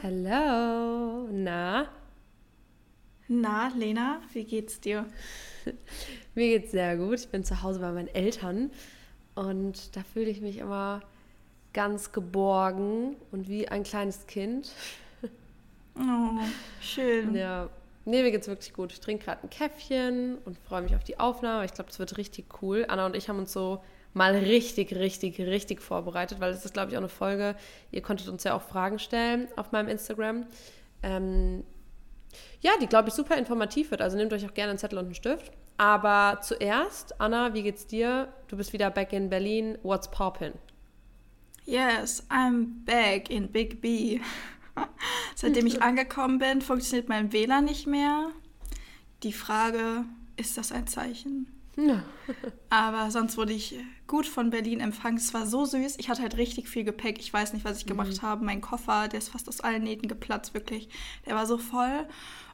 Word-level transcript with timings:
Hallo, 0.00 1.28
na? 1.30 1.88
Na, 3.28 3.68
Lena, 3.76 4.20
wie 4.32 4.44
geht's 4.44 4.80
dir? 4.80 5.06
Mir 6.34 6.58
geht's 6.58 6.72
sehr 6.72 6.96
gut. 6.96 7.20
Ich 7.20 7.28
bin 7.28 7.44
zu 7.44 7.62
Hause 7.62 7.80
bei 7.80 7.92
meinen 7.92 8.08
Eltern 8.08 8.70
und 9.34 9.94
da 9.96 10.02
fühle 10.02 10.30
ich 10.30 10.40
mich 10.40 10.58
immer 10.58 11.02
ganz 11.72 12.12
geborgen 12.12 13.16
und 13.30 13.48
wie 13.48 13.68
ein 13.68 13.82
kleines 13.82 14.26
Kind. 14.26 14.72
Oh, 15.96 16.40
schön. 16.80 17.34
Ja, 17.34 17.68
nee, 18.04 18.22
mir 18.22 18.30
geht's 18.30 18.48
wirklich 18.48 18.72
gut. 18.72 18.92
Ich 18.92 19.00
trinke 19.00 19.26
gerade 19.26 19.42
ein 19.42 19.50
Käffchen 19.50 20.38
und 20.44 20.58
freue 20.58 20.82
mich 20.82 20.96
auf 20.96 21.04
die 21.04 21.20
Aufnahme. 21.20 21.64
Ich 21.64 21.74
glaube, 21.74 21.90
das 21.90 21.98
wird 21.98 22.16
richtig 22.16 22.62
cool. 22.62 22.86
Anna 22.88 23.06
und 23.06 23.14
ich 23.14 23.28
haben 23.28 23.38
uns 23.38 23.52
so 23.52 23.82
mal 24.14 24.34
richtig, 24.34 24.94
richtig, 24.94 25.38
richtig 25.40 25.80
vorbereitet, 25.80 26.40
weil 26.40 26.52
das 26.52 26.64
ist, 26.64 26.74
glaube 26.74 26.90
ich, 26.90 26.96
auch 26.96 27.00
eine 27.00 27.08
Folge. 27.08 27.56
Ihr 27.90 28.02
konntet 28.02 28.28
uns 28.28 28.44
ja 28.44 28.54
auch 28.54 28.62
Fragen 28.62 28.98
stellen 28.98 29.48
auf 29.56 29.72
meinem 29.72 29.88
Instagram. 29.88 30.46
Ähm, 31.02 31.64
ja, 32.60 32.72
die, 32.80 32.86
glaube 32.86 33.08
ich, 33.08 33.14
super 33.14 33.36
informativ 33.36 33.90
wird. 33.90 34.02
Also 34.02 34.16
nehmt 34.16 34.32
euch 34.32 34.46
auch 34.46 34.54
gerne 34.54 34.70
einen 34.70 34.78
Zettel 34.78 34.98
und 34.98 35.06
einen 35.06 35.14
Stift. 35.14 35.52
Aber 35.78 36.40
zuerst, 36.42 37.20
Anna, 37.20 37.54
wie 37.54 37.62
geht's 37.62 37.86
dir? 37.86 38.32
Du 38.48 38.56
bist 38.56 38.72
wieder 38.72 38.90
back 38.90 39.12
in 39.12 39.30
Berlin. 39.30 39.78
What's 39.82 40.10
poppin'? 40.10 40.52
Yes, 41.64 42.24
I'm 42.28 42.84
back 42.84 43.30
in 43.30 43.50
Big 43.50 43.80
B. 43.80 44.20
Seitdem 45.34 45.66
ich 45.66 45.82
angekommen 45.82 46.38
bin, 46.38 46.60
funktioniert 46.60 47.08
mein 47.08 47.32
WLAN 47.32 47.64
nicht 47.64 47.86
mehr. 47.86 48.30
Die 49.22 49.32
Frage, 49.32 50.04
ist 50.36 50.58
das 50.58 50.72
ein 50.72 50.86
Zeichen? 50.86 51.61
Ja. 51.76 52.02
Aber 52.70 53.10
sonst 53.10 53.36
wurde 53.36 53.52
ich 53.52 53.76
gut 54.06 54.26
von 54.26 54.50
Berlin 54.50 54.80
empfangen. 54.80 55.16
Es 55.16 55.32
war 55.32 55.46
so 55.46 55.64
süß. 55.64 55.96
Ich 55.98 56.08
hatte 56.10 56.22
halt 56.22 56.36
richtig 56.36 56.68
viel 56.68 56.84
Gepäck. 56.84 57.18
Ich 57.18 57.32
weiß 57.32 57.52
nicht, 57.54 57.64
was 57.64 57.78
ich 57.78 57.86
gemacht 57.86 58.18
Mhm. 58.18 58.22
habe. 58.22 58.44
Mein 58.44 58.60
Koffer, 58.60 59.08
der 59.08 59.18
ist 59.18 59.30
fast 59.30 59.48
aus 59.48 59.60
allen 59.60 59.82
Nähten 59.82 60.08
geplatzt, 60.08 60.54
wirklich. 60.54 60.88
Der 61.26 61.34
war 61.34 61.46
so 61.46 61.58
voll. 61.58 62.06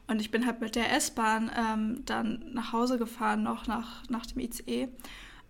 Und 0.07 0.21
ich 0.21 0.31
bin 0.31 0.47
halt 0.47 0.61
mit 0.61 0.75
der 0.77 0.93
S-Bahn 0.97 1.51
ähm, 1.55 2.03
dann 2.07 2.45
nach 2.53 2.73
Hause 2.73 2.97
gefahren, 2.97 3.43
noch 3.43 3.67
nach, 3.67 4.09
nach 4.09 4.25
dem 4.25 4.41
ICE. 4.41 4.89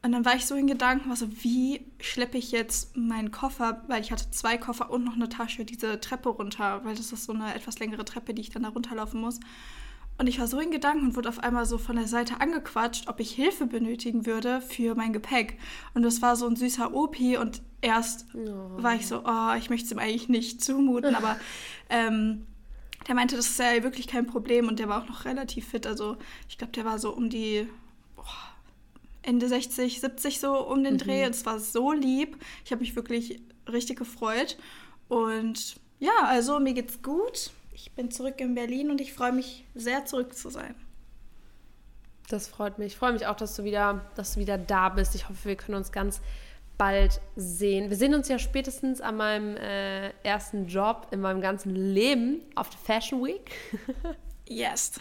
Und 0.02 0.12
dann 0.12 0.24
war 0.24 0.34
ich 0.36 0.46
so 0.46 0.54
in 0.54 0.66
Gedanken, 0.66 1.08
war 1.08 1.16
so, 1.16 1.28
wie 1.42 1.84
schleppe 2.00 2.38
ich 2.38 2.52
jetzt 2.52 2.96
meinen 2.96 3.30
Koffer, 3.32 3.82
weil 3.88 4.00
ich 4.00 4.12
hatte 4.12 4.30
zwei 4.30 4.56
Koffer 4.56 4.90
und 4.90 5.04
noch 5.04 5.14
eine 5.14 5.28
Tasche, 5.28 5.64
diese 5.64 6.00
Treppe 6.00 6.28
runter, 6.28 6.84
weil 6.84 6.94
das 6.96 7.12
ist 7.12 7.24
so 7.24 7.32
eine 7.32 7.54
etwas 7.54 7.78
längere 7.80 8.04
Treppe, 8.04 8.32
die 8.32 8.42
ich 8.42 8.50
dann 8.50 8.62
da 8.62 8.68
runterlaufen 8.70 9.20
muss. 9.20 9.38
Und 10.18 10.26
ich 10.26 10.40
war 10.40 10.48
so 10.48 10.58
in 10.58 10.72
Gedanken 10.72 11.06
und 11.06 11.16
wurde 11.16 11.28
auf 11.28 11.38
einmal 11.38 11.64
so 11.64 11.78
von 11.78 11.94
der 11.94 12.08
Seite 12.08 12.40
angequatscht, 12.40 13.08
ob 13.08 13.20
ich 13.20 13.30
Hilfe 13.30 13.66
benötigen 13.66 14.26
würde 14.26 14.60
für 14.60 14.96
mein 14.96 15.12
Gepäck. 15.12 15.58
Und 15.94 16.02
das 16.02 16.20
war 16.22 16.34
so 16.34 16.46
ein 16.48 16.56
süßer 16.56 16.92
Opi 16.92 17.36
und 17.36 17.62
erst 17.80 18.26
Oh. 18.34 18.82
war 18.82 18.96
ich 18.96 19.06
so, 19.06 19.22
oh, 19.24 19.54
ich 19.56 19.70
möchte 19.70 19.86
es 19.86 19.92
ihm 19.92 20.00
eigentlich 20.00 20.28
nicht 20.28 20.62
zumuten, 20.62 21.14
aber 21.14 21.36
ähm, 21.88 22.46
der 23.06 23.14
meinte, 23.14 23.36
das 23.36 23.46
ist 23.48 23.58
ja 23.60 23.82
wirklich 23.84 24.08
kein 24.08 24.26
Problem 24.26 24.66
und 24.66 24.80
der 24.80 24.88
war 24.88 25.02
auch 25.02 25.08
noch 25.08 25.24
relativ 25.24 25.68
fit. 25.68 25.86
Also 25.86 26.16
ich 26.48 26.58
glaube, 26.58 26.72
der 26.72 26.84
war 26.84 26.98
so 26.98 27.14
um 27.14 27.30
die 27.30 27.68
boah, 28.16 28.24
Ende 29.22 29.46
60, 29.46 30.00
70 30.00 30.40
so 30.40 30.66
um 30.66 30.82
den 30.82 30.98
Dreh. 30.98 31.24
Und 31.26 31.30
es 31.30 31.46
war 31.46 31.60
so 31.60 31.92
lieb. 31.92 32.36
Ich 32.64 32.72
habe 32.72 32.80
mich 32.80 32.96
wirklich 32.96 33.40
richtig 33.70 33.98
gefreut. 33.98 34.58
Und 35.08 35.76
ja, 36.00 36.10
also 36.24 36.58
mir 36.58 36.74
geht's 36.74 37.02
gut. 37.02 37.50
Ich 37.80 37.92
bin 37.92 38.10
zurück 38.10 38.40
in 38.40 38.56
Berlin 38.56 38.90
und 38.90 39.00
ich 39.00 39.12
freue 39.12 39.30
mich 39.30 39.64
sehr, 39.76 40.04
zurück 40.04 40.34
zu 40.34 40.50
sein. 40.50 40.74
Das 42.28 42.48
freut 42.48 42.76
mich. 42.78 42.88
Ich 42.94 42.98
freue 42.98 43.12
mich 43.12 43.24
auch, 43.28 43.36
dass 43.36 43.54
du 43.54 43.62
wieder, 43.62 44.04
dass 44.16 44.34
du 44.34 44.40
wieder 44.40 44.58
da 44.58 44.88
bist. 44.88 45.14
Ich 45.14 45.28
hoffe, 45.28 45.44
wir 45.44 45.54
können 45.54 45.76
uns 45.76 45.92
ganz 45.92 46.20
bald 46.76 47.20
sehen. 47.36 47.88
Wir 47.88 47.96
sehen 47.96 48.14
uns 48.14 48.26
ja 48.26 48.40
spätestens 48.40 49.00
an 49.00 49.16
meinem 49.16 49.56
äh, 49.56 50.10
ersten 50.24 50.66
Job 50.66 51.06
in 51.12 51.20
meinem 51.20 51.40
ganzen 51.40 51.72
Leben 51.76 52.40
auf 52.56 52.68
der 52.68 52.78
Fashion 52.80 53.24
Week. 53.24 53.50
Yes. 54.50 54.92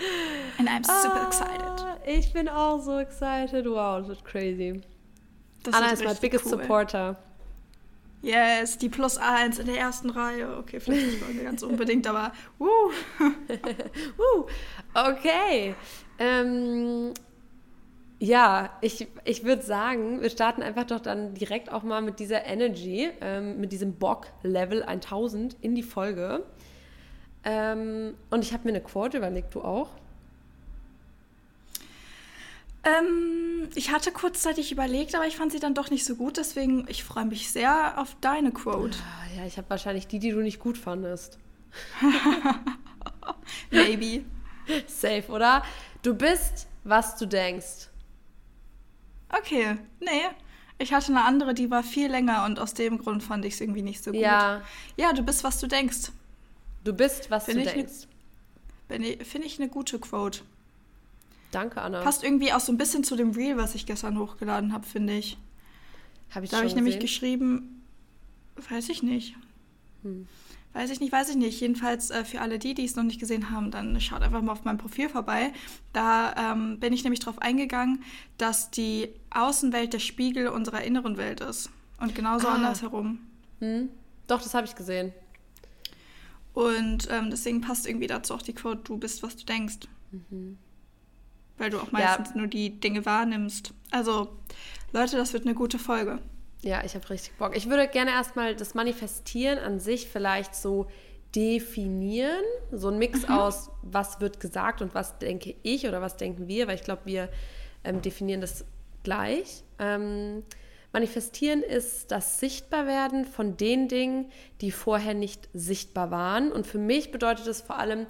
And 0.58 0.68
I'm 0.68 0.84
super 0.84 1.22
Ah, 1.22 1.28
excited. 1.28 2.02
Ich 2.06 2.34
bin 2.34 2.50
auch 2.50 2.82
so 2.82 3.00
excited. 3.00 3.66
Wow, 3.66 4.00
das 4.00 4.10
wird 4.10 4.26
crazy. 4.26 4.82
Das 5.64 5.74
Anna 5.74 5.92
ist 5.92 6.04
mein 6.04 6.18
biggest 6.18 6.44
cool. 6.48 6.52
supporter. 6.52 7.18
Yes, 8.22 8.78
die 8.78 8.90
Plus 8.90 9.18
1 9.18 9.60
in 9.60 9.68
der 9.68 9.78
ersten 9.78 10.10
Reihe. 10.10 10.58
Okay, 10.58 10.80
vielleicht 10.80 11.06
nicht 11.06 11.22
mal 11.22 11.44
ganz 11.44 11.62
unbedingt, 11.64 12.08
aber 12.08 12.32
wuh. 12.58 12.68
Uh, 14.18 14.46
okay. 14.94 15.76
Ähm, 16.18 17.14
ja, 18.20 18.72
ich, 18.82 19.08
ich 19.26 19.44
würde 19.44 19.62
sagen, 19.62 20.22
wir 20.22 20.32
starten 20.32 20.64
einfach 20.64 20.86
doch 20.86 21.00
dann 21.00 21.36
direkt 21.36 21.72
auch 21.72 21.84
mal 21.84 22.02
mit 22.02 22.20
dieser 22.20 22.46
Energy, 22.46 23.10
ähm, 23.22 23.60
mit 23.60 23.72
diesem 23.72 23.94
Bock-Level 23.94 24.84
1000 24.84 25.56
in 25.62 25.76
die 25.76 25.84
Folge. 25.84 26.44
Ähm, 27.44 28.16
und 28.32 28.44
ich 28.44 28.54
habe 28.54 28.64
mir 28.64 28.72
eine 28.72 28.82
Quote 28.82 29.18
überlegt, 29.18 29.54
du 29.54 29.62
auch? 29.62 29.90
Ähm, 32.88 33.70
ich 33.76 33.92
hatte 33.92 34.12
kurzzeitig 34.12 34.72
überlegt, 34.72 35.14
aber 35.16 35.28
ich 35.28 35.36
fand 35.36 35.52
sie 35.52 35.60
dann 35.60 35.74
doch 35.74 35.90
nicht 35.90 36.06
so 36.06 36.16
gut. 36.16 36.38
Deswegen, 36.38 36.86
ich 36.88 37.04
freue 37.04 37.26
mich 37.26 37.52
sehr 37.52 38.00
auf 38.00 38.16
deine 38.22 38.52
Quote. 38.52 38.98
Ah, 39.00 39.38
Ja, 39.40 39.46
ich 39.46 39.58
habe 39.58 39.70
wahrscheinlich 39.70 40.08
die, 40.08 40.20
die 40.20 40.32
du 40.32 40.40
nicht 40.42 40.60
gut 40.60 40.78
fandest. 40.78 41.38
Maybe. 43.72 44.24
Safe, 44.88 45.24
oder? 45.30 45.64
Du 46.04 46.14
bist, 46.14 46.68
was 46.84 47.18
du 47.18 47.26
denkst. 47.26 47.88
Okay, 49.30 49.78
nee. 50.00 50.22
Ich 50.80 50.94
hatte 50.94 51.08
eine 51.12 51.24
andere, 51.24 51.54
die 51.54 51.72
war 51.72 51.84
viel 51.84 52.10
länger 52.10 52.46
und 52.46 52.60
aus 52.60 52.74
dem 52.74 52.98
Grund 53.00 53.24
fand 53.24 53.44
ich 53.46 53.56
es 53.56 53.62
irgendwie 53.62 53.82
nicht 53.82 54.04
so 54.04 54.12
gut. 54.12 54.20
Ja, 54.22 54.62
Ja, 54.96 55.12
du 55.14 55.24
bist, 55.24 55.44
was 55.44 55.60
du 55.60 55.68
denkst. 55.68 56.12
du 56.84 56.94
bist, 56.94 57.30
was 57.32 57.46
Finde 57.46 57.64
du 57.64 57.70
ne- 57.70 57.74
denkst. 57.76 57.94
Ich- 59.22 59.28
Finde 59.28 59.48
ich 59.48 59.60
eine 59.60 59.68
gute 59.70 60.00
Quote. 60.00 60.42
Danke, 61.52 61.82
Anna. 61.82 62.02
Passt 62.02 62.24
irgendwie 62.24 62.52
auch 62.54 62.60
so 62.60 62.72
ein 62.72 62.78
bisschen 62.78 63.04
zu 63.04 63.16
dem 63.16 63.32
Reel, 63.32 63.58
was 63.58 63.76
ich 63.76 63.86
gestern 63.86 64.18
hochgeladen 64.20 64.74
habe, 64.74 64.86
finde 64.86 65.14
ich. 65.18 65.38
Habe 66.32 66.46
ich 66.46 66.52
Da 66.52 66.58
habe 66.58 66.68
ich 66.68 66.76
nämlich 66.76 66.96
gesehen? 66.96 67.02
geschrieben, 67.08 67.84
weiß 68.70 68.90
ich 68.90 69.02
nicht. 69.04 69.36
Hm. 70.04 70.28
Weiß 70.74 70.92
ich 70.92 71.00
nicht, 71.00 71.12
weiß 71.12 71.30
ich 71.30 71.38
nicht. 71.38 71.60
Jedenfalls 71.60 72.12
äh, 72.12 72.24
für 72.26 72.42
alle 72.42 72.60
die, 72.60 72.74
die 72.74 72.84
es 72.86 72.96
noch 72.96 73.04
nicht 73.04 73.20
gesehen 73.20 73.50
haben, 73.50 73.72
dann 73.72 74.00
schaut 74.02 74.22
einfach 74.22 74.42
mal 74.42 74.52
auf 74.52 74.64
meinem 74.66 74.78
Profil 74.78 75.10
vorbei. 75.10 75.52
Da 75.94 76.52
ähm, 76.54 76.80
bin 76.80 76.94
ich 76.94 77.04
nämlich 77.04 77.20
darauf 77.22 77.40
eingegangen, 77.42 78.04
dass 78.38 78.70
die 78.70 79.10
Außenwelt 79.32 79.94
der 79.94 80.00
Spiegel 80.00 80.50
unserer 80.50 80.84
inneren 80.84 81.18
Welt 81.18 81.40
ist. 81.42 81.72
Und 82.00 82.14
genauso 82.14 82.48
Ah. 82.48 82.56
andersherum. 82.56 83.20
Hm? 83.60 83.90
Doch, 84.28 84.42
das 84.44 84.54
habe 84.54 84.68
ich 84.68 84.76
gesehen. 84.76 85.14
Und 86.54 87.08
ähm, 87.10 87.30
deswegen 87.32 87.62
passt 87.62 87.88
irgendwie 87.88 88.08
dazu 88.08 88.34
auch 88.34 88.42
die 88.42 88.54
Quote, 88.54 88.82
du 88.84 88.98
bist, 88.98 89.24
was 89.24 89.36
du 89.38 89.46
denkst. 89.46 89.78
Weil 91.58 91.70
du 91.70 91.80
auch 91.80 91.92
Mhm. 91.92 91.98
Ja. 92.00 92.18
meistens 92.18 92.36
nur 92.36 92.48
die 92.48 92.80
Dinge 92.80 93.06
wahrnimmst. 93.06 93.74
Also, 93.92 94.30
Leute, 94.94 95.18
das 95.18 95.34
wird 95.34 95.46
eine 95.46 95.56
gute 95.56 95.80
Folge. 95.80 96.20
Ja, 96.62 96.84
ich 96.84 96.96
habe 96.96 97.10
richtig 97.10 97.34
Bock. 97.38 97.56
Ich 97.56 97.70
würde 97.70 97.88
gerne 97.88 98.12
erstmal 98.12 98.56
das 98.56 98.74
Manifestieren 98.74 99.60
an 99.60 99.80
sich 99.80 100.08
vielleicht 100.08 100.56
so 100.56 100.88
definieren. 101.36 102.44
So 102.72 102.90
ein 102.90 102.98
Mix 102.98 103.26
aus, 103.30 103.70
was 103.84 104.20
wird 104.20 104.40
gesagt 104.40 104.82
und 104.82 104.94
was 104.96 105.20
denke 105.20 105.56
ich 105.64 105.88
oder 105.88 106.02
was 106.02 106.18
denken 106.18 106.48
wir, 106.48 106.68
weil 106.68 106.76
ich 106.76 106.84
glaube, 106.84 107.02
wir 107.06 107.30
ähm, 107.84 108.02
definieren 108.02 108.42
das 108.42 108.66
gleich. 109.04 109.64
Ähm, 109.80 110.44
Manifestieren 110.94 111.62
ist 111.62 112.12
das 112.12 112.40
Sichtbarwerden 112.40 113.26
von 113.26 113.56
den 113.58 113.88
Dingen, 113.88 114.32
die 114.62 114.72
vorher 114.72 115.14
nicht 115.14 115.48
sichtbar 115.54 116.12
waren. 116.12 116.52
Und 116.52 116.66
für 116.66 116.80
mich 116.80 117.12
bedeutet 117.12 117.46
es 117.46 117.62
vor 117.62 117.78
allem, 117.78 118.08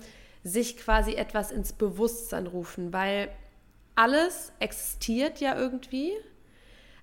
sich 0.48 0.78
quasi 0.78 1.14
etwas 1.14 1.52
ins 1.52 1.74
Bewusstsein 1.74 2.48
rufen, 2.48 2.94
weil 2.94 3.30
alles 3.96 4.54
existiert 4.60 5.40
ja 5.40 5.58
irgendwie. 5.58 6.14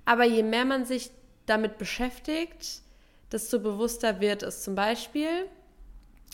Aber 0.05 0.25
je 0.25 0.43
mehr 0.43 0.65
man 0.65 0.85
sich 0.85 1.11
damit 1.47 1.79
beschäftigt, 1.79 2.83
desto 3.33 3.59
bewusster 3.59 4.21
wird 4.21 4.43
es. 4.43 4.63
Zum 4.63 4.75
Beispiel, 4.75 5.47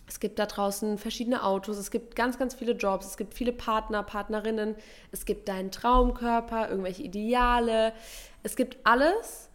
es 0.06 0.20
gibt 0.20 0.38
da 0.38 0.46
draußen 0.46 0.98
verschiedene 0.98 1.44
Autos, 1.44 1.76
es 1.78 1.90
gibt 1.90 2.14
ganz, 2.16 2.38
ganz 2.38 2.54
viele 2.54 2.72
Jobs, 2.72 3.06
es 3.06 3.16
gibt 3.16 3.34
viele 3.34 3.52
Partner, 3.52 4.02
Partnerinnen, 4.02 4.74
es 5.12 5.24
gibt 5.24 5.48
deinen 5.48 5.70
Traumkörper, 5.70 6.68
irgendwelche 6.68 7.02
Ideale, 7.02 7.92
es 8.42 8.56
gibt 8.56 8.78
alles 8.84 9.48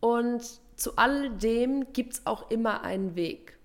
und 0.00 0.42
zu 0.76 0.96
all 0.96 1.30
dem 1.30 1.92
gibt 1.92 2.14
es 2.14 2.26
auch 2.26 2.50
immer 2.50 2.82
einen 2.82 3.14
Weg. 3.14 3.58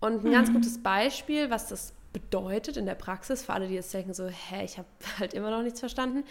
Und 0.00 0.24
ein 0.24 0.32
ganz 0.32 0.52
gutes 0.52 0.82
Beispiel, 0.82 1.50
was 1.50 1.68
das 1.68 1.94
bedeutet 2.16 2.78
in 2.78 2.86
der 2.86 2.94
Praxis, 2.94 3.44
für 3.44 3.52
alle, 3.52 3.68
die 3.68 3.74
jetzt 3.74 3.92
denken, 3.92 4.14
so, 4.14 4.26
hä, 4.26 4.64
ich 4.64 4.78
habe 4.78 4.88
halt 5.18 5.34
immer 5.34 5.50
noch 5.50 5.62
nichts 5.62 5.80
verstanden. 5.80 6.24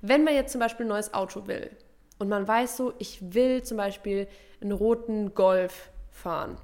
Wenn 0.00 0.24
man 0.24 0.34
jetzt 0.34 0.52
zum 0.52 0.60
Beispiel 0.60 0.86
ein 0.86 0.88
neues 0.88 1.12
Auto 1.12 1.46
will 1.46 1.70
und 2.18 2.30
man 2.30 2.48
weiß 2.48 2.78
so, 2.78 2.94
ich 2.98 3.34
will 3.34 3.62
zum 3.62 3.76
Beispiel 3.76 4.28
einen 4.62 4.72
roten 4.72 5.34
Golf 5.34 5.90
fahren. 6.10 6.56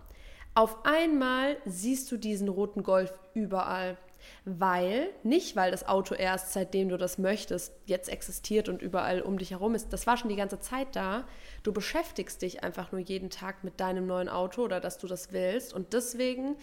Auf 0.55 0.87
einmal 0.87 1.59
siehst 1.67 2.11
du 2.11 2.17
diesen 2.17 2.49
roten 2.49 2.83
Golf 2.83 3.13
überall. 3.35 3.99
Weil, 4.45 5.11
nicht 5.23 5.57
weil 5.57 5.73
das 5.73 5.87
Auto 5.87 6.15
erst 6.15 6.53
seitdem 6.53 6.89
du 6.89 6.97
das 6.97 7.19
möchtest, 7.19 7.75
jetzt 7.87 8.09
existiert 8.09 8.69
und 8.69 8.81
überall 8.81 9.21
um 9.21 9.37
dich 9.37 9.51
herum 9.51 9.75
ist. 9.75 9.93
Das 9.93 10.07
war 10.07 10.17
schon 10.17 10.31
die 10.31 10.37
ganze 10.37 10.61
Zeit 10.61 10.95
da. 10.95 11.25
Du 11.65 11.73
beschäftigst 11.73 12.41
dich 12.41 12.63
einfach 12.63 12.93
nur 12.93 13.01
jeden 13.01 13.31
Tag 13.31 13.65
mit 13.65 13.81
deinem 13.81 14.07
neuen 14.07 14.29
Auto 14.29 14.63
oder 14.63 14.79
dass 14.79 14.97
du 14.97 15.09
das 15.09 15.33
willst. 15.33 15.75
Und 15.75 15.93
deswegen 15.93 16.57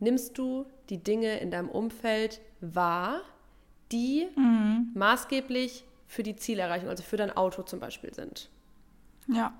nimmst 0.00 0.36
du 0.38 0.66
die 0.90 1.02
Dinge 1.02 1.38
in 1.38 1.50
deinem 1.50 1.68
Umfeld 1.68 2.40
wahr, 2.60 3.20
die 3.92 4.26
mhm. 4.36 4.90
maßgeblich 4.94 5.84
für 6.06 6.22
die 6.22 6.36
Zielerreichung, 6.36 6.88
also 6.88 7.02
für 7.02 7.16
dein 7.16 7.36
Auto 7.36 7.62
zum 7.62 7.80
Beispiel 7.80 8.12
sind. 8.14 8.48
Ja. 9.28 9.52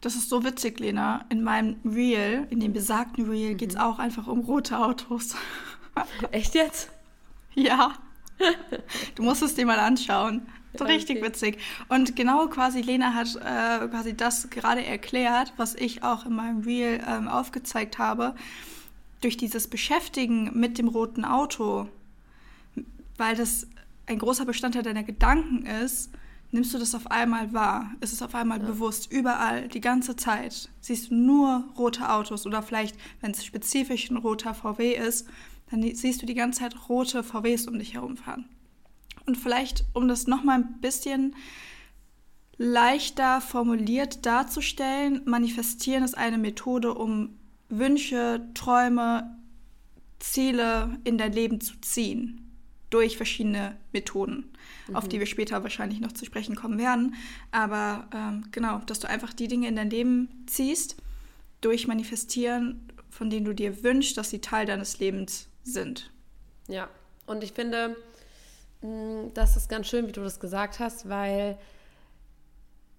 Das 0.00 0.16
ist 0.16 0.28
so 0.28 0.44
witzig, 0.44 0.80
Lena. 0.80 1.24
In 1.28 1.42
meinem 1.42 1.76
Reel, 1.84 2.46
in 2.50 2.60
dem 2.60 2.72
besagten 2.72 3.28
Reel, 3.28 3.52
mhm. 3.52 3.56
geht 3.56 3.70
es 3.70 3.76
auch 3.76 3.98
einfach 3.98 4.26
um 4.26 4.40
rote 4.40 4.78
Autos. 4.78 5.36
Echt 6.30 6.54
jetzt? 6.54 6.90
Ja. 7.54 7.94
Du 9.14 9.22
musst 9.22 9.42
es 9.42 9.54
dir 9.54 9.66
mal 9.66 9.78
anschauen. 9.78 10.46
So 10.74 10.84
richtig 10.84 11.22
witzig. 11.22 11.58
Und 11.88 12.16
genau 12.16 12.48
quasi, 12.48 12.80
Lena 12.80 13.12
hat 13.14 13.36
äh, 13.36 13.88
quasi 13.88 14.16
das 14.16 14.48
gerade 14.48 14.84
erklärt, 14.84 15.52
was 15.58 15.74
ich 15.74 16.02
auch 16.02 16.24
in 16.24 16.34
meinem 16.34 16.62
Reel 16.62 17.00
ähm, 17.06 17.28
aufgezeigt 17.28 17.98
habe. 17.98 18.34
Durch 19.22 19.38
dieses 19.38 19.68
Beschäftigen 19.68 20.50
mit 20.52 20.76
dem 20.76 20.88
roten 20.88 21.24
Auto, 21.24 21.88
weil 23.16 23.34
das 23.34 23.66
ein 24.06 24.18
großer 24.18 24.44
Bestandteil 24.44 24.82
deiner 24.82 25.04
Gedanken 25.04 25.64
ist, 25.64 26.10
nimmst 26.50 26.74
du 26.74 26.78
das 26.78 26.94
auf 26.94 27.10
einmal 27.10 27.52
wahr. 27.52 27.92
Es 28.00 28.12
ist 28.12 28.22
auf 28.22 28.34
einmal 28.34 28.60
ja. 28.60 28.66
bewusst, 28.66 29.10
überall, 29.10 29.68
die 29.68 29.80
ganze 29.80 30.16
Zeit. 30.16 30.68
Siehst 30.80 31.10
du 31.10 31.14
nur 31.14 31.64
rote 31.78 32.10
Autos 32.10 32.46
oder 32.46 32.62
vielleicht, 32.62 32.96
wenn 33.20 33.30
es 33.30 33.44
spezifisch 33.44 34.10
ein 34.10 34.16
roter 34.18 34.54
VW 34.54 34.94
ist, 34.94 35.26
dann 35.70 35.82
siehst 35.82 36.20
du 36.20 36.26
die 36.26 36.34
ganze 36.34 36.60
Zeit 36.60 36.88
rote 36.88 37.22
VWs 37.22 37.66
um 37.66 37.78
dich 37.78 37.94
herumfahren. 37.94 38.44
Und 39.24 39.38
vielleicht, 39.38 39.84
um 39.94 40.08
das 40.08 40.26
nochmal 40.26 40.58
ein 40.58 40.80
bisschen 40.80 41.34
leichter 42.58 43.40
formuliert 43.40 44.26
darzustellen, 44.26 45.22
manifestieren 45.24 46.04
ist 46.04 46.18
eine 46.18 46.38
Methode, 46.38 46.94
um 46.94 47.38
Wünsche, 47.78 48.40
Träume, 48.54 49.36
Ziele 50.18 50.98
in 51.04 51.18
dein 51.18 51.32
Leben 51.32 51.60
zu 51.60 51.80
ziehen. 51.80 52.38
Durch 52.90 53.16
verschiedene 53.16 53.76
Methoden, 53.92 54.52
mhm. 54.86 54.96
auf 54.96 55.08
die 55.08 55.16
mhm. 55.16 55.20
wir 55.20 55.26
später 55.26 55.62
wahrscheinlich 55.62 56.00
noch 56.00 56.12
zu 56.12 56.26
sprechen 56.26 56.54
kommen 56.54 56.78
werden. 56.78 57.14
Aber 57.50 58.06
ähm, 58.14 58.44
genau, 58.52 58.78
dass 58.80 59.00
du 59.00 59.08
einfach 59.08 59.32
die 59.32 59.48
Dinge 59.48 59.68
in 59.68 59.76
dein 59.76 59.88
Leben 59.88 60.44
ziehst, 60.46 60.96
durch 61.62 61.86
Manifestieren, 61.86 62.86
von 63.08 63.30
denen 63.30 63.46
du 63.46 63.54
dir 63.54 63.82
wünschst, 63.82 64.18
dass 64.18 64.28
sie 64.28 64.40
Teil 64.40 64.66
deines 64.66 64.98
Lebens 64.98 65.48
sind. 65.62 66.10
Ja, 66.68 66.88
und 67.26 67.42
ich 67.42 67.52
finde, 67.52 67.96
mm, 68.82 69.28
das 69.32 69.56
ist 69.56 69.70
ganz 69.70 69.86
schön, 69.86 70.06
wie 70.06 70.12
du 70.12 70.22
das 70.22 70.38
gesagt 70.40 70.78
hast, 70.78 71.08
weil 71.08 71.58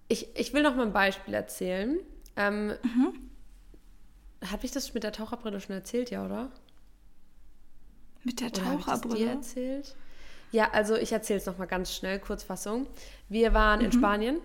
ich, 0.08 0.28
ich 0.36 0.52
will 0.52 0.62
noch 0.62 0.74
mal 0.74 0.86
ein 0.86 0.92
Beispiel 0.92 1.34
erzählen. 1.34 1.98
Ähm, 2.36 2.68
mhm. 2.82 3.12
Habe 4.50 4.64
ich 4.64 4.72
das 4.72 4.94
mit 4.94 5.02
der 5.02 5.12
Taucherbrille 5.12 5.60
schon 5.60 5.74
erzählt, 5.74 6.10
ja, 6.10 6.24
oder? 6.24 6.50
Mit 8.24 8.40
der 8.40 8.52
Taucherbrille? 8.52 9.16
dir 9.16 9.30
erzählt? 9.30 9.94
Ja, 10.52 10.70
also 10.72 10.96
ich 10.96 11.12
erzähle 11.12 11.40
es 11.40 11.46
noch 11.46 11.58
mal 11.58 11.66
ganz 11.66 11.92
schnell, 11.92 12.18
Kurzfassung. 12.18 12.86
Wir 13.28 13.54
waren 13.54 13.80
mhm. 13.80 13.86
in 13.86 13.92
Spanien 13.92 14.40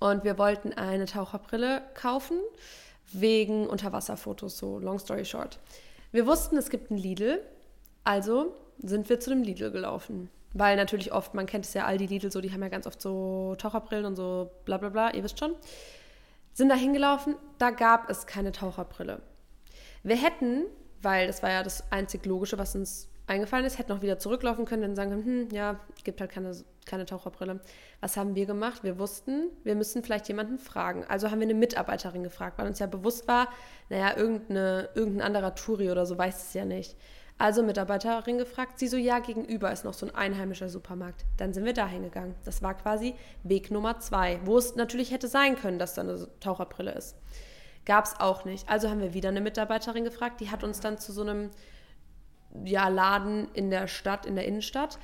und 0.00 0.24
wir 0.24 0.38
wollten 0.38 0.72
eine 0.72 1.06
Taucherbrille 1.06 1.82
kaufen 1.94 2.38
wegen 3.12 3.66
Unterwasserfotos, 3.66 4.58
so 4.58 4.78
long 4.78 4.98
story 4.98 5.24
short. 5.24 5.58
Wir 6.10 6.26
wussten, 6.26 6.56
es 6.56 6.70
gibt 6.70 6.90
einen 6.90 7.00
Lidl, 7.00 7.40
also 8.02 8.54
sind 8.78 9.08
wir 9.08 9.20
zu 9.20 9.30
dem 9.30 9.42
Lidl 9.42 9.70
gelaufen. 9.70 10.30
Weil 10.52 10.76
natürlich 10.76 11.12
oft, 11.12 11.34
man 11.34 11.46
kennt 11.46 11.64
es 11.64 11.74
ja, 11.74 11.84
all 11.84 11.98
die 11.98 12.06
Lidl 12.06 12.30
so, 12.30 12.40
die 12.40 12.52
haben 12.52 12.62
ja 12.62 12.68
ganz 12.68 12.86
oft 12.86 13.00
so 13.00 13.56
Taucherbrillen 13.58 14.04
und 14.04 14.16
so 14.16 14.50
bla 14.64 14.78
bla 14.78 14.88
bla, 14.88 15.14
ihr 15.14 15.24
wisst 15.24 15.38
schon. 15.38 15.54
Sind 16.54 16.68
da 16.68 16.76
hingelaufen, 16.76 17.34
da 17.58 17.70
gab 17.70 18.08
es 18.08 18.26
keine 18.26 18.52
Taucherbrille. 18.52 19.20
Wir 20.04 20.16
hätten, 20.16 20.64
weil 21.02 21.26
das 21.26 21.42
war 21.42 21.50
ja 21.50 21.64
das 21.64 21.92
einzig 21.92 22.24
Logische, 22.24 22.58
was 22.58 22.76
uns 22.76 23.10
eingefallen 23.26 23.64
ist, 23.64 23.78
hätten 23.78 23.90
auch 23.90 24.02
wieder 24.02 24.18
zurücklaufen 24.20 24.64
können 24.64 24.90
und 24.90 24.96
sagen 24.96 25.10
können, 25.10 25.24
hm, 25.24 25.48
ja, 25.50 25.80
gibt 26.04 26.20
halt 26.20 26.30
keine, 26.30 26.52
keine 26.86 27.06
Taucherbrille. 27.06 27.60
Was 28.00 28.16
haben 28.16 28.36
wir 28.36 28.46
gemacht? 28.46 28.84
Wir 28.84 29.00
wussten, 29.00 29.50
wir 29.64 29.74
müssen 29.74 30.04
vielleicht 30.04 30.28
jemanden 30.28 30.58
fragen. 30.58 31.04
Also 31.08 31.30
haben 31.30 31.40
wir 31.40 31.46
eine 31.46 31.54
Mitarbeiterin 31.54 32.22
gefragt, 32.22 32.58
weil 32.58 32.68
uns 32.68 32.78
ja 32.78 32.86
bewusst 32.86 33.26
war, 33.26 33.48
naja, 33.88 34.16
irgendeine, 34.16 34.90
irgendein 34.94 35.26
anderer 35.26 35.54
Touri 35.56 35.90
oder 35.90 36.06
so 36.06 36.16
weiß 36.16 36.48
es 36.48 36.54
ja 36.54 36.64
nicht. 36.64 36.96
Also 37.36 37.62
Mitarbeiterin 37.64 38.38
gefragt, 38.38 38.78
sie 38.78 38.86
so, 38.86 38.96
ja, 38.96 39.18
gegenüber 39.18 39.72
ist 39.72 39.84
noch 39.84 39.94
so 39.94 40.06
ein 40.06 40.14
einheimischer 40.14 40.68
Supermarkt. 40.68 41.24
Dann 41.36 41.52
sind 41.52 41.64
wir 41.64 41.72
da 41.72 41.88
hingegangen. 41.88 42.36
Das 42.44 42.62
war 42.62 42.74
quasi 42.74 43.14
Weg 43.42 43.70
Nummer 43.70 43.98
zwei, 43.98 44.38
wo 44.44 44.56
es 44.56 44.76
natürlich 44.76 45.10
hätte 45.10 45.26
sein 45.26 45.56
können, 45.56 45.78
dass 45.78 45.94
da 45.94 46.02
eine 46.02 46.28
Taucherbrille 46.38 46.92
ist. 46.92 47.16
Gab 47.86 48.04
es 48.04 48.20
auch 48.20 48.44
nicht. 48.44 48.68
Also 48.68 48.88
haben 48.88 49.00
wir 49.00 49.14
wieder 49.14 49.30
eine 49.30 49.40
Mitarbeiterin 49.40 50.04
gefragt, 50.04 50.40
die 50.40 50.50
hat 50.50 50.62
uns 50.62 50.80
dann 50.80 50.98
zu 50.98 51.12
so 51.12 51.22
einem 51.22 51.50
ja, 52.64 52.88
Laden 52.88 53.48
in 53.52 53.70
der 53.70 53.88
Stadt, 53.88 54.26
in 54.26 54.36
der 54.36 54.46
Innenstadt. 54.46 54.98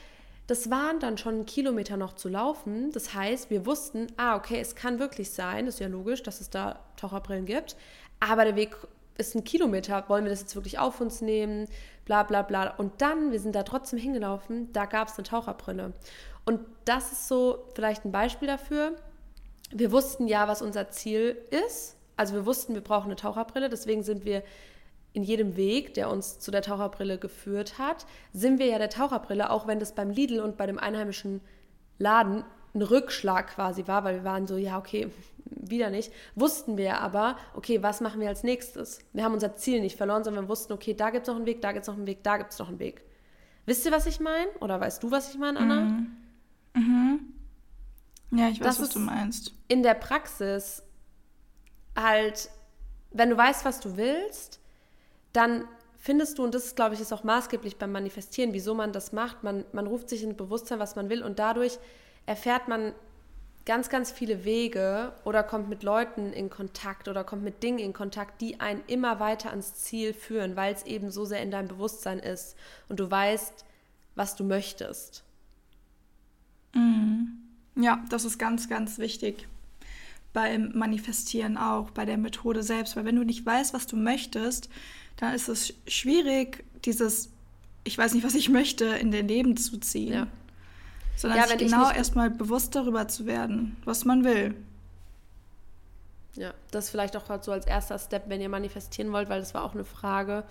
Das 0.47 0.71
waren 0.71 1.01
dann 1.01 1.19
schon 1.19 1.47
Kilometer 1.47 1.97
noch 1.97 2.15
zu 2.15 2.29
laufen. 2.29 2.91
Das 2.93 3.13
heißt, 3.15 3.51
wir 3.51 3.67
wussten, 3.67 4.07
ah, 4.17 4.37
okay, 4.37 4.61
es 4.61 4.77
kann 4.77 4.99
wirklich 4.99 5.31
sein, 5.31 5.67
das 5.67 5.77
ist 5.77 5.81
ja 5.81 5.89
logisch, 5.89 6.23
dass 6.23 6.41
es 6.41 6.51
da 6.51 6.81
Taucherbrillen 6.97 7.45
gibt, 7.45 7.77
aber 8.21 8.45
der 8.45 8.57
Weg 8.57 8.77
ist 9.21 9.35
ein 9.35 9.45
Kilometer, 9.45 10.05
wollen 10.09 10.25
wir 10.25 10.31
das 10.31 10.41
jetzt 10.41 10.57
wirklich 10.57 10.79
auf 10.79 11.01
uns 11.01 11.21
nehmen, 11.21 11.69
bla 12.05 12.23
bla 12.23 12.43
bla. 12.43 12.75
Und 12.77 13.01
dann, 13.03 13.33
wir 13.33 13.41
sind 13.41 13.55
da 13.55 13.63
trotzdem 13.63 13.99
hingelaufen, 13.99 14.73
da 14.73 14.87
gab 14.87 15.09
es 15.09 15.17
eine 15.17 15.25
Taucherbrille. 15.25 15.93
Und 16.45 16.61
das 16.85 17.13
ist 17.13 17.29
so 17.29 17.65
vielleicht 17.75 18.05
ein 18.05 18.13
Beispiel 18.13 18.49
dafür. 18.49 18.97
Wir 19.71 19.93
wussten 19.93 20.27
ja, 20.27 20.49
was 20.49 20.63
unser 20.63 20.91
Ziel 20.91 21.37
ist. 21.67 21.97
Also 22.17 22.35
wir 22.35 22.47
wussten, 22.47 22.75
wir 22.75 22.83
brauchen 22.83 23.07
eine 23.07 23.17
Taucherbrille, 23.17 23.69
deswegen 23.69 24.03
sind 24.03 24.25
wir 24.25 24.43
in 25.13 25.23
jedem 25.23 25.57
Weg, 25.57 25.95
der 25.95 26.11
uns 26.11 26.39
zu 26.39 26.51
der 26.51 26.63
Taucherbrille 26.63 27.19
geführt 27.19 27.79
hat, 27.79 28.07
sind 28.33 28.59
wir 28.59 28.67
ja 28.67 28.79
der 28.79 28.91
Taucherbrille, 28.91 29.51
auch 29.51 29.67
wenn 29.67 29.81
das 29.81 29.95
beim 29.95 30.11
Lidl 30.11 30.41
und 30.41 30.57
bei 30.57 30.67
dem 30.67 30.79
einheimischen 30.79 31.41
Laden 31.99 32.45
ein 32.75 32.83
Rückschlag 32.83 33.49
quasi 33.49 33.87
war, 33.87 34.05
weil 34.05 34.17
wir 34.17 34.25
waren 34.25 34.47
so, 34.47 34.57
ja, 34.57 34.79
okay, 34.79 35.11
wieder 35.45 35.91
nicht, 35.91 36.13
wussten 36.35 36.77
wir 36.77 37.01
aber, 37.01 37.37
okay, 37.55 37.83
was 37.83 38.01
machen 38.01 38.21
wir 38.21 38.29
als 38.29 38.43
nächstes? 38.43 39.01
Wir 39.13 39.25
haben 39.25 39.35
unser 39.35 39.57
Ziel 39.57 39.81
nicht 39.81 39.97
verloren, 39.97 40.25
sondern 40.25 40.45
wir 40.45 40.49
wussten, 40.49 40.73
okay, 40.73 40.95
da 40.95 41.11
gibt 41.11 41.23
es 41.23 41.29
noch 41.29 41.37
einen 41.37 41.47
Weg, 41.47 41.61
da 41.61 41.73
gibt 41.73 41.83
es 41.83 41.89
noch 41.89 41.97
einen 41.97 42.07
Weg, 42.07 42.23
da 42.23 42.37
gibt 42.37 42.53
es 42.53 42.59
noch 42.59 42.69
einen 42.69 42.79
Weg. 42.79 43.03
Wisst 43.67 43.85
ihr, 43.85 43.93
was 43.93 44.07
ich 44.07 44.21
meine? 44.21 44.49
Oder 44.61 44.81
weißt 44.81 45.03
du, 45.03 45.11
was 45.11 45.33
ich 45.33 45.39
meine, 45.39 45.59
Anna? 45.59 45.81
Mhm. 45.81 46.17
mhm. 46.75 47.21
Ja, 48.33 48.49
ich 48.49 48.61
weiß, 48.61 48.67
das 48.67 48.81
was 48.81 48.89
du 48.91 49.01
meinst. 49.01 49.55
In 49.67 49.83
der 49.83 49.95
Praxis 49.95 50.85
halt, 51.97 52.49
wenn 53.11 53.31
du 53.31 53.37
weißt, 53.37 53.65
was 53.65 53.81
du 53.81 53.97
willst, 53.97 54.61
dann 55.33 55.65
findest 55.99 56.39
du, 56.39 56.45
und 56.45 56.55
das 56.55 56.67
ist, 56.67 56.77
glaube 56.77 56.95
ich, 56.95 57.01
ist 57.01 57.13
auch 57.13 57.25
maßgeblich 57.25 57.77
beim 57.77 57.93
Manifestieren, 57.93 58.53
wieso 58.53 58.75
man 58.75 58.93
das 58.93 59.13
macht, 59.13 59.43
man, 59.43 59.65
man 59.73 59.87
ruft 59.87 60.09
sich 60.09 60.23
in 60.23 60.37
Bewusstsein, 60.37 60.79
was 60.79 60.97
man 60.97 61.11
will 61.11 61.23
und 61.23 61.39
dadurch 61.39 61.79
erfährt 62.31 62.69
man 62.69 62.93
ganz, 63.67 63.89
ganz 63.89 64.13
viele 64.13 64.45
Wege 64.45 65.13
oder 65.25 65.43
kommt 65.43 65.69
mit 65.69 65.83
Leuten 65.83 66.33
in 66.33 66.49
Kontakt 66.49 67.09
oder 67.09 67.25
kommt 67.25 67.43
mit 67.43 67.65
Dingen 67.65 67.81
in 67.81 67.93
Kontakt, 67.93 68.41
die 68.41 68.61
einen 68.61 68.85
immer 68.87 69.19
weiter 69.19 69.51
ans 69.51 69.75
Ziel 69.75 70.15
führen, 70.15 70.55
weil 70.55 70.73
es 70.73 70.85
eben 70.85 71.11
so 71.11 71.25
sehr 71.25 71.43
in 71.43 71.51
deinem 71.51 71.67
Bewusstsein 71.67 72.21
ist 72.21 72.57
und 72.89 73.01
du 73.01 73.11
weißt, 73.11 73.65
was 74.15 74.37
du 74.37 74.45
möchtest. 74.45 75.25
Mhm. 76.73 77.33
Ja, 77.75 78.05
das 78.11 78.25
ist 78.25 78.39
ganz, 78.39 78.69
ganz 78.69 78.99
wichtig 78.99 79.49
beim 80.33 80.71
Manifestieren 80.79 81.57
auch, 81.57 81.91
bei 81.91 82.05
der 82.05 82.17
Methode 82.17 82.63
selbst, 82.63 82.95
weil 82.95 83.05
wenn 83.05 83.17
du 83.17 83.25
nicht 83.25 83.45
weißt, 83.45 83.75
was 83.75 83.89
du 83.89 83.97
möchtest, 83.97 84.71
dann 85.17 85.35
ist 85.35 85.49
es 85.49 85.75
schwierig, 85.89 86.63
dieses, 86.85 87.31
ich 87.83 87.99
weiß 87.99 88.15
nicht, 88.15 88.25
was 88.25 88.37
ich 88.37 88.51
möchte, 88.51 88.85
in 88.85 89.11
dein 89.11 89.27
Leben 89.27 89.57
zu 89.57 89.79
ziehen. 89.79 90.13
Ja. 90.13 90.27
Sondern 91.17 91.39
ja, 91.39 91.47
sich 91.47 91.59
genau 91.59 91.91
erstmal 91.91 92.31
bewusst 92.31 92.75
darüber 92.75 93.09
zu 93.09 93.27
werden, 93.27 93.77
was 93.85 94.05
man 94.05 94.25
will. 94.25 94.55
Ja, 96.35 96.55
das 96.71 96.91
vielleicht 96.91 97.17
auch 97.17 97.25
so 97.43 97.53
als 97.53 97.67
erster 97.67 97.99
Step, 97.99 98.25
wenn 98.29 98.41
ihr 98.41 98.49
manifestieren 98.49 99.13
wollt, 99.13 99.29
weil 99.29 99.41
das 99.41 99.53
war 99.53 99.65
auch 99.65 99.75
eine 99.75 99.85
Frage. 99.85 100.45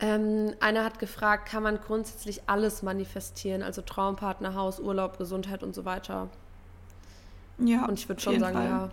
Ähm, 0.00 0.54
einer 0.60 0.84
hat 0.84 0.98
gefragt, 0.98 1.48
kann 1.48 1.62
man 1.62 1.80
grundsätzlich 1.80 2.42
alles 2.46 2.82
manifestieren, 2.82 3.62
also 3.62 3.80
Traumpartner, 3.80 4.54
Haus, 4.54 4.80
Urlaub, 4.80 5.18
Gesundheit 5.18 5.62
und 5.62 5.74
so 5.74 5.84
weiter. 5.84 6.28
Ja. 7.58 7.86
Und 7.86 7.98
ich 7.98 8.08
würde 8.08 8.20
schon 8.20 8.40
sagen, 8.40 8.56
Fall. 8.56 8.66
ja, 8.66 8.90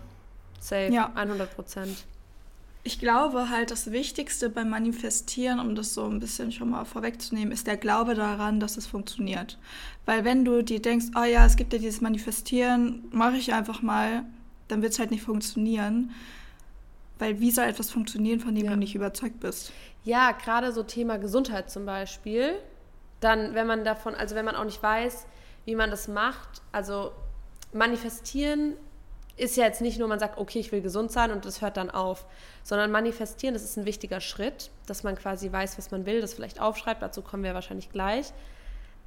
safe, 0.60 0.94
ja. 0.94 1.12
100 1.16 1.56
Prozent 1.56 2.06
ich 2.84 3.00
glaube 3.00 3.50
halt, 3.50 3.70
das 3.70 3.92
Wichtigste 3.92 4.50
beim 4.50 4.70
Manifestieren, 4.70 5.60
um 5.60 5.76
das 5.76 5.94
so 5.94 6.06
ein 6.06 6.20
bisschen 6.20 6.52
schon 6.52 6.72
mal 6.72 6.86
vorwegzunehmen, 6.86 7.52
ist 7.52 7.68
der 7.68 7.78
Glaube 7.78 8.16
daran, 8.16 8.60
dass 8.60 8.78
es 8.78 8.88
funktioniert. 8.88 9.60
Weil 10.06 10.26
wenn 10.26 10.46
du 10.46 10.64
dir 10.64 10.82
denkst, 10.82 11.08
oh 11.16 11.24
ja, 11.24 11.46
es 11.46 11.58
gibt 11.58 11.74
ja 11.74 11.80
dieses 11.80 12.02
Manifestieren, 12.02 13.06
mache 13.12 13.36
ich 13.36 13.54
einfach 13.54 13.84
mal, 13.84 14.24
dann 14.68 14.82
wird 14.82 14.94
es 14.94 15.00
halt 15.00 15.12
nicht 15.12 15.24
funktionieren. 15.24 16.12
Weil 17.20 17.40
wie 17.40 17.52
soll 17.52 17.66
etwas 17.66 17.92
funktionieren, 17.92 18.40
von 18.40 18.56
dem 18.56 18.66
ja. 18.66 18.72
du 18.72 18.78
nicht 18.78 18.96
überzeugt 18.96 19.40
bist? 19.40 19.72
Ja, 20.04 20.32
gerade 20.32 20.72
so 20.72 20.82
Thema 20.82 21.18
Gesundheit 21.18 21.70
zum 21.70 21.86
Beispiel. 21.86 22.54
Dann, 23.20 23.54
wenn 23.54 23.68
man 23.68 23.86
davon, 23.86 24.16
also 24.16 24.34
wenn 24.34 24.46
man 24.46 24.56
auch 24.56 24.66
nicht 24.66 24.82
weiß, 24.82 25.28
wie 25.66 25.76
man 25.76 25.92
das 25.92 26.08
macht, 26.08 26.64
also 26.72 27.12
manifestieren 27.74 28.74
ist 29.42 29.58
ja 29.58 29.66
jetzt 29.66 29.82
nicht 29.82 29.98
nur, 29.98 30.08
man 30.08 30.20
sagt, 30.20 30.38
okay, 30.38 30.60
ich 30.60 30.72
will 30.72 30.82
gesund 30.82 31.12
sein 31.12 31.32
und 31.32 31.46
das 31.46 31.62
hört 31.62 31.76
dann 31.76 31.90
auf, 31.90 32.26
sondern 32.64 32.92
manifestieren, 32.92 33.56
das 33.56 33.64
ist 33.64 33.76
ein 33.76 33.86
wichtiger 33.86 34.22
Schritt, 34.22 34.70
dass 34.86 35.04
man 35.04 35.16
quasi 35.16 35.52
weiß, 35.52 35.80
was 35.80 35.90
man 35.90 36.06
will, 36.06 36.22
das 36.22 36.36
vielleicht 36.36 36.62
aufschreibt, 36.62 37.02
dazu 37.02 37.24
kommen 37.24 37.44
wir 37.44 37.56
wahrscheinlich 37.56 37.92
gleich. 37.92 38.34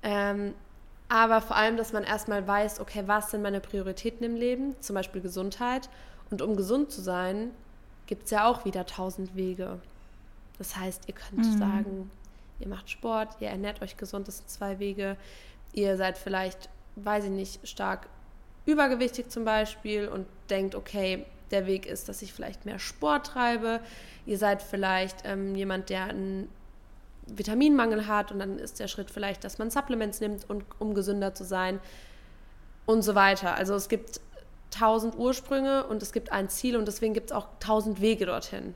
Ähm, 0.02 0.54
aber 1.08 1.40
vor 1.40 1.54
allem, 1.54 1.76
dass 1.76 1.92
man 1.92 2.02
erstmal 2.02 2.48
weiß, 2.48 2.80
okay, 2.80 3.04
was 3.06 3.30
sind 3.30 3.42
meine 3.42 3.60
Prioritäten 3.60 4.24
im 4.24 4.34
Leben, 4.34 4.74
zum 4.80 4.94
Beispiel 4.94 5.20
Gesundheit. 5.20 5.88
Und 6.30 6.42
um 6.42 6.56
gesund 6.56 6.90
zu 6.90 7.00
sein, 7.00 7.50
gibt 8.06 8.24
es 8.24 8.30
ja 8.30 8.46
auch 8.46 8.64
wieder 8.64 8.86
tausend 8.86 9.36
Wege. 9.36 9.78
Das 10.58 10.76
heißt, 10.76 11.04
ihr 11.06 11.14
könnt 11.14 11.46
mhm. 11.46 11.58
sagen, 11.58 12.10
ihr 12.58 12.68
macht 12.68 12.90
Sport, 12.90 13.36
ihr 13.38 13.48
ernährt 13.48 13.82
euch 13.82 13.96
gesund, 13.96 14.26
das 14.26 14.38
sind 14.38 14.50
zwei 14.50 14.80
Wege. 14.80 15.16
Ihr 15.72 15.96
seid 15.96 16.18
vielleicht, 16.18 16.68
weiß 16.96 17.24
ich 17.24 17.30
nicht, 17.30 17.68
stark 17.68 18.08
übergewichtig 18.66 19.30
zum 19.30 19.44
Beispiel 19.44 20.08
und 20.08 20.26
denkt, 20.50 20.74
okay, 20.74 21.24
der 21.50 21.66
Weg 21.66 21.86
ist, 21.86 22.08
dass 22.08 22.22
ich 22.22 22.32
vielleicht 22.32 22.64
mehr 22.64 22.78
Sport 22.78 23.26
treibe. 23.26 23.80
Ihr 24.26 24.38
seid 24.38 24.62
vielleicht 24.62 25.18
ähm, 25.24 25.54
jemand, 25.54 25.90
der 25.90 26.04
einen 26.04 26.48
Vitaminmangel 27.26 28.06
hat 28.06 28.32
und 28.32 28.38
dann 28.38 28.58
ist 28.58 28.80
der 28.80 28.88
Schritt 28.88 29.10
vielleicht, 29.10 29.44
dass 29.44 29.58
man 29.58 29.70
Supplements 29.70 30.20
nimmt, 30.20 30.48
und, 30.48 30.64
um 30.78 30.94
gesünder 30.94 31.34
zu 31.34 31.44
sein 31.44 31.80
und 32.86 33.02
so 33.02 33.14
weiter. 33.14 33.54
Also 33.54 33.74
es 33.74 33.88
gibt 33.88 34.20
tausend 34.70 35.16
Ursprünge 35.16 35.84
und 35.86 36.02
es 36.02 36.12
gibt 36.12 36.32
ein 36.32 36.48
Ziel 36.48 36.76
und 36.76 36.86
deswegen 36.86 37.14
gibt 37.14 37.30
es 37.30 37.36
auch 37.36 37.46
tausend 37.60 38.00
Wege 38.00 38.26
dorthin. 38.26 38.74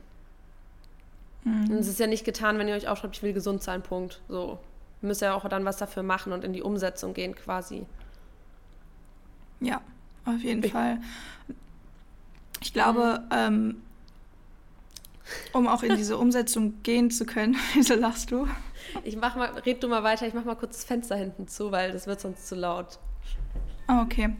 Mhm. 1.43 1.69
Und 1.69 1.77
es 1.79 1.87
ist 1.87 1.99
ja 1.99 2.07
nicht 2.07 2.25
getan, 2.25 2.57
wenn 2.57 2.67
ihr 2.67 2.75
euch 2.75 2.87
aufschreibt, 2.87 3.17
ich 3.17 3.23
will 3.23 3.33
gesund 3.33 3.61
sein, 3.61 3.81
Punkt. 3.81 4.21
So. 4.29 4.59
Ihr 5.01 5.07
müsst 5.07 5.21
ja 5.21 5.33
auch 5.33 5.47
dann 5.47 5.65
was 5.65 5.77
dafür 5.77 6.03
machen 6.03 6.33
und 6.33 6.43
in 6.43 6.53
die 6.53 6.61
Umsetzung 6.61 7.13
gehen 7.13 7.35
quasi. 7.35 7.85
Ja, 9.59 9.81
auf 10.25 10.39
jeden 10.41 10.63
ich 10.63 10.71
Fall. 10.71 11.01
Ich 12.61 12.73
glaube, 12.73 13.23
ähm, 13.31 13.81
um 15.53 15.67
auch 15.67 15.83
in 15.83 15.95
diese 15.95 16.17
Umsetzung 16.19 16.81
gehen 16.83 17.11
zu 17.11 17.25
können, 17.25 17.57
wieso 17.73 17.95
lachst 17.95 18.31
du? 18.31 18.47
Ich 19.03 19.17
mach 19.17 19.35
mal, 19.35 19.49
red 19.65 19.83
du 19.83 19.87
mal 19.87 20.03
weiter, 20.03 20.27
ich 20.27 20.33
mach 20.33 20.45
mal 20.45 20.55
kurz 20.55 20.77
das 20.77 20.85
Fenster 20.85 21.15
hinten 21.15 21.47
zu, 21.47 21.71
weil 21.71 21.91
das 21.91 22.07
wird 22.07 22.21
sonst 22.21 22.47
zu 22.47 22.55
laut. 22.55 22.99
Ah, 23.87 24.01
okay. 24.01 24.35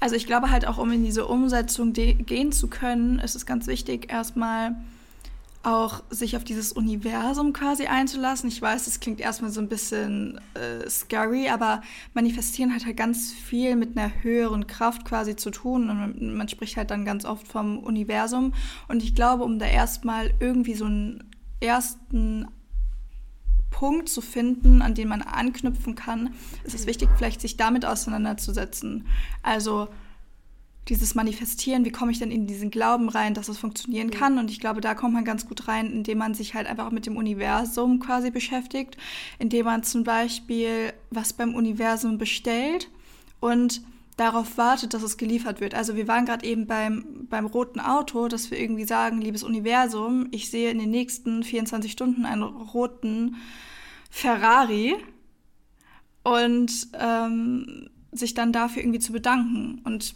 Also 0.00 0.14
ich 0.14 0.26
glaube 0.26 0.50
halt 0.50 0.66
auch, 0.66 0.78
um 0.78 0.92
in 0.92 1.04
diese 1.04 1.26
Umsetzung 1.26 1.92
gehen 1.92 2.52
zu 2.52 2.68
können, 2.68 3.18
ist 3.18 3.34
es 3.34 3.46
ganz 3.46 3.66
wichtig, 3.66 4.12
erstmal 4.12 4.76
auch 5.66 6.04
sich 6.10 6.36
auf 6.36 6.44
dieses 6.44 6.70
Universum 6.70 7.52
quasi 7.52 7.86
einzulassen. 7.86 8.48
Ich 8.48 8.62
weiß, 8.62 8.84
das 8.84 9.00
klingt 9.00 9.20
erstmal 9.20 9.50
so 9.50 9.60
ein 9.60 9.68
bisschen 9.68 10.40
äh, 10.54 10.88
scary, 10.88 11.48
aber 11.48 11.82
manifestieren 12.14 12.72
hat 12.72 12.86
halt 12.86 12.96
ganz 12.96 13.32
viel 13.32 13.74
mit 13.74 13.98
einer 13.98 14.12
höheren 14.22 14.68
Kraft 14.68 15.04
quasi 15.04 15.34
zu 15.34 15.50
tun 15.50 15.90
und 15.90 15.98
man, 15.98 16.36
man 16.36 16.48
spricht 16.48 16.76
halt 16.76 16.92
dann 16.92 17.04
ganz 17.04 17.24
oft 17.24 17.48
vom 17.48 17.80
Universum 17.80 18.54
und 18.86 19.02
ich 19.02 19.16
glaube, 19.16 19.42
um 19.42 19.58
da 19.58 19.66
erstmal 19.66 20.32
irgendwie 20.38 20.74
so 20.74 20.84
einen 20.84 21.24
ersten 21.58 22.46
Punkt 23.70 24.08
zu 24.08 24.20
finden, 24.20 24.82
an 24.82 24.94
den 24.94 25.08
man 25.08 25.20
anknüpfen 25.20 25.96
kann, 25.96 26.32
ist 26.62 26.76
es 26.76 26.86
wichtig, 26.86 27.08
vielleicht 27.16 27.40
sich 27.40 27.56
damit 27.56 27.84
auseinanderzusetzen. 27.84 29.06
Also 29.42 29.88
dieses 30.88 31.14
Manifestieren, 31.14 31.84
wie 31.84 31.90
komme 31.90 32.12
ich 32.12 32.18
denn 32.18 32.30
in 32.30 32.46
diesen 32.46 32.70
Glauben 32.70 33.08
rein, 33.08 33.34
dass 33.34 33.48
es 33.48 33.58
funktionieren 33.58 34.10
kann. 34.10 34.38
Und 34.38 34.50
ich 34.50 34.60
glaube, 34.60 34.80
da 34.80 34.94
kommt 34.94 35.14
man 35.14 35.24
ganz 35.24 35.46
gut 35.46 35.66
rein, 35.66 35.90
indem 35.90 36.18
man 36.18 36.34
sich 36.34 36.54
halt 36.54 36.68
einfach 36.68 36.90
mit 36.92 37.06
dem 37.06 37.16
Universum 37.16 37.98
quasi 37.98 38.30
beschäftigt, 38.30 38.96
indem 39.38 39.66
man 39.66 39.82
zum 39.82 40.04
Beispiel 40.04 40.92
was 41.10 41.32
beim 41.32 41.54
Universum 41.54 42.18
bestellt 42.18 42.88
und 43.40 43.82
darauf 44.16 44.56
wartet, 44.56 44.94
dass 44.94 45.02
es 45.02 45.16
geliefert 45.16 45.60
wird. 45.60 45.74
Also 45.74 45.96
wir 45.96 46.08
waren 46.08 46.24
gerade 46.24 46.46
eben 46.46 46.66
beim, 46.66 47.26
beim 47.28 47.46
roten 47.46 47.80
Auto, 47.80 48.28
dass 48.28 48.50
wir 48.50 48.58
irgendwie 48.58 48.86
sagen, 48.86 49.20
liebes 49.20 49.42
Universum, 49.42 50.28
ich 50.30 50.50
sehe 50.50 50.70
in 50.70 50.78
den 50.78 50.90
nächsten 50.90 51.42
24 51.42 51.92
Stunden 51.92 52.24
einen 52.24 52.42
roten 52.42 53.36
Ferrari 54.10 54.96
und 56.22 56.88
ähm, 56.98 57.90
sich 58.12 58.34
dann 58.34 58.52
dafür 58.52 58.82
irgendwie 58.82 59.00
zu 59.00 59.12
bedanken. 59.12 59.82
Und 59.84 60.14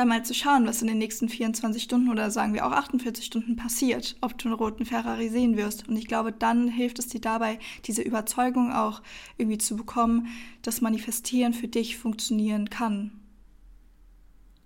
da 0.00 0.06
mal 0.06 0.24
zu 0.24 0.34
schauen, 0.34 0.66
was 0.66 0.80
in 0.80 0.88
den 0.88 0.98
nächsten 0.98 1.28
24 1.28 1.82
Stunden 1.82 2.10
oder 2.10 2.30
sagen 2.30 2.54
wir 2.54 2.66
auch 2.66 2.72
48 2.72 3.24
Stunden 3.24 3.56
passiert, 3.56 4.16
ob 4.20 4.36
du 4.38 4.48
einen 4.48 4.54
roten 4.54 4.86
Ferrari 4.86 5.28
sehen 5.28 5.56
wirst. 5.56 5.88
Und 5.88 5.96
ich 5.96 6.06
glaube, 6.06 6.32
dann 6.32 6.68
hilft 6.68 6.98
es 6.98 7.08
dir 7.08 7.20
dabei, 7.20 7.58
diese 7.84 8.02
Überzeugung 8.02 8.72
auch 8.72 9.02
irgendwie 9.36 9.58
zu 9.58 9.76
bekommen, 9.76 10.28
dass 10.62 10.80
Manifestieren 10.80 11.52
für 11.52 11.68
dich 11.68 11.98
funktionieren 11.98 12.70
kann. 12.70 13.12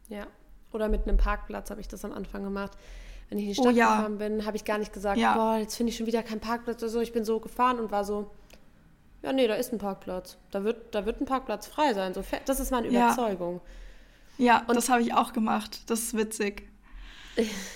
Ja, 0.09 0.27
oder 0.73 0.89
mit 0.89 1.09
einem 1.09 1.17
Parkplatz 1.17 1.71
habe 1.71 1.81
ich 1.81 1.89
das 1.89 2.05
am 2.05 2.13
Anfang 2.13 2.45
gemacht. 2.45 2.73
Wenn 3.29 3.39
ich 3.39 3.45
in 3.45 3.51
die 3.51 3.55
Stadt 3.55 3.67
oh, 3.67 3.71
ja. 3.71 3.97
gefahren 3.97 4.19
bin, 4.19 4.47
habe 4.47 4.57
ich 4.57 4.65
gar 4.65 4.79
nicht 4.79 4.93
gesagt, 4.93 5.19
ja. 5.19 5.35
boah, 5.35 5.59
jetzt 5.59 5.77
finde 5.77 5.91
ich 5.91 5.97
schon 5.97 6.07
wieder 6.07 6.23
keinen 6.23 6.41
Parkplatz 6.41 6.83
oder 6.83 6.91
so. 6.91 7.01
Ich 7.01 7.13
bin 7.13 7.25
so 7.25 7.41
gefahren 7.41 7.81
und 7.81 7.91
war 7.91 8.05
so, 8.05 8.31
ja, 9.23 9.33
nee, 9.33 9.49
da 9.49 9.55
ist 9.55 9.73
ein 9.73 9.79
Parkplatz. 9.79 10.37
Da 10.51 10.63
wird, 10.63 10.95
da 10.95 11.07
wird 11.07 11.21
ein 11.21 11.25
Parkplatz 11.25 11.67
frei 11.67 11.95
sein. 11.95 12.13
So, 12.15 12.23
das 12.45 12.61
ist 12.61 12.71
meine 12.71 12.87
Überzeugung. 12.87 13.55
Ja. 13.55 13.61
Ja, 14.39 14.65
und 14.67 14.77
das 14.77 14.89
habe 14.89 15.03
ich 15.03 15.15
auch 15.15 15.33
gemacht. 15.33 15.83
Das 15.87 16.01
ist 16.01 16.17
witzig. 16.17 16.69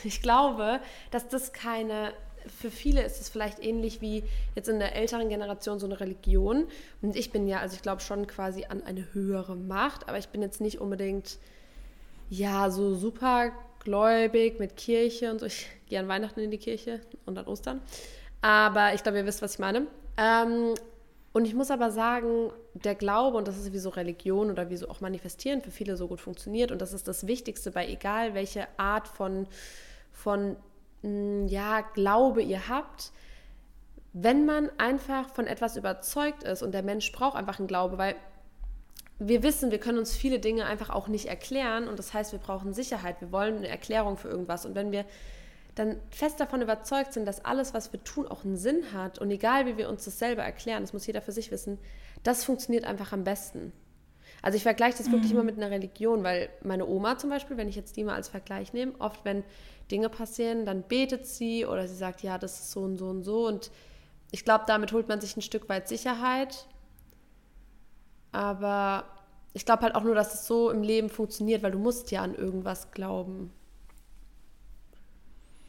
Ich 0.04 0.22
glaube, 0.22 0.80
dass 1.10 1.28
das 1.28 1.52
keine, 1.52 2.12
für 2.60 2.70
viele 2.70 3.02
ist 3.02 3.20
es 3.20 3.28
vielleicht 3.28 3.58
ähnlich 3.58 4.00
wie 4.00 4.22
jetzt 4.54 4.68
in 4.68 4.78
der 4.78 4.94
älteren 4.94 5.28
Generation 5.28 5.80
so 5.80 5.86
eine 5.86 5.98
Religion. 5.98 6.66
Und 7.02 7.16
ich 7.16 7.32
bin 7.32 7.48
ja, 7.48 7.58
also 7.58 7.74
ich 7.74 7.82
glaube 7.82 8.00
schon 8.00 8.26
quasi 8.26 8.66
an 8.68 8.82
eine 8.84 9.12
höhere 9.12 9.56
Macht, 9.56 10.08
aber 10.08 10.18
ich 10.18 10.28
bin 10.28 10.42
jetzt 10.42 10.60
nicht 10.60 10.80
unbedingt, 10.80 11.38
ja, 12.30 12.70
so 12.70 12.94
super 12.94 13.52
gläubig 13.80 14.58
mit 14.58 14.76
Kirche 14.76 15.30
und 15.30 15.40
so. 15.40 15.46
Ich 15.46 15.68
gehe 15.88 15.98
an 15.98 16.08
Weihnachten 16.08 16.40
in 16.40 16.50
die 16.50 16.58
Kirche 16.58 17.00
und 17.26 17.38
an 17.38 17.46
Ostern. 17.46 17.80
Aber 18.42 18.94
ich 18.94 19.02
glaube, 19.02 19.18
ihr 19.18 19.26
wisst, 19.26 19.42
was 19.42 19.54
ich 19.54 19.58
meine. 19.58 19.86
Ähm, 20.16 20.74
und 21.32 21.44
ich 21.44 21.54
muss 21.54 21.70
aber 21.70 21.90
sagen, 21.90 22.50
der 22.74 22.94
Glaube, 22.94 23.36
und 23.36 23.48
das 23.48 23.58
ist 23.58 23.72
wie 23.72 23.78
so 23.78 23.90
Religion 23.90 24.50
oder 24.50 24.70
wie 24.70 24.76
so 24.76 24.88
auch 24.88 25.00
Manifestieren 25.00 25.62
für 25.62 25.70
viele 25.70 25.96
so 25.96 26.08
gut 26.08 26.20
funktioniert, 26.20 26.72
und 26.72 26.80
das 26.80 26.92
ist 26.92 27.06
das 27.08 27.26
Wichtigste 27.26 27.70
bei 27.70 27.86
egal 27.86 28.34
welche 28.34 28.66
Art 28.78 29.08
von, 29.08 29.46
von 30.12 30.56
mm, 31.02 31.46
ja, 31.48 31.82
Glaube 31.94 32.42
ihr 32.42 32.68
habt, 32.68 33.12
wenn 34.12 34.46
man 34.46 34.70
einfach 34.78 35.28
von 35.30 35.46
etwas 35.46 35.76
überzeugt 35.76 36.42
ist 36.42 36.62
und 36.62 36.72
der 36.72 36.82
Mensch 36.82 37.12
braucht 37.12 37.36
einfach 37.36 37.58
einen 37.58 37.68
Glaube, 37.68 37.98
weil 37.98 38.16
wir 39.18 39.42
wissen, 39.42 39.70
wir 39.70 39.78
können 39.78 39.98
uns 39.98 40.16
viele 40.16 40.38
Dinge 40.38 40.64
einfach 40.64 40.90
auch 40.90 41.08
nicht 41.08 41.26
erklären 41.26 41.88
und 41.88 41.98
das 41.98 42.14
heißt, 42.14 42.32
wir 42.32 42.38
brauchen 42.38 42.72
Sicherheit, 42.72 43.20
wir 43.20 43.32
wollen 43.32 43.58
eine 43.58 43.68
Erklärung 43.68 44.16
für 44.16 44.28
irgendwas. 44.28 44.64
Und 44.64 44.74
wenn 44.74 44.92
wir 44.92 45.04
dann 45.78 45.96
fest 46.10 46.40
davon 46.40 46.62
überzeugt 46.62 47.12
sind, 47.12 47.26
dass 47.26 47.44
alles, 47.44 47.74
was 47.74 47.92
wir 47.92 48.02
tun, 48.02 48.26
auch 48.26 48.44
einen 48.44 48.56
Sinn 48.56 48.92
hat 48.92 49.18
und 49.18 49.30
egal 49.30 49.66
wie 49.66 49.76
wir 49.76 49.88
uns 49.88 50.04
das 50.04 50.18
selber 50.18 50.42
erklären, 50.42 50.82
das 50.82 50.92
muss 50.92 51.06
jeder 51.06 51.22
für 51.22 51.32
sich 51.32 51.50
wissen, 51.50 51.78
das 52.22 52.44
funktioniert 52.44 52.84
einfach 52.84 53.12
am 53.12 53.24
besten. 53.24 53.72
Also 54.42 54.56
ich 54.56 54.62
vergleiche 54.62 54.98
das 54.98 55.10
wirklich 55.10 55.32
mhm. 55.32 55.38
immer 55.38 55.44
mit 55.44 55.56
einer 55.56 55.70
Religion, 55.70 56.22
weil 56.22 56.48
meine 56.62 56.86
Oma 56.86 57.18
zum 57.18 57.30
Beispiel, 57.30 57.56
wenn 57.56 57.68
ich 57.68 57.76
jetzt 57.76 57.96
die 57.96 58.04
mal 58.04 58.14
als 58.14 58.28
Vergleich 58.28 58.72
nehme, 58.72 58.92
oft 58.98 59.24
wenn 59.24 59.44
Dinge 59.90 60.08
passieren, 60.08 60.64
dann 60.64 60.82
betet 60.82 61.26
sie 61.26 61.64
oder 61.66 61.88
sie 61.88 61.96
sagt, 61.96 62.22
ja, 62.22 62.38
das 62.38 62.60
ist 62.60 62.70
so 62.70 62.80
und 62.80 62.98
so 62.98 63.08
und 63.08 63.22
so 63.22 63.46
und 63.46 63.70
ich 64.30 64.44
glaube, 64.44 64.64
damit 64.66 64.92
holt 64.92 65.08
man 65.08 65.20
sich 65.20 65.36
ein 65.36 65.42
Stück 65.42 65.68
weit 65.68 65.88
Sicherheit. 65.88 66.66
Aber 68.30 69.04
ich 69.54 69.64
glaube 69.64 69.82
halt 69.82 69.94
auch 69.94 70.04
nur, 70.04 70.14
dass 70.14 70.34
es 70.34 70.46
so 70.46 70.70
im 70.70 70.82
Leben 70.82 71.08
funktioniert, 71.08 71.62
weil 71.62 71.72
du 71.72 71.78
musst 71.78 72.10
ja 72.10 72.22
an 72.22 72.34
irgendwas 72.34 72.90
glauben. 72.90 73.50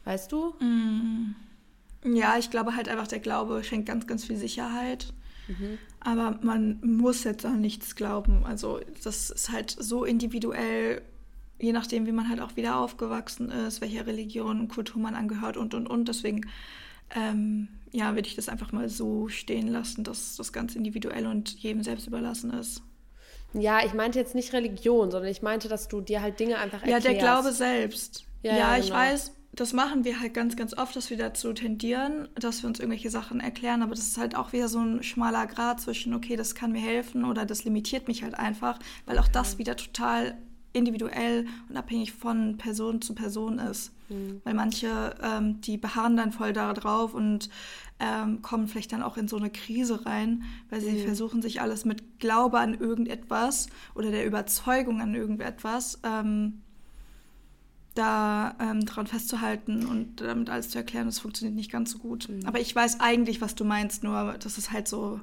Weißt 0.04 0.32
du? 0.32 0.54
Mm. 0.60 1.34
Ja, 2.04 2.38
ich 2.38 2.50
glaube 2.50 2.76
halt 2.76 2.88
einfach, 2.88 3.08
der 3.08 3.18
Glaube 3.18 3.62
schenkt 3.62 3.86
ganz, 3.86 4.06
ganz 4.06 4.24
viel 4.24 4.36
Sicherheit. 4.36 5.12
Mhm. 5.48 5.78
Aber 6.00 6.38
man 6.42 6.80
muss 6.82 7.24
jetzt 7.24 7.44
an 7.44 7.60
nichts 7.60 7.94
glauben. 7.94 8.44
Also 8.44 8.80
das 9.04 9.30
ist 9.30 9.50
halt 9.50 9.76
so 9.78 10.04
individuell, 10.04 11.02
je 11.58 11.72
nachdem, 11.72 12.06
wie 12.06 12.12
man 12.12 12.28
halt 12.28 12.40
auch 12.40 12.56
wieder 12.56 12.78
aufgewachsen 12.78 13.50
ist, 13.50 13.80
welcher 13.80 14.06
Religion 14.06 14.60
und 14.60 14.68
Kultur 14.68 15.02
man 15.02 15.14
angehört 15.14 15.56
und, 15.56 15.74
und, 15.74 15.86
und. 15.86 16.08
Deswegen, 16.08 16.48
ähm, 17.14 17.68
ja, 17.92 18.14
würde 18.14 18.28
ich 18.28 18.36
das 18.36 18.48
einfach 18.48 18.72
mal 18.72 18.88
so 18.88 19.28
stehen 19.28 19.68
lassen, 19.68 20.04
dass 20.04 20.36
das 20.36 20.52
ganz 20.52 20.74
individuell 20.74 21.26
und 21.26 21.50
jedem 21.50 21.82
selbst 21.82 22.06
überlassen 22.06 22.50
ist. 22.52 22.82
Ja, 23.52 23.84
ich 23.84 23.94
meinte 23.94 24.18
jetzt 24.18 24.34
nicht 24.34 24.52
Religion, 24.52 25.10
sondern 25.10 25.30
ich 25.30 25.42
meinte, 25.42 25.68
dass 25.68 25.88
du 25.88 26.00
dir 26.00 26.22
halt 26.22 26.38
Dinge 26.38 26.58
einfach 26.58 26.82
erklärst. 26.82 27.04
Ja, 27.04 27.10
der 27.10 27.18
Glaube 27.18 27.52
selbst. 27.52 28.24
Ja, 28.42 28.52
ja, 28.52 28.58
ja 28.58 28.78
ich 28.78 28.86
genau. 28.86 28.96
weiß, 28.96 29.32
das 29.52 29.72
machen 29.72 30.04
wir 30.04 30.20
halt 30.20 30.32
ganz, 30.32 30.56
ganz 30.56 30.76
oft, 30.76 30.94
dass 30.94 31.10
wir 31.10 31.16
dazu 31.16 31.52
tendieren, 31.52 32.28
dass 32.36 32.62
wir 32.62 32.68
uns 32.68 32.78
irgendwelche 32.78 33.10
Sachen 33.10 33.40
erklären, 33.40 33.82
aber 33.82 33.94
das 33.94 34.06
ist 34.06 34.18
halt 34.18 34.36
auch 34.36 34.52
wieder 34.52 34.68
so 34.68 34.78
ein 34.78 35.02
schmaler 35.02 35.46
Grad 35.46 35.80
zwischen, 35.80 36.14
okay, 36.14 36.36
das 36.36 36.54
kann 36.54 36.72
mir 36.72 36.80
helfen 36.80 37.24
oder 37.24 37.44
das 37.44 37.64
limitiert 37.64 38.06
mich 38.06 38.22
halt 38.22 38.34
einfach, 38.34 38.78
weil 39.06 39.18
auch 39.18 39.28
das 39.28 39.58
wieder 39.58 39.76
total 39.76 40.38
individuell 40.72 41.46
und 41.68 41.76
abhängig 41.76 42.12
von 42.12 42.56
Person 42.56 43.02
zu 43.02 43.14
Person 43.14 43.58
ist. 43.58 43.92
Mhm. 44.08 44.40
Weil 44.44 44.54
manche, 44.54 45.16
ähm, 45.20 45.60
die 45.60 45.76
beharren 45.76 46.16
dann 46.16 46.30
voll 46.30 46.52
darauf 46.52 47.12
und 47.12 47.50
ähm, 47.98 48.40
kommen 48.42 48.68
vielleicht 48.68 48.92
dann 48.92 49.02
auch 49.02 49.16
in 49.16 49.26
so 49.26 49.36
eine 49.36 49.50
Krise 49.50 50.06
rein, 50.06 50.44
weil 50.68 50.80
sie 50.80 50.92
mhm. 50.92 51.04
versuchen, 51.04 51.42
sich 51.42 51.60
alles 51.60 51.84
mit 51.84 52.20
Glaube 52.20 52.60
an 52.60 52.74
irgendetwas 52.74 53.68
oder 53.96 54.12
der 54.12 54.24
Überzeugung 54.26 55.00
an 55.00 55.14
irgendetwas 55.14 55.98
ähm, 56.04 56.62
da 57.94 58.54
ähm, 58.60 58.86
dran 58.86 59.06
festzuhalten 59.06 59.86
und 59.86 60.20
damit 60.20 60.48
alles 60.48 60.70
zu 60.70 60.78
erklären, 60.78 61.06
das 61.06 61.18
funktioniert 61.18 61.56
nicht 61.56 61.72
ganz 61.72 61.90
so 61.90 61.98
gut. 61.98 62.28
Mhm. 62.28 62.46
Aber 62.46 62.60
ich 62.60 62.74
weiß 62.74 63.00
eigentlich, 63.00 63.40
was 63.40 63.54
du 63.54 63.64
meinst, 63.64 64.04
nur 64.04 64.36
das 64.38 64.58
ist 64.58 64.72
halt 64.72 64.88
so 64.88 65.20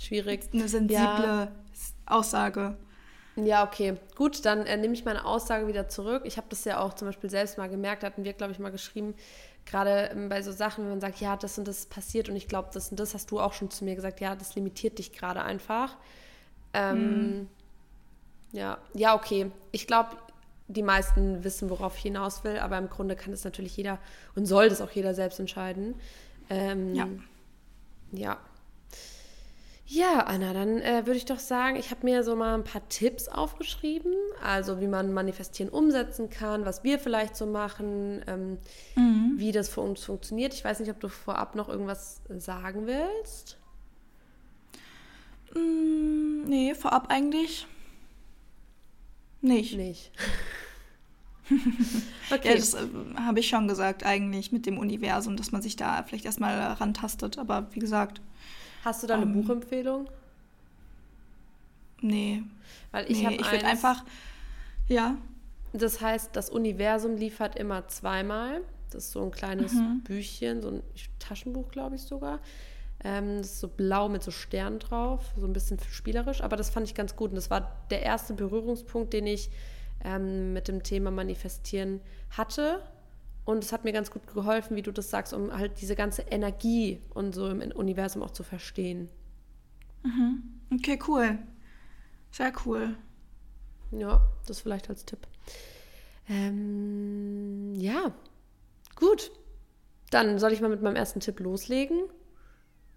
schwierig. 0.00 0.48
Eine 0.52 0.68
sensible 0.68 0.98
ja. 1.04 1.48
Aussage. 2.06 2.76
Ja, 3.36 3.64
okay. 3.64 3.96
Gut, 4.16 4.44
dann 4.44 4.66
äh, 4.66 4.76
nehme 4.76 4.94
ich 4.94 5.04
meine 5.04 5.24
Aussage 5.24 5.68
wieder 5.68 5.88
zurück. 5.88 6.22
Ich 6.24 6.38
habe 6.38 6.48
das 6.50 6.64
ja 6.64 6.80
auch 6.80 6.94
zum 6.94 7.06
Beispiel 7.06 7.30
selbst 7.30 7.58
mal 7.58 7.68
gemerkt, 7.68 8.02
hatten 8.02 8.24
wir, 8.24 8.32
glaube 8.32 8.52
ich, 8.52 8.58
mal 8.58 8.70
geschrieben, 8.70 9.14
gerade 9.64 10.10
ähm, 10.12 10.28
bei 10.28 10.42
so 10.42 10.50
Sachen, 10.50 10.84
wenn 10.84 10.90
man 10.90 11.00
sagt, 11.00 11.20
ja, 11.20 11.36
das 11.36 11.58
und 11.58 11.68
das 11.68 11.86
passiert 11.86 12.28
und 12.28 12.36
ich 12.36 12.48
glaube, 12.48 12.70
das 12.72 12.90
und 12.90 12.98
das 12.98 13.14
hast 13.14 13.30
du 13.30 13.38
auch 13.38 13.52
schon 13.52 13.70
zu 13.70 13.84
mir 13.84 13.94
gesagt, 13.94 14.20
ja, 14.20 14.34
das 14.34 14.54
limitiert 14.54 14.98
dich 14.98 15.12
gerade 15.12 15.42
einfach. 15.42 15.96
Ähm, 16.72 17.38
mhm. 17.40 17.48
Ja, 18.52 18.78
ja, 18.94 19.14
okay. 19.14 19.50
Ich 19.72 19.86
glaube, 19.86 20.16
die 20.68 20.82
meisten 20.82 21.44
wissen, 21.44 21.70
worauf 21.70 21.96
ich 21.96 22.02
hinaus 22.02 22.44
will, 22.44 22.58
aber 22.58 22.78
im 22.78 22.88
Grunde 22.88 23.16
kann 23.16 23.32
es 23.32 23.44
natürlich 23.44 23.76
jeder 23.76 23.98
und 24.36 24.46
soll 24.46 24.68
das 24.68 24.80
auch 24.80 24.90
jeder 24.90 25.14
selbst 25.14 25.40
entscheiden. 25.40 25.94
Ähm, 26.50 26.94
ja. 26.94 27.08
Ja. 28.12 28.38
Ja, 29.90 30.20
Anna, 30.26 30.52
dann 30.52 30.82
äh, 30.82 31.06
würde 31.06 31.16
ich 31.16 31.24
doch 31.24 31.38
sagen, 31.38 31.76
ich 31.76 31.90
habe 31.90 32.04
mir 32.04 32.22
so 32.22 32.36
mal 32.36 32.52
ein 32.52 32.62
paar 32.62 32.86
Tipps 32.90 33.26
aufgeschrieben, 33.26 34.12
also 34.44 34.82
wie 34.82 34.86
man 34.86 35.14
Manifestieren 35.14 35.72
umsetzen 35.72 36.28
kann, 36.28 36.66
was 36.66 36.84
wir 36.84 36.98
vielleicht 36.98 37.34
so 37.34 37.46
machen, 37.46 38.22
ähm, 38.26 38.58
mhm. 38.96 39.32
wie 39.36 39.50
das 39.50 39.70
für 39.70 39.80
uns 39.80 40.04
funktioniert. 40.04 40.52
Ich 40.52 40.62
weiß 40.62 40.80
nicht, 40.80 40.90
ob 40.90 41.00
du 41.00 41.08
vorab 41.08 41.54
noch 41.54 41.70
irgendwas 41.70 42.20
sagen 42.36 42.86
willst. 42.86 43.56
Mm, 45.54 46.44
nee, 46.44 46.74
vorab 46.74 47.06
eigentlich 47.08 47.66
nicht. 49.40 49.76
Nicht. 49.76 50.10
okay. 52.30 52.48
Ja, 52.48 52.54
das 52.54 52.74
äh, 52.74 52.86
habe 53.16 53.40
ich 53.40 53.48
schon 53.48 53.68
gesagt, 53.68 54.04
eigentlich 54.04 54.52
mit 54.52 54.66
dem 54.66 54.78
Universum, 54.78 55.36
dass 55.36 55.50
man 55.50 55.62
sich 55.62 55.76
da 55.76 56.02
vielleicht 56.02 56.26
erstmal 56.26 56.58
rantastet. 56.74 57.38
Aber 57.38 57.68
wie 57.72 57.80
gesagt, 57.80 58.20
Hast 58.84 59.02
du 59.02 59.06
da 59.06 59.14
eine 59.14 59.24
ähm, 59.24 59.32
Buchempfehlung? 59.32 60.08
Nee. 62.00 62.42
Weil 62.90 63.10
ich 63.10 63.22
nee, 63.22 63.36
ich 63.36 63.50
würde 63.50 63.66
einfach, 63.66 64.04
ja. 64.88 65.16
Das 65.72 66.00
heißt, 66.00 66.30
das 66.34 66.48
Universum 66.48 67.16
liefert 67.16 67.56
immer 67.56 67.86
zweimal. 67.88 68.62
Das 68.90 69.06
ist 69.06 69.12
so 69.12 69.22
ein 69.22 69.30
kleines 69.30 69.74
mhm. 69.74 70.00
Büchchen, 70.04 70.62
so 70.62 70.70
ein 70.70 70.82
Taschenbuch, 71.18 71.70
glaube 71.70 71.96
ich 71.96 72.02
sogar. 72.02 72.40
Ähm, 73.04 73.38
das 73.38 73.52
ist 73.52 73.60
so 73.60 73.68
blau 73.68 74.08
mit 74.08 74.22
so 74.22 74.30
Sternen 74.30 74.80
drauf, 74.80 75.24
so 75.36 75.46
ein 75.46 75.52
bisschen 75.52 75.78
spielerisch, 75.90 76.40
aber 76.40 76.56
das 76.56 76.70
fand 76.70 76.86
ich 76.86 76.94
ganz 76.94 77.14
gut. 77.14 77.30
Und 77.30 77.36
das 77.36 77.50
war 77.50 77.86
der 77.90 78.02
erste 78.02 78.34
Berührungspunkt, 78.34 79.12
den 79.12 79.26
ich 79.26 79.50
ähm, 80.04 80.52
mit 80.52 80.68
dem 80.68 80.82
Thema 80.82 81.10
Manifestieren 81.10 82.00
hatte. 82.30 82.82
Und 83.44 83.64
es 83.64 83.72
hat 83.72 83.84
mir 83.84 83.92
ganz 83.92 84.10
gut 84.10 84.26
geholfen, 84.26 84.76
wie 84.76 84.82
du 84.82 84.92
das 84.92 85.10
sagst, 85.10 85.32
um 85.32 85.56
halt 85.56 85.80
diese 85.80 85.96
ganze 85.96 86.22
Energie 86.22 87.00
und 87.14 87.34
so 87.34 87.48
im 87.48 87.60
Universum 87.72 88.22
auch 88.22 88.32
zu 88.32 88.42
verstehen. 88.42 89.08
Mhm. 90.02 90.42
Okay, 90.74 90.98
cool. 91.08 91.38
Sehr 92.30 92.52
cool. 92.66 92.96
Ja, 93.90 94.20
das 94.46 94.60
vielleicht 94.60 94.90
als 94.90 95.04
Tipp. 95.04 95.26
Ähm, 96.28 97.74
ja, 97.74 98.12
gut. 98.96 99.30
Dann 100.10 100.38
soll 100.38 100.52
ich 100.52 100.60
mal 100.60 100.68
mit 100.68 100.82
meinem 100.82 100.96
ersten 100.96 101.20
Tipp 101.20 101.40
loslegen. 101.40 102.02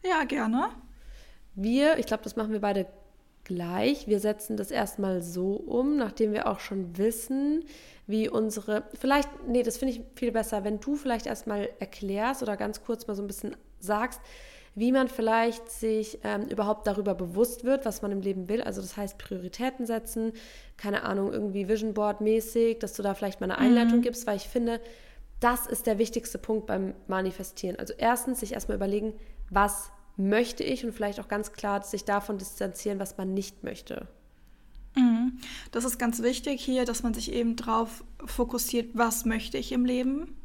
Ja, 0.03 0.23
gerne. 0.23 0.69
Wir, 1.55 1.97
ich 1.97 2.05
glaube, 2.05 2.23
das 2.23 2.35
machen 2.35 2.51
wir 2.51 2.61
beide 2.61 2.87
gleich. 3.43 4.07
Wir 4.07 4.19
setzen 4.19 4.57
das 4.57 4.71
erstmal 4.71 5.21
so 5.21 5.53
um, 5.53 5.97
nachdem 5.97 6.31
wir 6.31 6.47
auch 6.47 6.59
schon 6.59 6.97
wissen, 6.97 7.65
wie 8.07 8.29
unsere, 8.29 8.83
vielleicht, 8.93 9.29
nee, 9.47 9.63
das 9.63 9.77
finde 9.77 9.95
ich 9.95 10.01
viel 10.15 10.31
besser, 10.31 10.63
wenn 10.63 10.79
du 10.79 10.95
vielleicht 10.95 11.25
erstmal 11.25 11.69
erklärst 11.79 12.43
oder 12.43 12.57
ganz 12.57 12.83
kurz 12.83 13.07
mal 13.07 13.15
so 13.15 13.23
ein 13.23 13.27
bisschen 13.27 13.55
sagst, 13.79 14.21
wie 14.73 14.91
man 14.91 15.09
vielleicht 15.09 15.69
sich 15.69 16.19
ähm, 16.23 16.43
überhaupt 16.43 16.87
darüber 16.87 17.13
bewusst 17.13 17.65
wird, 17.65 17.85
was 17.85 18.01
man 18.01 18.11
im 18.11 18.21
Leben 18.21 18.47
will. 18.47 18.61
Also 18.61 18.81
das 18.81 18.95
heißt 18.95 19.17
Prioritäten 19.17 19.85
setzen, 19.85 20.31
keine 20.77 21.03
Ahnung, 21.03 21.33
irgendwie 21.33 21.67
Vision 21.67 21.93
Board 21.93 22.21
mäßig, 22.21 22.79
dass 22.79 22.93
du 22.93 23.03
da 23.03 23.13
vielleicht 23.13 23.41
mal 23.41 23.51
eine 23.51 23.57
Einleitung 23.57 23.97
mhm. 23.97 24.03
gibst, 24.03 24.25
weil 24.27 24.37
ich 24.37 24.47
finde, 24.47 24.79
das 25.41 25.65
ist 25.65 25.87
der 25.87 25.97
wichtigste 25.97 26.37
Punkt 26.37 26.67
beim 26.67 26.93
Manifestieren. 27.07 27.77
Also 27.79 27.93
erstens 27.97 28.39
sich 28.39 28.53
erstmal 28.53 28.77
überlegen, 28.77 29.13
was 29.51 29.91
möchte 30.17 30.63
ich 30.63 30.83
und 30.83 30.93
vielleicht 30.93 31.19
auch 31.19 31.27
ganz 31.27 31.53
klar 31.53 31.83
sich 31.83 32.05
davon 32.05 32.37
distanzieren, 32.37 32.99
was 32.99 33.17
man 33.17 33.33
nicht 33.33 33.63
möchte. 33.63 34.07
Mhm. 34.95 35.37
Das 35.71 35.85
ist 35.85 35.99
ganz 35.99 36.21
wichtig 36.21 36.63
hier, 36.63 36.85
dass 36.85 37.03
man 37.03 37.13
sich 37.13 37.31
eben 37.31 37.55
darauf 37.55 38.03
fokussiert, 38.25 38.91
was 38.93 39.25
möchte 39.25 39.57
ich 39.57 39.71
im 39.71 39.85
Leben. 39.85 40.35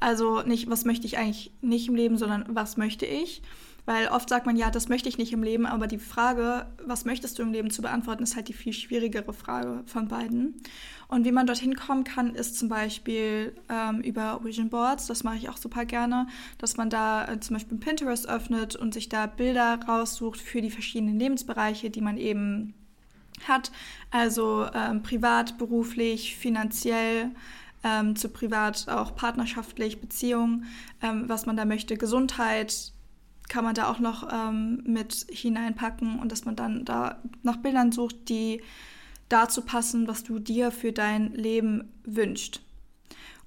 Also 0.00 0.42
nicht, 0.42 0.70
was 0.70 0.84
möchte 0.84 1.06
ich 1.06 1.18
eigentlich 1.18 1.52
nicht 1.60 1.88
im 1.88 1.94
Leben, 1.94 2.16
sondern 2.16 2.44
was 2.48 2.76
möchte 2.76 3.06
ich. 3.06 3.42
Weil 3.88 4.08
oft 4.08 4.28
sagt 4.28 4.44
man, 4.44 4.58
ja, 4.58 4.70
das 4.70 4.90
möchte 4.90 5.08
ich 5.08 5.16
nicht 5.16 5.32
im 5.32 5.42
Leben, 5.42 5.64
aber 5.64 5.86
die 5.86 5.96
Frage, 5.96 6.66
was 6.84 7.06
möchtest 7.06 7.38
du 7.38 7.42
im 7.42 7.52
Leben 7.52 7.70
zu 7.70 7.80
beantworten, 7.80 8.22
ist 8.22 8.36
halt 8.36 8.48
die 8.48 8.52
viel 8.52 8.74
schwierigere 8.74 9.32
Frage 9.32 9.82
von 9.86 10.08
beiden. 10.08 10.60
Und 11.08 11.24
wie 11.24 11.32
man 11.32 11.46
dorthin 11.46 11.74
kommen 11.74 12.04
kann, 12.04 12.34
ist 12.34 12.58
zum 12.58 12.68
Beispiel 12.68 13.54
ähm, 13.70 14.02
über 14.02 14.44
Vision 14.44 14.68
Boards, 14.68 15.06
das 15.06 15.24
mache 15.24 15.38
ich 15.38 15.48
auch 15.48 15.56
super 15.56 15.86
gerne, 15.86 16.26
dass 16.58 16.76
man 16.76 16.90
da 16.90 17.32
äh, 17.32 17.40
zum 17.40 17.56
Beispiel 17.56 17.78
Pinterest 17.78 18.28
öffnet 18.28 18.76
und 18.76 18.92
sich 18.92 19.08
da 19.08 19.24
Bilder 19.24 19.80
raussucht 19.88 20.38
für 20.38 20.60
die 20.60 20.70
verschiedenen 20.70 21.18
Lebensbereiche, 21.18 21.88
die 21.88 22.02
man 22.02 22.18
eben 22.18 22.74
hat. 23.44 23.72
Also 24.10 24.66
ähm, 24.74 25.02
privat, 25.02 25.56
beruflich, 25.56 26.36
finanziell. 26.36 27.30
Ähm, 27.84 28.16
zu 28.16 28.28
privat 28.28 28.88
auch 28.88 29.14
partnerschaftlich, 29.14 30.00
Beziehungen, 30.00 30.66
ähm, 31.00 31.28
was 31.28 31.46
man 31.46 31.56
da 31.56 31.64
möchte, 31.64 31.96
Gesundheit, 31.96 32.92
kann 33.48 33.64
man 33.64 33.74
da 33.74 33.90
auch 33.90 33.98
noch 33.98 34.28
ähm, 34.32 34.82
mit 34.84 35.26
hineinpacken 35.30 36.18
und 36.18 36.32
dass 36.32 36.44
man 36.44 36.56
dann 36.56 36.84
da 36.84 37.18
nach 37.42 37.56
Bildern 37.56 37.92
sucht, 37.92 38.28
die 38.28 38.62
dazu 39.28 39.62
passen, 39.62 40.08
was 40.08 40.24
du 40.24 40.38
dir 40.38 40.70
für 40.70 40.92
dein 40.92 41.32
Leben 41.32 41.92
wünschst. 42.04 42.60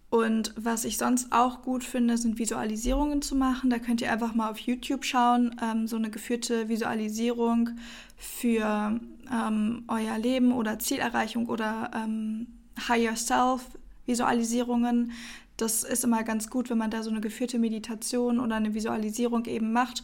Und 0.10 0.54
was 0.58 0.84
ich 0.84 0.98
sonst 0.98 1.32
auch 1.32 1.62
gut 1.62 1.86
finde, 1.86 2.18
sind 2.18 2.38
Visualisierungen 2.38 3.22
zu 3.22 3.34
machen. 3.34 3.70
Da 3.70 3.80
könnt 3.80 4.02
ihr 4.02 4.12
einfach 4.12 4.36
mal 4.36 4.52
auf 4.52 4.60
YouTube 4.60 5.06
schauen, 5.06 5.56
ähm, 5.64 5.88
so 5.88 5.96
eine 5.96 6.10
geführte 6.10 6.68
Visualisierung 6.68 7.70
für 8.18 9.00
ähm, 9.32 9.84
euer 9.88 10.18
Leben 10.18 10.52
oder 10.52 10.80
Zielerreichung 10.80 11.48
oder 11.48 11.92
ähm, 11.96 12.48
Higher 12.90 13.16
Self 13.16 13.62
Visualisierungen. 14.06 15.14
Das 15.58 15.84
ist 15.84 16.04
immer 16.04 16.24
ganz 16.24 16.50
gut, 16.50 16.70
wenn 16.70 16.78
man 16.78 16.92
da 16.92 17.04
so 17.04 17.10
eine 17.10 17.22
geführte 17.22 17.60
Meditation 17.60 18.40
oder 18.40 18.56
eine 18.56 18.74
Visualisierung 18.74 19.46
eben 19.46 19.72
macht. 19.74 20.04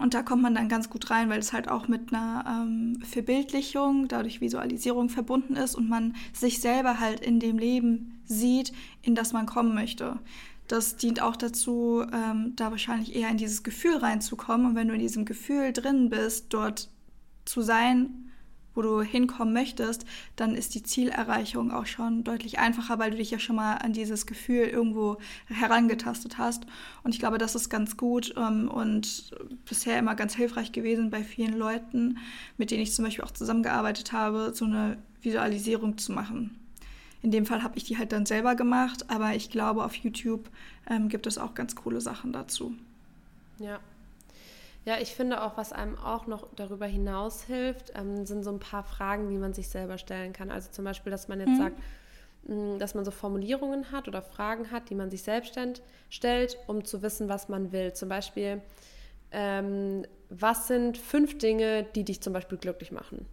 Und 0.00 0.14
da 0.14 0.22
kommt 0.22 0.42
man 0.42 0.54
dann 0.54 0.68
ganz 0.68 0.90
gut 0.90 1.10
rein, 1.10 1.30
weil 1.30 1.38
es 1.38 1.52
halt 1.52 1.68
auch 1.68 1.86
mit 1.86 2.12
einer 2.12 2.66
ähm, 2.66 3.00
Verbildlichung, 3.02 4.08
dadurch 4.08 4.40
Visualisierung 4.40 5.08
verbunden 5.08 5.54
ist 5.54 5.76
und 5.76 5.88
man 5.88 6.16
sich 6.32 6.60
selber 6.60 6.98
halt 6.98 7.20
in 7.20 7.38
dem 7.38 7.58
Leben 7.58 8.20
sieht, 8.24 8.72
in 9.02 9.14
das 9.14 9.32
man 9.32 9.46
kommen 9.46 9.74
möchte. 9.74 10.18
Das 10.66 10.96
dient 10.96 11.20
auch 11.20 11.36
dazu, 11.36 12.04
ähm, 12.12 12.54
da 12.56 12.70
wahrscheinlich 12.70 13.14
eher 13.14 13.28
in 13.28 13.36
dieses 13.36 13.62
Gefühl 13.62 13.98
reinzukommen. 13.98 14.66
Und 14.66 14.74
wenn 14.74 14.88
du 14.88 14.94
in 14.94 15.00
diesem 15.00 15.26
Gefühl 15.26 15.72
drin 15.72 16.08
bist, 16.08 16.46
dort 16.50 16.88
zu 17.44 17.60
sein, 17.60 18.23
wo 18.74 18.82
du 18.82 19.02
hinkommen 19.02 19.54
möchtest, 19.54 20.04
dann 20.36 20.54
ist 20.54 20.74
die 20.74 20.82
Zielerreichung 20.82 21.70
auch 21.70 21.86
schon 21.86 22.24
deutlich 22.24 22.58
einfacher, 22.58 22.98
weil 22.98 23.10
du 23.10 23.16
dich 23.16 23.30
ja 23.30 23.38
schon 23.38 23.56
mal 23.56 23.74
an 23.76 23.92
dieses 23.92 24.26
Gefühl 24.26 24.66
irgendwo 24.66 25.18
herangetastet 25.46 26.38
hast. 26.38 26.66
Und 27.02 27.14
ich 27.14 27.20
glaube, 27.20 27.38
das 27.38 27.54
ist 27.54 27.70
ganz 27.70 27.96
gut 27.96 28.34
ähm, 28.36 28.68
und 28.68 29.32
bisher 29.68 29.98
immer 29.98 30.14
ganz 30.14 30.34
hilfreich 30.34 30.72
gewesen 30.72 31.10
bei 31.10 31.22
vielen 31.22 31.56
Leuten, 31.56 32.18
mit 32.58 32.70
denen 32.70 32.82
ich 32.82 32.92
zum 32.92 33.04
Beispiel 33.04 33.24
auch 33.24 33.30
zusammengearbeitet 33.30 34.12
habe, 34.12 34.52
so 34.54 34.64
eine 34.64 34.98
Visualisierung 35.22 35.98
zu 35.98 36.12
machen. 36.12 36.58
In 37.22 37.30
dem 37.30 37.46
Fall 37.46 37.62
habe 37.62 37.78
ich 37.78 37.84
die 37.84 37.96
halt 37.96 38.12
dann 38.12 38.26
selber 38.26 38.54
gemacht, 38.54 39.08
aber 39.08 39.34
ich 39.34 39.48
glaube, 39.48 39.82
auf 39.82 39.94
YouTube 39.94 40.50
ähm, 40.90 41.08
gibt 41.08 41.26
es 41.26 41.38
auch 41.38 41.54
ganz 41.54 41.74
coole 41.74 42.02
Sachen 42.02 42.32
dazu. 42.32 42.74
Ja, 43.58 43.80
ja, 44.84 44.98
ich 45.00 45.14
finde 45.14 45.42
auch, 45.42 45.56
was 45.56 45.72
einem 45.72 45.98
auch 45.98 46.26
noch 46.26 46.46
darüber 46.56 46.86
hinaus 46.86 47.42
hilft, 47.42 47.92
ähm, 47.96 48.26
sind 48.26 48.44
so 48.44 48.50
ein 48.50 48.58
paar 48.58 48.84
Fragen, 48.84 49.30
die 49.30 49.38
man 49.38 49.54
sich 49.54 49.68
selber 49.68 49.96
stellen 49.96 50.32
kann. 50.32 50.50
Also 50.50 50.70
zum 50.70 50.84
Beispiel, 50.84 51.10
dass 51.10 51.26
man 51.28 51.40
jetzt 51.40 51.48
mhm. 51.48 51.58
sagt, 51.58 51.78
mh, 52.46 52.54
mm, 52.54 52.78
dass 52.78 52.94
man 52.94 53.04
so 53.04 53.10
Formulierungen 53.10 53.92
hat 53.92 54.08
oder 54.08 54.20
Fragen 54.20 54.70
hat, 54.70 54.90
die 54.90 54.94
man 54.94 55.10
sich 55.10 55.22
selbst 55.22 55.58
stellt, 56.10 56.58
um 56.66 56.84
zu 56.84 57.02
wissen, 57.02 57.28
was 57.28 57.48
man 57.48 57.72
will. 57.72 57.94
Zum 57.94 58.10
Beispiel, 58.10 58.60
ähm, 59.30 60.04
was 60.28 60.68
sind 60.68 60.98
fünf 60.98 61.38
Dinge, 61.38 61.84
die 61.94 62.04
dich 62.04 62.20
zum 62.20 62.34
Beispiel 62.34 62.58
glücklich 62.58 62.92
machen? 62.92 63.26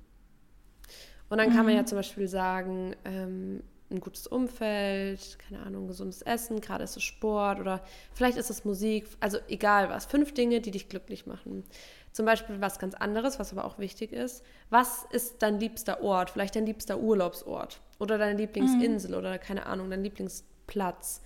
Und 1.30 1.38
dann 1.38 1.54
kann 1.54 1.66
man 1.66 1.76
ja 1.76 1.82
mhm. 1.82 1.88
zum 1.88 1.98
Beispiel 1.98 2.28
sagen, 2.28 2.96
ähm, 3.06 3.64
ein 3.92 4.00
gutes 4.00 4.28
Umfeld, 4.28 5.38
keine 5.40 5.64
Ahnung, 5.64 5.88
gesundes 5.88 6.22
Essen, 6.22 6.62
gerade 6.62 6.84
ist 6.84 6.98
es 6.98 7.04
Sport 7.04 7.60
oder 7.60 7.82
vielleicht 8.14 8.38
ist 8.38 8.50
es 8.50 8.66
Musik, 8.66 9.06
also 9.20 9.38
egal 9.48 9.90
was. 9.90 10.06
Fünf 10.06 10.34
Dinge, 10.34 10.62
die 10.62 10.72
dich 10.72 10.90
glücklich 10.90 11.26
machen. 11.26 11.64
Zum 12.12 12.26
Beispiel 12.26 12.60
was 12.60 12.80
ganz 12.80 12.94
anderes, 12.94 13.40
was 13.40 13.52
aber 13.52 13.66
auch 13.66 13.80
wichtig 13.80 14.12
ist. 14.12 14.44
Was 14.70 15.06
ist 15.12 15.42
dein 15.42 15.60
liebster 15.60 16.02
Ort? 16.02 16.32
Vielleicht 16.32 16.56
dein 16.56 16.66
liebster 16.66 17.00
Urlaubsort 17.00 17.80
oder 18.00 18.18
deine 18.18 18.38
Lieblingsinsel 18.38 19.12
mhm. 19.12 19.18
oder 19.18 19.38
keine 19.38 19.66
Ahnung, 19.66 19.90
dein 19.90 20.04
Lieblingsplatz. 20.04 21.22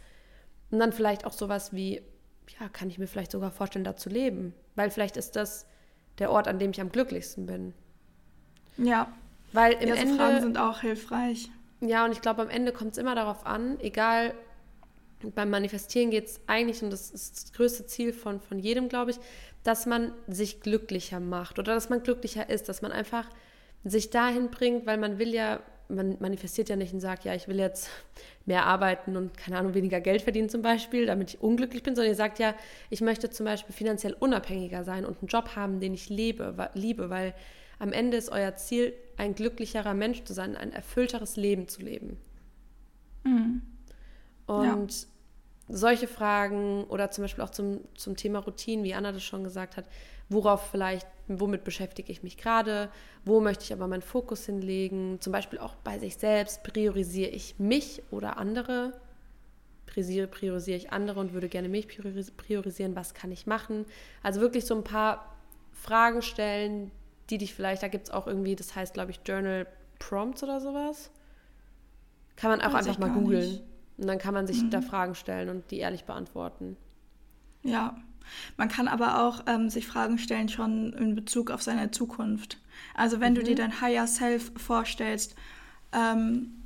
Und 0.72 0.80
dann 0.80 0.94
vielleicht 0.94 1.26
auch 1.26 1.34
sowas 1.34 1.74
wie, 1.74 2.02
ja, 2.60 2.70
kann 2.70 2.90
ich 2.90 3.00
mir 3.00 3.08
vielleicht 3.08 3.32
sogar 3.32 3.52
vorstellen, 3.52 3.86
da 3.86 3.96
zu 3.96 4.10
leben. 4.10 4.54
Weil 4.76 4.92
vielleicht 4.92 5.18
ist 5.18 5.36
das 5.36 5.66
der 6.20 6.32
Ort, 6.32 6.48
an 6.48 6.60
dem 6.60 6.72
ich 6.72 6.82
am 6.82 6.92
glücklichsten 6.92 7.46
bin. 7.46 7.74
Ja. 8.78 9.12
Weil 9.54 9.74
im 9.74 9.90
ja, 9.90 9.96
so 9.96 10.02
Ende. 10.02 10.16
Fragen 10.16 10.42
sind 10.42 10.58
auch 10.58 10.82
hilfreich. 10.82 11.50
Ja, 11.82 12.06
und 12.06 12.12
ich 12.12 12.22
glaube, 12.22 12.42
am 12.42 12.50
Ende 12.50 12.72
kommt 12.72 12.94
es 12.94 12.98
immer 12.98 13.16
darauf 13.16 13.46
an, 13.46 13.80
egal, 13.80 14.34
beim 15.34 15.50
Manifestieren 15.50 16.12
geht 16.12 16.26
es 16.28 16.40
eigentlich, 16.48 16.84
und 16.84 16.92
das 16.92 17.10
ist 17.10 17.36
das 17.36 17.54
größte 17.54 17.86
Ziel 17.86 18.14
von, 18.14 18.40
von 18.40 18.60
jedem, 18.60 18.90
glaube 18.90 19.12
ich, 19.12 19.18
dass 19.64 19.86
man 19.86 20.14
sich 20.28 20.62
glücklicher 20.62 21.20
macht 21.20 21.58
oder 21.58 21.74
dass 21.74 21.90
man 21.90 22.04
glücklicher 22.04 22.50
ist, 22.50 22.70
dass 22.70 22.82
man 22.82 22.92
einfach 22.92 23.28
sich 23.84 24.10
dahin 24.10 24.50
bringt, 24.52 24.86
weil 24.86 24.98
man 24.98 25.18
will 25.18 25.34
ja, 25.34 25.60
man 25.88 26.18
manifestiert 26.20 26.70
ja 26.70 26.76
nicht 26.76 26.94
und 26.94 27.00
sagt, 27.00 27.26
ja, 27.26 27.34
ich 27.34 27.48
will 27.48 27.58
jetzt 27.58 27.90
mehr 28.46 28.66
arbeiten 28.66 29.18
und 29.18 29.38
keine 29.38 29.58
Ahnung, 29.58 29.74
weniger 29.74 30.02
Geld 30.02 30.22
verdienen 30.22 30.50
zum 30.50 30.62
Beispiel, 30.62 31.06
damit 31.06 31.32
ich 31.34 31.42
unglücklich 31.42 31.84
bin, 31.84 31.96
sondern 31.96 32.12
ihr 32.12 32.16
sagt 32.16 32.40
ja, 32.40 32.54
ich 32.90 33.02
möchte 33.02 33.30
zum 33.30 33.46
Beispiel 33.46 33.74
finanziell 33.74 34.14
unabhängiger 34.14 34.84
sein 34.84 35.06
und 35.06 35.20
einen 35.20 35.28
Job 35.28 35.56
haben, 35.56 35.80
den 35.80 35.94
ich 35.94 36.10
lebe, 36.10 36.70
liebe, 36.74 37.10
weil 37.10 37.34
am 37.80 37.92
Ende 37.92 38.18
ist 38.18 38.30
euer 38.30 38.56
Ziel, 38.56 38.94
ein 39.18 39.36
glücklicherer 39.36 39.94
Mensch 39.94 40.24
zu 40.24 40.34
sein, 40.34 40.56
ein 40.56 40.72
erfüllteres 40.72 41.36
Leben 41.36 41.68
zu 41.68 41.82
leben. 41.82 42.18
Mhm. 43.24 43.62
Und 44.46 44.92
ja 44.92 45.08
solche 45.68 46.08
Fragen 46.08 46.84
oder 46.86 47.12
zum 47.12 47.24
Beispiel 47.24 47.44
auch 47.44 47.50
zum, 47.50 47.82
zum 47.96 48.16
Thema 48.16 48.40
Routinen, 48.40 48.86
wie 48.86 48.94
Anna 48.94 49.12
das 49.12 49.24
schon 49.24 49.44
gesagt 49.44 49.78
hat, 49.78 49.86
worauf 50.30 50.70
vielleicht, 50.70 51.08
womit 51.28 51.64
beschäftige 51.64 52.12
ich 52.12 52.24
mich 52.24 52.38
gerade, 52.38 52.90
wo 53.24 53.40
möchte 53.40 53.64
ich 53.64 53.74
aber 53.74 53.88
meinen 53.88 54.02
Fokus 54.02 54.46
hinlegen, 54.46 55.20
zum 55.22 55.34
Beispiel 55.34 55.60
auch 55.60 55.76
bei 55.76 55.98
sich 55.98 56.18
selbst, 56.18 56.64
priorisiere 56.64 57.30
ich 57.30 57.58
mich 57.58 58.04
oder 58.12 58.38
andere, 58.38 58.94
priorisiere, 59.88 60.28
priorisiere 60.28 60.78
ich 60.78 60.92
andere 60.92 61.20
und 61.20 61.34
würde 61.34 61.50
gerne 61.50 61.70
mich 61.70 61.88
priorisieren, 61.88 62.96
was 62.96 63.14
kann 63.14 63.32
ich 63.32 63.48
machen. 63.48 63.86
Also 64.22 64.42
wirklich 64.42 64.66
so 64.66 64.76
ein 64.76 64.84
paar 64.84 65.36
Fragen 65.72 66.22
stellen, 66.22 66.92
die 67.30 67.38
dich 67.38 67.54
vielleicht, 67.54 67.84
da 67.84 67.88
gibt 67.88 68.08
es 68.08 68.14
auch 68.14 68.28
irgendwie, 68.28 68.56
das 68.56 68.76
heißt, 68.76 68.94
glaube 68.94 69.12
ich, 69.12 69.22
Journal 69.26 69.68
Prompts 70.00 70.44
oder 70.44 70.60
sowas. 70.62 71.12
Kann 72.36 72.50
man 72.52 72.62
auch 72.62 72.74
Weiß 72.74 72.88
einfach 72.88 73.00
mal 73.00 73.12
googeln. 73.12 73.62
Und 73.98 74.08
dann 74.08 74.18
kann 74.18 74.34
man 74.34 74.46
sich 74.46 74.62
mhm. 74.62 74.70
da 74.72 74.82
Fragen 74.82 75.16
stellen 75.16 75.50
und 75.50 75.72
die 75.72 75.78
ehrlich 75.78 76.04
beantworten. 76.04 76.76
Ja, 77.64 77.96
man 78.58 78.68
kann 78.68 78.88
aber 78.88 79.24
auch 79.24 79.44
ähm, 79.48 79.70
sich 79.70 79.88
Fragen 79.88 80.18
stellen 80.18 80.50
schon 80.50 80.94
in 80.94 81.16
Bezug 81.16 81.52
auf 81.52 81.62
seine 81.62 81.92
Zukunft. 81.92 82.60
Also 82.94 83.20
wenn 83.20 83.34
mhm. 83.34 83.38
du 83.38 83.44
dir 83.44 83.56
dein 83.56 83.82
Higher 83.82 84.08
Self 84.08 84.52
vorstellst, 84.58 85.36
ähm, 85.94 86.65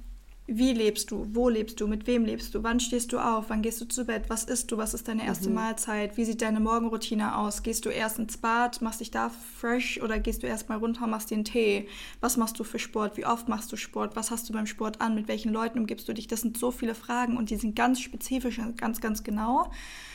wie 0.52 0.74
lebst 0.74 1.12
du? 1.12 1.28
Wo 1.34 1.50
lebst 1.50 1.80
du? 1.80 1.88
Mit 1.88 2.08
wem 2.08 2.26
lebst 2.26 2.56
du? 2.56 2.64
Wann 2.64 2.80
stehst 2.80 3.14
du 3.14 3.20
auf? 3.20 3.50
Wann 3.50 3.62
gehst 3.62 3.80
du 3.82 3.86
zu 3.86 4.06
Bett? 4.06 4.30
Was 4.30 4.44
isst 4.44 4.72
du? 4.72 4.78
Was 4.78 4.94
ist 4.94 5.08
deine 5.08 5.26
erste 5.26 5.50
mhm. 5.50 5.56
Mahlzeit? 5.56 6.18
Wie 6.18 6.26
sieht 6.26 6.42
deine 6.42 6.60
Morgenroutine 6.60 7.38
aus? 7.38 7.64
Gehst 7.64 7.86
du 7.86 7.90
erst 7.90 8.20
ins 8.20 8.38
Bad, 8.38 8.82
machst 8.82 9.00
dich 9.00 9.12
da 9.12 9.30
fresh 9.30 10.02
oder 10.02 10.20
gehst 10.20 10.44
du 10.44 10.48
erst 10.48 10.70
mal 10.70 10.78
runter, 10.78 11.08
machst 11.08 11.30
dir 11.30 11.36
einen 11.36 11.46
Tee? 11.46 11.88
Was 12.20 12.38
machst 12.38 12.60
du 12.60 12.64
für 12.64 12.80
Sport? 12.80 13.18
Wie 13.18 13.26
oft 13.26 13.48
machst 13.48 13.72
du 13.72 13.76
Sport? 13.76 14.16
Was 14.16 14.32
hast 14.32 14.50
du 14.50 14.54
beim 14.54 14.66
Sport 14.66 15.02
an? 15.02 15.16
Mit 15.16 15.28
welchen 15.28 15.54
Leuten 15.54 15.80
umgibst 15.80 16.08
du 16.10 16.14
dich? 16.14 16.28
Das 16.28 16.42
sind 16.42 16.58
so 16.58 16.72
viele 16.72 16.96
Fragen 16.96 17.38
und 17.38 17.50
die 17.50 17.58
sind 17.58 17.76
ganz 17.76 18.02
spezifisch 18.02 18.60
und 18.60 18.78
ganz, 18.78 19.02
ganz 19.02 19.24
genau, 19.24 19.72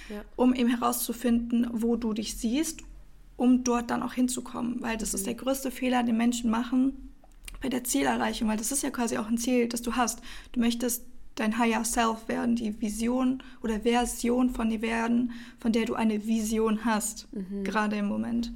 ja. 0.09 0.23
um 0.37 0.55
eben 0.55 0.69
herauszufinden, 0.69 1.69
wo 1.73 1.97
du 1.97 2.13
dich 2.13 2.37
siehst, 2.37 2.83
um 3.37 3.65
dort 3.65 3.91
dann 3.91 4.03
auch 4.03 4.15
hinzukommen. 4.15 4.83
Weil 4.83 4.97
das 4.97 5.13
mhm. 5.13 5.17
ist 5.17 5.27
der 5.27 5.35
größte 5.35 5.71
Fehler, 5.71 6.03
den 6.03 6.17
Menschen 6.17 6.51
machen 6.51 7.14
bei 7.65 7.71
der 7.71 7.83
Zielerreichung, 7.83 8.47
weil 8.47 8.59
das 8.59 8.73
ist 8.73 8.83
ja 8.83 8.91
quasi 8.91 9.17
auch 9.17 9.27
ein 9.27 9.39
Ziel, 9.39 9.69
das 9.69 9.81
du 9.81 9.97
hast. 9.97 10.21
Du 10.53 10.61
möchtest 10.61 11.07
dein 11.35 11.59
Higher 11.59 11.83
Self 11.83 12.29
werden, 12.29 12.57
die 12.57 12.79
Vision 12.79 13.43
oder 13.63 13.81
Version 13.81 14.51
von 14.51 14.69
dir 14.69 14.83
werden, 14.83 15.33
von 15.59 15.73
der 15.73 15.87
du 15.87 15.95
eine 15.95 16.27
Vision 16.27 16.85
hast, 16.85 17.27
mhm. 17.33 17.65
gerade 17.65 17.97
im 17.97 18.07
Moment. 18.07 18.53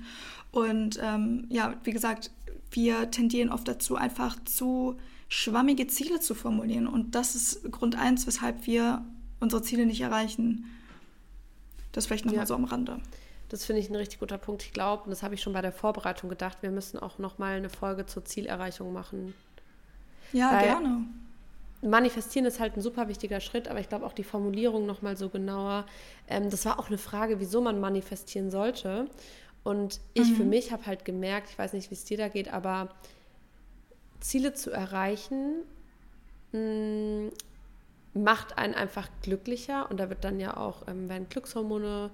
Und 0.51 1.01
ähm, 1.03 1.47
ja, 1.49 1.75
wie 1.85 1.92
gesagt, 1.92 2.31
wir 2.71 3.11
tendieren 3.11 3.49
oft 3.49 3.66
dazu, 3.66 3.97
einfach 3.97 4.37
zu 4.44 4.99
schwammige 5.29 5.87
Ziele 5.87 6.21
zu 6.21 6.35
formulieren. 6.35 6.87
Und 6.87 7.14
das 7.14 7.35
ist 7.35 7.73
Grund 7.73 7.97
eins, 7.97 8.27
weshalb 8.27 8.66
wir 8.66 9.07
unsere 9.40 9.62
Ziele 9.62 9.87
nicht 9.87 10.03
erreichen. 10.03 10.66
Das 11.92 12.07
vielleicht 12.07 12.27
nochmal 12.27 12.42
ja. 12.42 12.47
so 12.47 12.55
am 12.55 12.64
Rande. 12.64 13.01
Das 13.49 13.65
finde 13.65 13.81
ich 13.81 13.89
ein 13.89 13.97
richtig 13.97 14.21
guter 14.21 14.39
Punkt. 14.39 14.63
Ich 14.63 14.73
glaube, 14.73 15.05
und 15.05 15.11
das 15.11 15.23
habe 15.23 15.35
ich 15.35 15.43
schon 15.43 15.53
bei 15.53 15.63
der 15.63 15.73
Vorbereitung 15.73 16.29
gedacht, 16.29 16.59
wir 16.61 16.71
müssen 16.71 16.99
auch 16.99 17.19
nochmal 17.19 17.57
eine 17.57 17.71
Folge 17.71 18.05
zur 18.05 18.25
Zielerreichung 18.25 18.93
machen. 18.93 19.35
Ja, 20.33 20.53
Weil 20.53 20.65
gerne. 20.65 21.07
Manifestieren 21.81 22.45
ist 22.45 22.61
halt 22.61 22.77
ein 22.77 22.83
super 22.83 23.09
wichtiger 23.09 23.41
Schritt, 23.41 23.69
aber 23.69 23.79
ich 23.79 23.89
glaube 23.89 24.05
auch 24.05 24.13
die 24.13 24.25
Formulierung 24.25 24.85
nochmal 24.85 25.17
so 25.17 25.29
genauer. 25.29 25.87
Ähm, 26.27 26.51
das 26.51 26.67
war 26.67 26.79
auch 26.79 26.89
eine 26.89 26.99
Frage, 26.99 27.41
wieso 27.41 27.61
man 27.61 27.81
manifestieren 27.81 28.51
sollte. 28.51 29.07
Und 29.65 30.01
ich 30.15 30.29
mhm. 30.31 30.37
für 30.37 30.45
mich 30.45 30.73
habe 30.73 30.87
halt 30.87 31.05
gemerkt, 31.05 31.51
ich 31.51 31.59
weiß 31.59 31.73
nicht, 31.73 31.91
wie 31.91 31.95
es 31.95 32.05
dir 32.05 32.19
da 32.19 32.29
geht, 32.29 32.53
aber 32.53 32.89
Ziele 34.21 34.53
zu 34.53 34.71
erreichen 34.71 35.63
mh, 36.53 36.59
mm, 36.59 37.33
macht 38.15 38.59
einen 38.59 38.75
einfach 38.75 39.09
glücklicher 39.23 39.91
und 39.91 40.01
da 40.01 40.09
wird 40.09 40.25
dann 40.25 40.41
ja 40.41 40.57
auch, 40.57 40.89
ähm, 40.89 41.09
werden 41.09 41.29
Glückshormone 41.29 42.11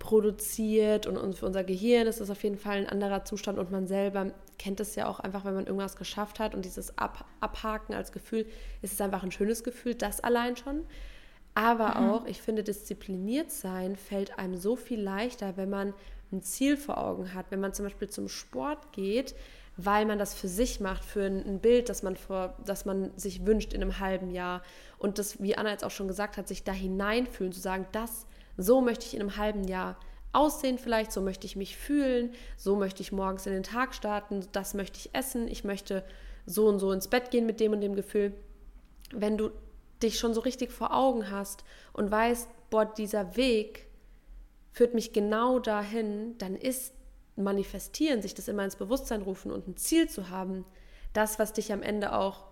produziert 0.00 1.06
und 1.06 1.34
für 1.34 1.46
unser 1.46 1.62
Gehirn 1.62 2.08
ist 2.08 2.20
das 2.20 2.30
auf 2.30 2.42
jeden 2.42 2.56
Fall 2.56 2.78
ein 2.78 2.88
anderer 2.88 3.24
Zustand 3.24 3.58
und 3.58 3.70
man 3.70 3.86
selber 3.86 4.32
kennt 4.58 4.80
es 4.80 4.96
ja 4.96 5.06
auch 5.06 5.20
einfach, 5.20 5.44
wenn 5.44 5.54
man 5.54 5.66
irgendwas 5.66 5.94
geschafft 5.94 6.40
hat 6.40 6.54
und 6.54 6.64
dieses 6.64 6.98
Ab 6.98 7.26
Abhaken 7.40 7.94
als 7.94 8.10
Gefühl, 8.10 8.46
ist 8.82 8.94
es 8.94 9.00
einfach 9.00 9.22
ein 9.22 9.30
schönes 9.30 9.62
Gefühl, 9.62 9.94
das 9.94 10.20
allein 10.20 10.56
schon. 10.56 10.84
Aber 11.54 12.00
mhm. 12.00 12.10
auch, 12.10 12.26
ich 12.26 12.40
finde, 12.40 12.64
diszipliniert 12.64 13.50
sein 13.50 13.94
fällt 13.94 14.38
einem 14.38 14.56
so 14.56 14.74
viel 14.74 15.00
leichter, 15.00 15.56
wenn 15.56 15.68
man 15.68 15.92
ein 16.32 16.42
Ziel 16.42 16.78
vor 16.78 16.96
Augen 16.96 17.34
hat, 17.34 17.50
wenn 17.50 17.60
man 17.60 17.74
zum 17.74 17.84
Beispiel 17.84 18.08
zum 18.08 18.28
Sport 18.28 18.92
geht, 18.92 19.34
weil 19.76 20.06
man 20.06 20.18
das 20.18 20.32
für 20.32 20.48
sich 20.48 20.80
macht, 20.80 21.04
für 21.04 21.24
ein, 21.24 21.58
Bild, 21.60 21.90
das 21.90 22.02
man, 22.02 22.16
vor, 22.16 22.56
das 22.64 22.86
man 22.86 23.10
sich 23.18 23.44
wünscht 23.44 23.74
in 23.74 23.82
einem 23.82 23.98
halben 23.98 24.30
Jahr. 24.30 24.62
Und 24.98 25.18
das, 25.18 25.42
wie 25.42 25.56
Anna 25.56 25.70
jetzt 25.70 25.84
auch 25.84 25.90
schon 25.90 26.08
gesagt 26.08 26.38
hat, 26.38 26.48
sich 26.48 26.64
da 26.64 26.72
hineinfühlen, 26.72 27.52
zu 27.52 27.60
sagen, 27.60 27.86
das 27.92 28.26
so 28.62 28.80
möchte 28.80 29.06
ich 29.06 29.14
in 29.14 29.20
einem 29.20 29.36
halben 29.36 29.64
Jahr 29.64 29.98
aussehen 30.32 30.78
vielleicht, 30.78 31.12
so 31.12 31.20
möchte 31.20 31.46
ich 31.46 31.56
mich 31.56 31.76
fühlen, 31.76 32.32
so 32.56 32.76
möchte 32.76 33.02
ich 33.02 33.12
morgens 33.12 33.46
in 33.46 33.52
den 33.52 33.62
Tag 33.62 33.94
starten, 33.94 34.46
das 34.52 34.74
möchte 34.74 34.98
ich 34.98 35.14
essen, 35.14 35.48
ich 35.48 35.64
möchte 35.64 36.04
so 36.46 36.68
und 36.68 36.78
so 36.78 36.92
ins 36.92 37.08
Bett 37.08 37.30
gehen 37.30 37.46
mit 37.46 37.60
dem 37.60 37.72
und 37.72 37.80
dem 37.80 37.96
Gefühl. 37.96 38.32
Wenn 39.12 39.36
du 39.36 39.50
dich 40.02 40.18
schon 40.18 40.34
so 40.34 40.40
richtig 40.40 40.70
vor 40.70 40.94
Augen 40.94 41.30
hast 41.30 41.64
und 41.92 42.10
weißt, 42.10 42.48
boah, 42.70 42.84
dieser 42.84 43.36
Weg 43.36 43.88
führt 44.72 44.94
mich 44.94 45.12
genau 45.12 45.58
dahin, 45.58 46.38
dann 46.38 46.56
ist 46.56 46.94
manifestieren, 47.36 48.22
sich 48.22 48.34
das 48.34 48.48
immer 48.48 48.64
ins 48.64 48.76
Bewusstsein 48.76 49.22
rufen 49.22 49.50
und 49.50 49.66
ein 49.66 49.76
Ziel 49.76 50.08
zu 50.08 50.30
haben, 50.30 50.64
das, 51.12 51.38
was 51.38 51.52
dich 51.52 51.72
am 51.72 51.82
Ende 51.82 52.14
auch 52.14 52.44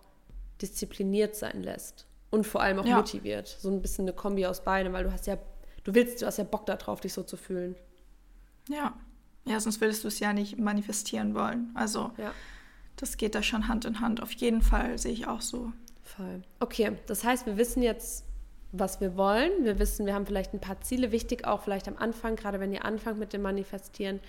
diszipliniert 0.61 1.37
sein 1.37 1.63
lässt 1.63 2.07
und 2.31 2.47
vor 2.47 2.61
allem 2.61 2.81
auch 2.81 2.87
ja. 2.87 2.97
motiviert. 2.97 3.47
So 3.47 3.71
ein 3.71 3.81
bisschen 3.81 4.05
eine 4.05 4.15
Kombi 4.15 4.47
aus 4.47 4.65
beidem, 4.65 4.93
weil 4.93 5.05
du 5.05 5.13
hast 5.13 5.27
ja 5.27 5.39
du 5.89 5.95
willst, 5.95 6.21
du 6.21 6.27
hast 6.27 6.37
ja 6.37 6.45
Bock 6.45 6.67
darauf, 6.67 7.01
dich 7.01 7.15
so 7.15 7.23
zu 7.23 7.39
fühlen. 7.39 7.75
Ja. 8.69 8.93
Ja, 9.47 9.59
sonst 9.59 9.81
würdest 9.81 10.05
du 10.05 10.09
es 10.09 10.21
ja 10.21 10.35
nicht 10.35 10.59
manifestieren 10.59 11.35
wollen. 11.35 11.71
Also 11.73 12.13
ja. 12.19 12.33
das 12.97 13.17
geht 13.17 13.35
da 13.35 13.43
schon 13.43 13.69
Hand 13.69 13.87
in 13.87 14.03
Hand. 14.03 14.23
Auf 14.23 14.33
jeden 14.33 14.61
Fall 14.61 14.99
sehe 14.99 15.13
ich 15.13 15.27
auch 15.27 15.41
so. 15.41 15.73
Voll. 16.03 16.43
Okay, 16.61 16.93
das 17.07 17.25
heißt, 17.25 17.47
wir 17.47 17.57
wissen 17.57 17.83
jetzt, 17.83 18.27
was 18.73 19.01
wir 19.01 19.17
wollen. 19.17 19.65
Wir 19.65 19.79
wissen, 19.79 20.05
wir 20.05 20.13
haben 20.13 20.27
vielleicht 20.27 20.53
ein 20.53 20.61
paar 20.61 20.79
Ziele. 20.83 21.11
Wichtig 21.11 21.47
auch 21.47 21.63
vielleicht 21.63 21.89
am 21.89 21.97
Anfang, 21.97 22.37
gerade 22.37 22.61
wenn 22.61 22.75
ihr 22.75 22.85
anfangt 22.85 23.19
mit 23.19 23.33
dem 23.33 23.41
Manifestieren, 23.41 24.21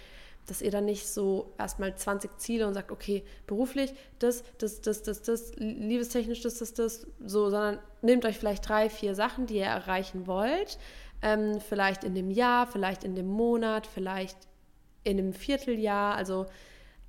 dass 0.48 0.62
ihr 0.62 0.72
dann 0.72 0.86
nicht 0.86 1.08
so 1.08 1.52
erstmal 1.58 1.94
20 1.94 2.38
Ziele 2.38 2.66
und 2.66 2.74
sagt, 2.74 2.90
okay, 2.90 3.24
beruflich 3.48 3.94
das, 4.20 4.46
das, 4.60 4.80
das, 4.80 5.04
das, 5.04 5.22
das, 5.24 5.52
liebestechnisch 5.58 6.42
das, 6.42 6.60
das, 6.60 6.74
das, 6.74 7.08
so, 7.20 7.50
sondern 7.50 7.80
nehmt 8.02 8.24
euch 8.24 8.38
vielleicht 8.38 8.68
drei, 8.68 8.90
vier 8.90 9.14
Sachen, 9.14 9.46
die 9.46 9.58
ihr 9.58 9.66
erreichen 9.66 10.26
wollt 10.26 10.80
ähm, 11.22 11.60
vielleicht 11.60 12.04
in 12.04 12.16
dem 12.16 12.32
Jahr, 12.32 12.68
vielleicht 12.68 13.04
in 13.04 13.16
dem 13.16 13.28
Monat, 13.28 13.88
vielleicht 13.88 14.38
in 15.04 15.18
einem 15.18 15.34
Vierteljahr. 15.34 16.16
Also 16.16 16.46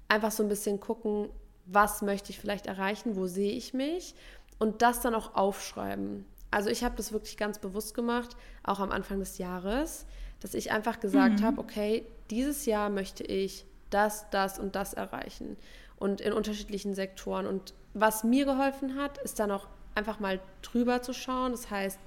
einfach 0.09 0.31
so 0.31 0.43
ein 0.43 0.49
bisschen 0.49 0.81
gucken, 0.81 1.29
was 1.67 2.03
möchte 2.03 2.31
ich 2.31 2.39
vielleicht 2.39 2.67
erreichen, 2.67 3.17
wo 3.17 3.27
sehe 3.27 3.53
ich 3.53 3.75
mich 3.75 4.15
und 4.59 4.83
das 4.83 5.01
dann 5.01 5.15
auch 5.15 5.35
aufschreiben. 5.35 6.25
Also 6.51 6.69
ich 6.69 6.83
habe 6.83 6.97
das 6.97 7.13
wirklich 7.13 7.37
ganz 7.37 7.59
bewusst 7.59 7.95
gemacht, 7.95 8.37
auch 8.65 8.81
am 8.81 8.91
Anfang 8.91 9.21
des 9.21 9.39
Jahres, 9.39 10.07
dass 10.41 10.55
ich 10.55 10.73
einfach 10.73 10.99
gesagt 10.99 11.41
mhm. 11.41 11.45
habe, 11.45 11.61
okay, 11.61 12.05
dieses 12.31 12.67
Jahr 12.67 12.91
möchte 12.91 13.23
ich 13.23 13.65
das, 13.91 14.29
das 14.31 14.59
und 14.59 14.75
das 14.75 14.95
erreichen 14.95 15.57
und 15.97 16.21
in 16.21 16.33
unterschiedlichen 16.33 16.95
Sektoren. 16.95 17.47
Und 17.47 17.75
was 17.95 18.25
mir 18.25 18.47
geholfen 18.47 18.97
hat, 18.97 19.19
ist 19.19 19.39
dann 19.39 19.51
auch 19.51 19.69
einfach 19.95 20.19
mal 20.19 20.41
drüber 20.63 21.03
zu 21.03 21.13
schauen. 21.13 21.53
Das 21.53 21.71
heißt, 21.71 21.99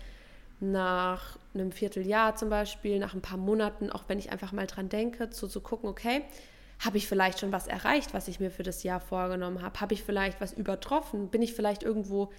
nach 0.71 1.38
einem 1.54 1.71
Vierteljahr 1.71 2.36
zum 2.36 2.49
Beispiel, 2.49 2.97
nach 2.99 3.13
ein 3.13 3.21
paar 3.21 3.38
Monaten, 3.38 3.89
auch 3.89 4.06
wenn 4.08 4.17
ich 4.17 4.32
einfach 4.32 4.52
mal 4.52 4.65
dran 4.65 4.89
denke, 4.89 5.30
zu, 5.30 5.47
zu 5.47 5.62
gucken, 5.62 5.89
okay, 5.89 6.23
habe 6.80 6.97
ich 6.97 7.08
vielleicht 7.08 7.39
schon 7.39 7.52
was 7.52 7.67
erreicht, 7.67 8.13
was 8.13 8.28
ich 8.28 8.39
mir 8.39 8.49
für 8.49 8.63
das 8.63 8.84
Jahr 8.84 8.99
vorgenommen 8.99 9.62
habe? 9.62 9.80
Habe 9.80 9.93
ich 9.93 10.04
vielleicht 10.04 10.41
was 10.41 10.54
übertroffen? 10.54 11.30
Bin 11.30 11.41
ich 11.41 11.54
vielleicht 11.54 11.84
irgendwo 11.84 12.32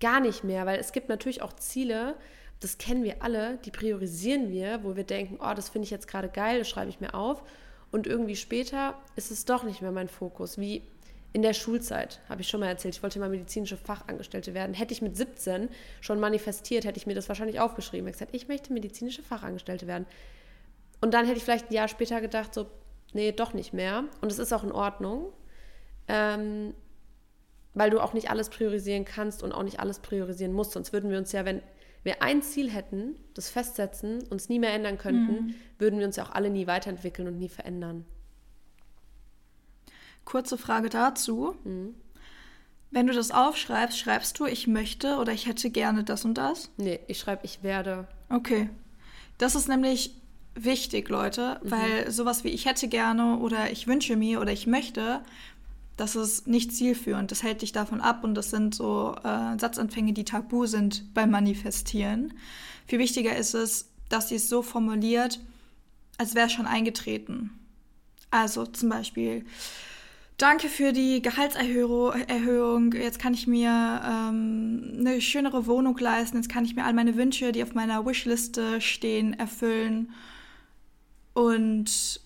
gar 0.00 0.20
nicht 0.20 0.44
mehr? 0.44 0.66
Weil 0.66 0.78
es 0.78 0.92
gibt 0.92 1.08
natürlich 1.08 1.42
auch 1.42 1.54
Ziele, 1.54 2.16
das 2.60 2.78
kennen 2.78 3.04
wir 3.04 3.22
alle, 3.22 3.58
die 3.64 3.70
priorisieren 3.70 4.50
wir, 4.50 4.84
wo 4.84 4.94
wir 4.94 5.04
denken, 5.04 5.38
oh, 5.42 5.52
das 5.54 5.68
finde 5.68 5.84
ich 5.84 5.90
jetzt 5.90 6.08
gerade 6.08 6.28
geil, 6.28 6.58
das 6.58 6.68
schreibe 6.68 6.90
ich 6.90 7.00
mir 7.00 7.14
auf. 7.14 7.42
Und 7.90 8.06
irgendwie 8.06 8.36
später 8.36 8.94
ist 9.16 9.30
es 9.30 9.44
doch 9.44 9.64
nicht 9.64 9.82
mehr 9.82 9.92
mein 9.92 10.08
Fokus. 10.08 10.58
Wie 10.58 10.82
in 11.32 11.42
der 11.42 11.54
Schulzeit, 11.54 12.20
habe 12.28 12.42
ich 12.42 12.48
schon 12.48 12.60
mal 12.60 12.66
erzählt, 12.66 12.94
ich 12.94 13.02
wollte 13.02 13.18
mal 13.18 13.30
medizinische 13.30 13.78
Fachangestellte 13.78 14.52
werden. 14.52 14.74
Hätte 14.74 14.92
ich 14.92 15.00
mit 15.00 15.16
17 15.16 15.70
schon 16.00 16.20
manifestiert, 16.20 16.84
hätte 16.84 16.98
ich 16.98 17.06
mir 17.06 17.14
das 17.14 17.28
wahrscheinlich 17.28 17.58
aufgeschrieben. 17.58 18.06
Ich 18.06 18.14
gesagt, 18.14 18.34
ich 18.34 18.48
möchte 18.48 18.72
medizinische 18.72 19.22
Fachangestellte 19.22 19.86
werden. 19.86 20.06
Und 21.00 21.14
dann 21.14 21.24
hätte 21.24 21.38
ich 21.38 21.44
vielleicht 21.44 21.70
ein 21.70 21.74
Jahr 21.74 21.88
später 21.88 22.20
gedacht, 22.20 22.52
so, 22.52 22.66
nee, 23.14 23.32
doch 23.32 23.54
nicht 23.54 23.72
mehr. 23.72 24.04
Und 24.20 24.30
es 24.30 24.38
ist 24.38 24.52
auch 24.52 24.62
in 24.62 24.72
Ordnung, 24.72 25.32
ähm, 26.06 26.74
weil 27.72 27.88
du 27.88 28.00
auch 28.00 28.12
nicht 28.12 28.30
alles 28.30 28.50
priorisieren 28.50 29.06
kannst 29.06 29.42
und 29.42 29.52
auch 29.52 29.62
nicht 29.62 29.80
alles 29.80 30.00
priorisieren 30.00 30.52
musst. 30.52 30.72
Sonst 30.72 30.92
würden 30.92 31.10
wir 31.10 31.16
uns 31.16 31.32
ja, 31.32 31.46
wenn 31.46 31.62
wir 32.02 32.22
ein 32.22 32.42
Ziel 32.42 32.70
hätten, 32.70 33.16
das 33.32 33.48
festsetzen, 33.48 34.22
uns 34.28 34.50
nie 34.50 34.58
mehr 34.58 34.74
ändern 34.74 34.98
könnten, 34.98 35.46
mhm. 35.46 35.54
würden 35.78 35.98
wir 35.98 36.06
uns 36.06 36.16
ja 36.16 36.24
auch 36.24 36.32
alle 36.32 36.50
nie 36.50 36.66
weiterentwickeln 36.66 37.26
und 37.26 37.38
nie 37.38 37.48
verändern. 37.48 38.04
Kurze 40.24 40.58
Frage 40.58 40.88
dazu. 40.88 41.56
Mhm. 41.64 41.94
Wenn 42.90 43.06
du 43.06 43.14
das 43.14 43.30
aufschreibst, 43.30 43.98
schreibst 43.98 44.38
du, 44.38 44.44
ich 44.44 44.66
möchte 44.66 45.16
oder 45.16 45.32
ich 45.32 45.46
hätte 45.46 45.70
gerne 45.70 46.04
das 46.04 46.24
und 46.24 46.34
das? 46.34 46.70
Nee, 46.76 47.00
ich 47.08 47.18
schreibe, 47.18 47.44
ich 47.44 47.62
werde. 47.62 48.06
Okay. 48.28 48.68
Das 49.38 49.54
ist 49.54 49.66
nämlich 49.66 50.14
wichtig, 50.54 51.08
Leute, 51.08 51.58
mhm. 51.62 51.70
weil 51.70 52.10
sowas 52.10 52.44
wie 52.44 52.50
ich 52.50 52.66
hätte 52.66 52.88
gerne 52.88 53.38
oder 53.38 53.70
ich 53.70 53.86
wünsche 53.86 54.16
mir 54.16 54.40
oder 54.40 54.52
ich 54.52 54.66
möchte, 54.66 55.22
das 55.96 56.16
ist 56.16 56.46
nicht 56.46 56.72
zielführend. 56.72 57.30
Das 57.30 57.42
hält 57.42 57.62
dich 57.62 57.72
davon 57.72 58.00
ab 58.00 58.24
und 58.24 58.34
das 58.34 58.50
sind 58.50 58.74
so 58.74 59.14
äh, 59.24 59.58
Satzanfänge, 59.58 60.12
die 60.12 60.24
tabu 60.24 60.66
sind 60.66 61.14
beim 61.14 61.30
Manifestieren. 61.30 62.34
Viel 62.86 62.98
wichtiger 62.98 63.36
ist 63.36 63.54
es, 63.54 63.88
dass 64.08 64.28
sie 64.28 64.36
es 64.36 64.48
so 64.48 64.62
formuliert, 64.62 65.40
als 66.18 66.34
wäre 66.34 66.46
es 66.46 66.52
schon 66.52 66.66
eingetreten. 66.66 67.50
Also 68.30 68.66
zum 68.66 68.88
Beispiel, 68.88 69.44
danke 70.36 70.68
für 70.68 70.92
die 70.92 71.22
Gehaltserhöhung. 71.22 72.92
Jetzt 72.92 73.18
kann 73.18 73.34
ich 73.34 73.46
mir 73.46 74.02
ähm, 74.04 74.96
eine 74.98 75.20
schönere 75.20 75.66
Wohnung 75.66 75.96
leisten. 75.98 76.36
Jetzt 76.36 76.48
kann 76.48 76.64
ich 76.64 76.74
mir 76.74 76.84
all 76.84 76.92
meine 76.92 77.16
Wünsche, 77.16 77.52
die 77.52 77.62
auf 77.62 77.74
meiner 77.74 78.04
Wishliste 78.04 78.80
stehen, 78.80 79.34
erfüllen. 79.34 80.10
Und 81.34 82.20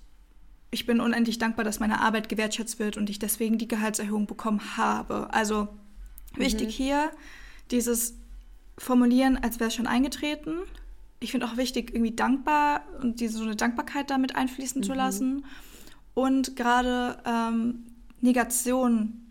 ich 0.71 0.87
bin 0.87 1.01
unendlich 1.01 1.39
dankbar, 1.39 1.65
dass 1.65 1.81
meine 1.81 2.01
Arbeit 2.01 2.29
gewertschätzt 2.29 2.79
wird 2.79 2.97
und 2.97 3.09
ich 3.09 3.19
deswegen 3.19 3.59
die 3.59 3.69
Gehaltserhöhung 3.69 4.27
bekommen 4.27 4.77
habe. 4.77 5.33
Also 5.33 5.69
mhm. 6.35 6.41
wichtig 6.41 6.75
hier, 6.75 7.11
dieses 7.71 8.15
Formulieren, 8.79 9.39
als 9.39 9.61
wäre 9.61 9.69
es 9.69 9.75
schon 9.75 9.87
eingetreten. 9.87 10.59
Ich 11.21 11.31
finde 11.31 11.47
auch 11.47 11.57
wichtig, 11.57 11.95
irgendwie 11.95 12.15
dankbar 12.15 12.83
und 13.01 13.21
diese 13.21 13.39
so 13.39 13.45
eine 13.45 13.57
Dankbarkeit 13.57 14.11
damit 14.11 14.37
einfließen 14.37 14.81
mhm. 14.81 14.85
zu 14.85 14.93
lassen. 14.93 15.47
Und 16.15 16.57
gerade 16.57 17.19
ähm, 17.25 17.85
Negation 18.27 19.27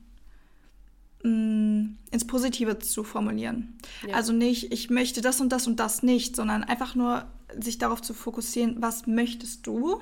mh, 1.24 1.30
mm, 1.30 1.98
ins 2.12 2.28
Positive 2.28 2.80
zu 2.80 3.04
formulieren. 3.04 3.78
Ja. 4.08 4.16
Also 4.16 4.34
nicht, 4.34 4.72
ich 4.72 4.90
möchte 4.90 5.22
das 5.22 5.42
und 5.42 5.50
das 5.50 5.68
und 5.68 5.80
das 5.80 6.04
nicht, 6.04 6.36
sondern 6.36 6.64
einfach 6.64 6.96
nur 6.96 7.26
sich 7.60 7.78
darauf 7.78 8.02
zu 8.02 8.14
fokussieren, 8.14 8.78
was 8.80 9.08
möchtest 9.08 9.68
du 9.68 10.02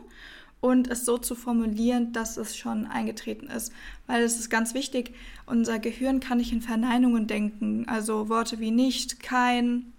und 0.61 0.89
es 0.89 1.03
so 1.03 1.17
zu 1.17 1.35
formulieren, 1.35 2.13
dass 2.13 2.37
es 2.37 2.55
schon 2.55 2.87
eingetreten 2.87 3.47
ist. 3.47 3.73
Weil 4.07 4.23
es 4.23 4.39
ist 4.39 4.49
ganz 4.49 4.73
wichtig, 4.73 5.13
unser 5.45 5.77
Gehirn 5.77 6.21
kann 6.21 6.37
nicht 6.37 6.53
in 6.53 6.61
Verneinungen 6.61 7.27
denken. 7.27 7.85
Also 7.87 8.29
Worte 8.29 8.59
wie 8.59 8.71
nicht, 8.71 9.21
kein 9.21 9.91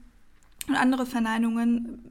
und 0.66 0.76
andere 0.76 1.04
Verneinungen 1.04 2.10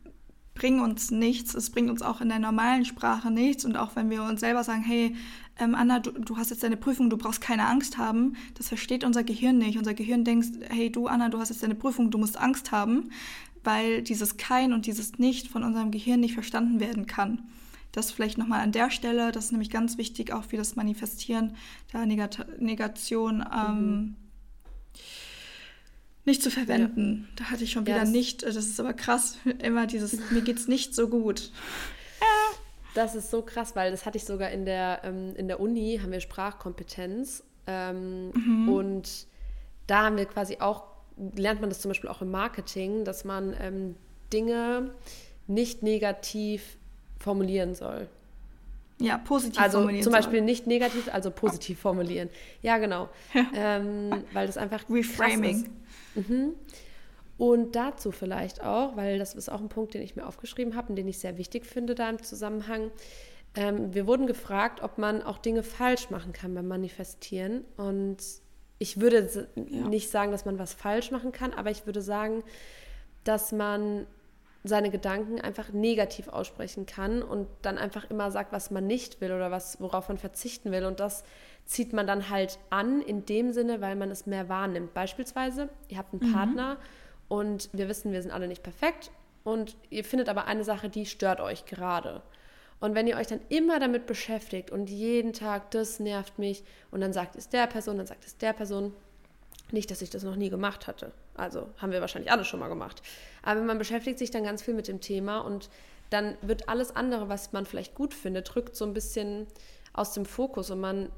bringen 0.64 0.80
uns 0.80 1.12
nichts. 1.12 1.56
Es 1.56 1.72
bringt 1.72 1.90
uns 1.90 2.02
auch 2.02 2.22
in 2.22 2.30
der 2.30 2.40
normalen 2.40 2.86
Sprache 2.86 3.30
nichts. 3.30 3.66
Und 3.66 3.76
auch 3.76 3.98
wenn 3.98 4.10
wir 4.10 4.24
uns 4.24 4.40
selber 4.40 4.64
sagen, 4.64 4.82
hey, 4.82 5.14
ähm, 5.60 5.76
Anna, 5.76 6.00
du, 6.00 6.12
du, 6.12 6.38
hast 6.38 6.52
jetzt 6.52 6.64
deine 6.64 6.78
Prüfung, 6.78 7.10
du 7.10 7.18
brauchst 7.18 7.42
keine 7.42 7.68
Angst 7.68 7.98
haben, 7.98 8.38
das 8.54 8.70
versteht 8.70 9.04
unser 9.04 9.26
Gehirn 9.26 9.58
nicht. 9.58 9.78
Unser 9.78 9.94
Gehirn 9.94 10.24
denkt, 10.24 10.48
hey, 10.70 10.90
du, 10.90 11.08
Anna, 11.08 11.28
du 11.28 11.38
hast 11.38 11.50
jetzt 11.50 11.64
deine 11.64 11.76
Prüfung, 11.76 12.12
du 12.12 12.18
musst 12.18 12.38
Angst 12.38 12.72
haben, 12.72 13.10
weil 13.66 14.04
dieses 14.04 14.38
Kein 14.38 14.72
und 14.72 14.86
dieses 14.86 15.20
Nicht 15.20 15.50
von 15.50 15.66
unserem 15.66 15.92
Gehirn 15.92 16.22
nicht 16.22 16.34
verstanden 16.34 16.80
werden 16.80 17.08
kann. 17.08 17.42
Das 17.92 18.12
vielleicht 18.12 18.38
nochmal 18.38 18.62
an 18.62 18.72
der 18.72 18.90
Stelle, 18.90 19.34
das 19.34 19.46
ist 19.46 19.52
nämlich 19.52 19.70
ganz 19.70 19.98
wichtig, 19.98 20.32
auch 20.32 20.46
wie 20.52 20.58
das 20.58 20.78
Manifestieren 20.78 21.58
der 21.92 22.06
Negat 22.06 22.46
Negation 22.62 23.44
ähm, 23.54 23.76
mhm. 23.76 24.16
Nicht 26.26 26.42
zu 26.42 26.50
verwenden. 26.50 27.28
Ja. 27.30 27.36
Da 27.44 27.52
hatte 27.52 27.64
ich 27.64 27.72
schon 27.72 27.86
wieder 27.86 27.98
ja, 27.98 28.06
nicht, 28.06 28.44
das 28.44 28.56
ist 28.56 28.80
aber 28.80 28.94
krass, 28.94 29.38
immer 29.60 29.88
dieses, 29.88 30.32
mir 30.32 30.42
geht's 30.42 30.68
nicht 30.68 30.96
so 30.96 31.08
gut. 31.08 31.52
Das 32.94 33.16
ist 33.16 33.32
so 33.32 33.42
krass, 33.42 33.76
weil 33.76 33.92
das 33.92 34.06
hatte 34.06 34.18
ich 34.18 34.26
sogar 34.26 34.52
in 34.52 34.66
der, 34.66 35.02
ähm, 35.04 35.36
in 35.36 35.48
der 35.48 35.60
Uni, 35.60 36.00
haben 36.02 36.12
wir 36.12 36.20
Sprachkompetenz. 36.20 37.44
Ähm, 37.66 38.32
mhm. 38.32 38.70
Und 38.70 39.28
da 39.88 40.04
haben 40.04 40.18
wir 40.18 40.26
quasi 40.26 40.58
auch, 40.60 40.84
lernt 41.36 41.60
man 41.60 41.70
das 41.70 41.82
zum 41.82 41.90
Beispiel 41.90 42.10
auch 42.10 42.22
im 42.22 42.32
Marketing, 42.32 43.04
dass 43.04 43.26
man 43.26 43.56
ähm, 43.60 43.96
Dinge 44.32 44.92
nicht 45.48 45.82
negativ 45.82 46.78
formulieren 47.20 47.74
soll. 47.74 48.08
Ja, 49.00 49.18
positiv 49.18 49.60
also 49.60 49.80
formulieren. 49.80 50.00
Also 50.00 50.12
zum 50.12 50.18
Beispiel 50.18 50.40
soll. 50.40 50.46
nicht 50.46 50.68
negativ, 50.68 51.12
also 51.12 51.32
positiv 51.32 51.80
formulieren. 51.80 52.30
Ja, 52.62 52.78
genau. 52.78 53.10
Ja. 53.34 53.46
Ähm, 53.56 54.24
weil 54.34 54.46
das 54.48 54.58
einfach 54.58 54.84
Reframing. 54.90 55.70
Mhm. 56.16 56.54
Und 57.38 57.76
dazu 57.76 58.12
vielleicht 58.12 58.64
auch, 58.64 58.96
weil 58.96 59.18
das 59.18 59.34
ist 59.34 59.50
auch 59.50 59.60
ein 59.60 59.70
Punkt, 59.70 59.94
den 59.94 60.02
ich 60.02 60.16
mir 60.16 60.28
aufgeschrieben 60.28 60.76
habe 60.76 60.90
und 60.90 60.96
den 60.96 61.08
ich 61.08 61.20
sehr 61.20 61.38
wichtig 61.38 61.66
finde 61.66 61.96
da 61.96 62.10
im 62.10 62.22
Zusammenhang. 62.22 62.92
Ähm, 63.56 63.94
wir 63.94 64.08
wurden 64.08 64.28
gefragt, 64.28 64.82
ob 64.82 64.98
man 64.98 65.22
auch 65.22 65.38
Dinge 65.38 65.64
falsch 65.64 66.10
machen 66.10 66.34
kann 66.34 66.54
beim 66.54 66.68
Manifestieren. 66.68 67.66
Und 67.78 68.18
ich 68.80 69.00
würde 69.00 69.48
ja. 69.56 69.88
nicht 69.88 70.10
sagen, 70.10 70.32
dass 70.32 70.46
man 70.46 70.60
was 70.60 70.74
falsch 70.74 71.12
machen 71.12 71.32
kann, 71.32 71.54
aber 71.54 71.72
ich 71.72 71.86
würde 71.86 72.02
sagen, 72.02 72.44
dass 73.24 73.52
man 73.52 74.06
seine 74.64 74.90
Gedanken 74.90 75.42
einfach 75.42 75.74
negativ 75.74 76.30
aussprechen 76.30 76.86
kann 76.86 77.22
und 77.22 77.48
dann 77.62 77.78
einfach 77.78 78.10
immer 78.10 78.32
sagt, 78.32 78.54
was 78.54 78.72
man 78.72 78.88
nicht 78.88 79.20
will 79.20 79.34
oder 79.34 79.52
was, 79.52 79.82
worauf 79.82 80.08
man 80.08 80.18
verzichten 80.18 80.72
will. 80.72 80.86
Und 80.86 81.00
das 81.00 81.24
zieht 81.66 81.92
man 81.92 82.08
dann 82.08 82.30
halt 82.30 82.60
an 82.70 83.02
in 83.02 83.26
dem 83.26 83.52
Sinne, 83.52 83.82
weil 83.82 83.96
man 83.96 84.10
es 84.10 84.26
mehr 84.26 84.48
wahrnimmt. 84.48 84.94
Beispielsweise, 84.94 85.70
ihr 85.90 85.98
habt 85.98 86.14
einen 86.14 86.30
mhm. 86.30 86.34
Partner 86.34 86.78
und 87.28 87.70
wir 87.74 87.90
wissen, 87.90 88.12
wir 88.14 88.22
sind 88.22 88.32
alle 88.32 88.48
nicht 88.48 88.64
perfekt 88.64 89.12
und 89.44 89.76
ihr 89.90 90.06
findet 90.06 90.30
aber 90.30 90.46
eine 90.46 90.64
Sache, 90.64 90.90
die 90.90 91.06
stört 91.06 91.42
euch 91.42 91.66
gerade. 91.66 92.22
Und 92.80 92.96
wenn 92.96 93.08
ihr 93.08 93.18
euch 93.18 93.28
dann 93.28 93.40
immer 93.50 93.80
damit 93.80 94.06
beschäftigt 94.06 94.72
und 94.72 94.90
jeden 94.90 95.34
Tag, 95.34 95.72
das 95.72 96.00
nervt 96.00 96.38
mich 96.38 96.64
und 96.92 97.02
dann 97.02 97.14
sagt 97.14 97.36
es 97.36 97.50
der 97.50 97.68
Person, 97.68 97.98
dann 97.98 98.08
sagt 98.08 98.26
es 98.26 98.38
der 98.38 98.54
Person, 98.54 98.94
nicht, 99.72 99.90
dass 99.90 100.02
ich 100.02 100.10
das 100.10 100.24
noch 100.24 100.36
nie 100.36 100.50
gemacht 100.50 100.88
hatte. 100.88 101.12
Also 101.36 101.68
haben 101.78 101.92
wir 101.92 102.02
wahrscheinlich 102.02 102.32
alle 102.32 102.46
schon 102.46 102.60
mal 102.60 102.70
gemacht. 102.70 103.02
Aber 103.42 103.62
man 103.62 103.78
beschäftigt 103.78 104.20
sich 104.20 104.32
dann 104.32 104.44
ganz 104.44 104.62
viel 104.62 104.74
mit 104.74 104.88
dem 104.88 105.02
Thema 105.02 105.40
und 105.40 105.70
dann 106.10 106.38
wird 106.42 106.70
alles 106.70 106.96
andere, 106.96 107.30
was 107.30 107.54
man 107.54 107.66
vielleicht 107.66 107.96
gut 107.96 108.14
findet, 108.14 108.56
rückt 108.56 108.76
so 108.76 108.86
ein 108.86 108.94
bisschen 108.94 109.48
aus 109.94 110.14
dem 110.14 110.26
Fokus 110.26 110.70
und 110.70 110.80
man 110.80 111.10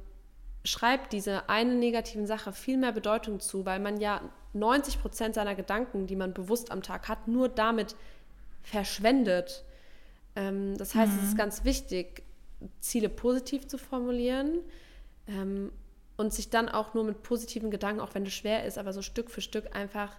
schreibt 0.64 1.14
diese 1.14 1.50
eine 1.50 1.76
negativen 1.76 2.26
Sache 2.26 2.54
viel 2.54 2.78
mehr 2.78 2.92
Bedeutung 2.92 3.40
zu, 3.40 3.66
weil 3.66 3.80
man 3.80 4.00
ja 4.00 4.22
90 4.54 5.02
Prozent 5.02 5.36
seiner 5.36 5.54
Gedanken, 5.54 6.08
die 6.08 6.16
man 6.16 6.34
bewusst 6.34 6.72
am 6.72 6.82
Tag 6.82 7.08
hat, 7.08 7.28
nur 7.28 7.50
damit 7.50 7.96
verschwendet. 8.64 9.64
Ähm, 10.36 10.78
das 10.78 10.96
heißt, 10.96 11.12
mhm. 11.12 11.20
es 11.20 11.26
ist 11.26 11.34
mhm. 11.34 11.38
ganz 11.38 11.64
wichtig, 11.66 12.24
Ziele 12.80 13.10
positiv 13.10 13.68
zu 13.68 13.78
formulieren 13.78 14.60
ähm, 15.28 15.72
und 16.18 16.34
sich 16.34 16.50
dann 16.50 16.70
auch 16.70 16.94
nur 16.94 17.04
mit 17.04 17.24
positiven 17.24 17.72
Gedanken, 17.72 18.00
auch 18.00 18.16
wenn 18.16 18.26
es 18.26 18.34
schwer 18.34 18.66
ist, 18.66 18.78
aber 18.78 18.94
so 18.94 19.02
Stück 19.02 19.30
für 19.30 19.42
Stück 19.42 19.76
einfach 19.76 20.12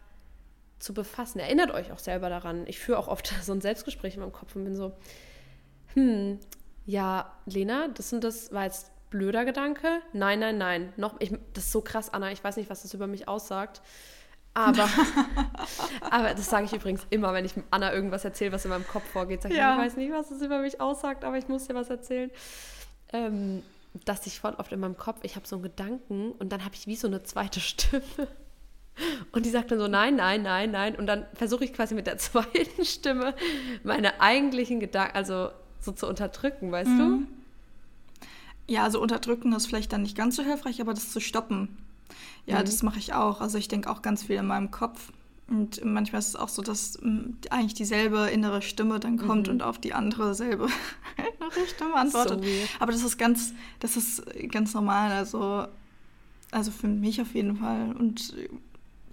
zu 0.79 0.93
befassen. 0.93 1.39
Erinnert 1.39 1.71
euch 1.71 1.93
auch 1.93 1.99
selber 1.99 2.29
daran. 2.29 2.67
Ich 2.67 2.79
führe 2.79 2.99
auch 2.99 3.09
oft 3.09 3.33
so 3.43 3.53
ein 3.53 3.61
Selbstgespräch 3.61 4.15
in 4.15 4.21
meinem 4.21 4.33
Kopf 4.33 4.55
und 4.57 4.65
bin 4.65 4.77
so, 4.77 4.93
hm, 5.95 6.39
ja, 6.85 7.33
Lena, 7.47 7.89
das 7.89 8.13
und 8.13 8.23
das 8.23 8.53
war 8.53 8.65
jetzt 8.65 8.91
blöder 9.11 9.45
Gedanke. 9.45 10.01
Nein, 10.13 10.41
nein, 10.41 10.59
nein. 10.59 10.93
Noch, 10.97 11.17
ich, 11.21 11.33
das 11.55 11.65
ist 11.65 11.73
so 11.73 11.81
krass, 11.81 12.13
Anna. 12.13 12.33
Ich 12.33 12.43
weiß 12.43 12.57
nicht, 12.57 12.71
was 12.71 12.83
das 12.83 12.95
über 12.95 13.07
mich 13.07 13.29
aussagt. 13.29 13.81
Aber, 14.55 14.89
aber 16.11 16.35
das 16.35 16.49
sage 16.49 16.65
ich 16.65 16.73
übrigens 16.73 17.07
immer, 17.11 17.35
wenn 17.35 17.45
ich 17.45 17.53
Anna 17.71 17.93
irgendwas 17.93 18.25
erzähle, 18.25 18.53
was 18.53 18.65
in 18.65 18.71
meinem 18.71 18.87
Kopf 18.87 19.05
vorgeht. 19.05 19.43
Sag 19.43 19.51
ich, 19.51 19.57
ja. 19.57 19.75
ich 19.75 19.87
weiß 19.87 19.97
nicht, 19.97 20.13
was 20.13 20.29
das 20.29 20.41
über 20.41 20.61
mich 20.61 20.81
aussagt, 20.81 21.25
aber 21.25 21.37
ich 21.37 21.49
muss 21.49 21.67
dir 21.67 21.75
was 21.75 21.91
erzählen. 21.91 22.31
Ähm, 23.13 23.63
dass 24.05 24.27
ich 24.27 24.41
voll 24.41 24.55
oft 24.55 24.73
in 24.73 24.81
meinem 24.81 24.97
Kopf, 24.97 25.21
ich 25.23 25.37
habe 25.37 25.47
so 25.47 25.57
einen 25.57 25.63
Gedanken 25.63 26.33
und 26.33 26.51
dann 26.51 26.65
habe 26.65 26.75
ich 26.75 26.87
wie 26.87 26.97
so 26.97 27.07
eine 27.07 27.23
zweite 27.23 27.61
Stimme. 27.61 28.03
Und 29.33 29.45
die 29.45 29.51
sagt 29.51 29.71
dann 29.71 29.79
so, 29.79 29.89
nein, 29.89 30.17
nein, 30.17 30.43
nein, 30.43 30.71
nein. 30.71 30.97
Und 30.97 31.07
dann 31.07 31.27
versuche 31.35 31.65
ich 31.65 31.73
quasi 31.73 31.95
mit 31.95 32.07
der 32.07 32.19
zweiten 32.19 32.85
Stimme 32.85 33.35
meine 33.83 34.21
eigentlichen 34.21 34.81
Gedanken, 34.81 35.15
also 35.17 35.51
so 35.81 35.93
zu 35.93 36.07
unterdrücken, 36.07 36.73
weißt 36.73 36.91
mhm. 36.91 37.29
du? 38.69 38.73
Ja, 38.73 38.83
also 38.85 39.01
unterdrücken 39.01 39.53
ist 39.53 39.67
vielleicht 39.67 39.93
dann 39.93 40.03
nicht 40.03 40.17
ganz 40.17 40.37
so 40.37 40.43
hilfreich, 40.43 40.81
aber 40.81 40.95
das 40.95 41.13
zu 41.13 41.21
stoppen. 41.21 41.77
Ja, 42.47 42.61
mhm. 42.61 42.65
das 42.65 42.83
mache 42.83 42.99
ich 42.99 43.13
auch. 43.13 43.41
Also 43.41 43.59
ich 43.59 43.69
denke 43.69 43.91
auch 43.91 44.03
ganz 44.03 44.25
viel 44.25 44.37
in 44.37 44.47
meinem 44.47 44.71
Kopf. 44.71 45.13
Und 45.49 45.85
manchmal 45.85 46.19
ist 46.19 46.29
es 46.29 46.37
auch 46.37 46.49
so, 46.49 46.61
dass 46.61 46.99
hm, 47.01 47.37
eigentlich 47.51 47.75
dieselbe 47.75 48.27
innere 48.27 48.63
Stimme 48.63 48.99
dann 48.99 49.17
kommt 49.17 49.47
mhm. 49.47 49.55
und 49.55 49.63
auf 49.63 49.79
die 49.79 49.95
andere 49.95 50.35
selbe 50.35 50.69
innere 51.39 51.67
Stimme 51.69 51.95
antwortet. 51.95 52.45
So 52.45 52.51
Aber 52.81 52.91
das 52.91 53.05
ist 53.05 53.17
ganz, 53.17 53.55
das 53.79 53.97
ist 53.97 54.25
ganz 54.51 54.75
normal. 54.75 55.13
Also, 55.13 55.67
also 56.51 56.71
für 56.71 56.89
mich 56.89 57.21
auf 57.21 57.35
jeden 57.35 57.57
Fall. 57.59 57.95
Und 57.97 58.35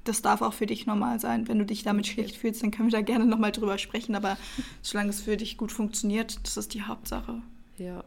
das 0.06 0.22
darf 0.24 0.42
auch 0.42 0.54
für 0.54 0.66
dich 0.66 0.88
normal 0.88 1.20
sein. 1.20 1.48
Wenn 1.48 1.60
du 1.60 1.66
dich 1.66 1.84
damit 1.84 2.08
schlecht 2.08 2.38
fühlst, 2.38 2.64
dann 2.64 2.72
können 2.72 2.92
wir 2.92 2.98
da 2.98 3.02
gerne 3.02 3.26
nochmal 3.26 3.52
drüber 3.52 3.78
sprechen. 3.78 4.16
Aber 4.16 4.38
solange 4.82 5.12
es 5.12 5.22
für 5.22 5.38
dich 5.38 5.58
gut 5.58 5.72
funktioniert, 5.72 6.40
das 6.44 6.58
ist 6.58 6.74
die 6.74 6.82
Hauptsache. 6.82 7.42
Ja, 7.78 8.04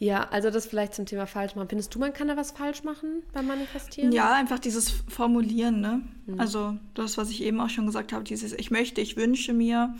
ja, 0.00 0.26
also 0.30 0.48
das 0.48 0.64
vielleicht 0.64 0.94
zum 0.94 1.04
Thema 1.04 1.26
falsch 1.26 1.54
machen. 1.54 1.68
Findest 1.68 1.94
du, 1.94 1.98
man 1.98 2.14
kann 2.14 2.26
da 2.26 2.34
was 2.34 2.52
falsch 2.52 2.84
machen 2.84 3.22
beim 3.34 3.46
Manifestieren? 3.46 4.12
Ja, 4.12 4.32
einfach 4.32 4.58
dieses 4.58 4.90
Formulieren, 4.90 5.82
ne? 5.82 6.00
Mhm. 6.24 6.40
Also 6.40 6.78
das, 6.94 7.18
was 7.18 7.28
ich 7.28 7.42
eben 7.42 7.60
auch 7.60 7.68
schon 7.68 7.84
gesagt 7.84 8.14
habe, 8.14 8.24
dieses 8.24 8.54
Ich 8.54 8.70
möchte, 8.70 9.02
ich 9.02 9.18
wünsche 9.18 9.52
mir, 9.52 9.94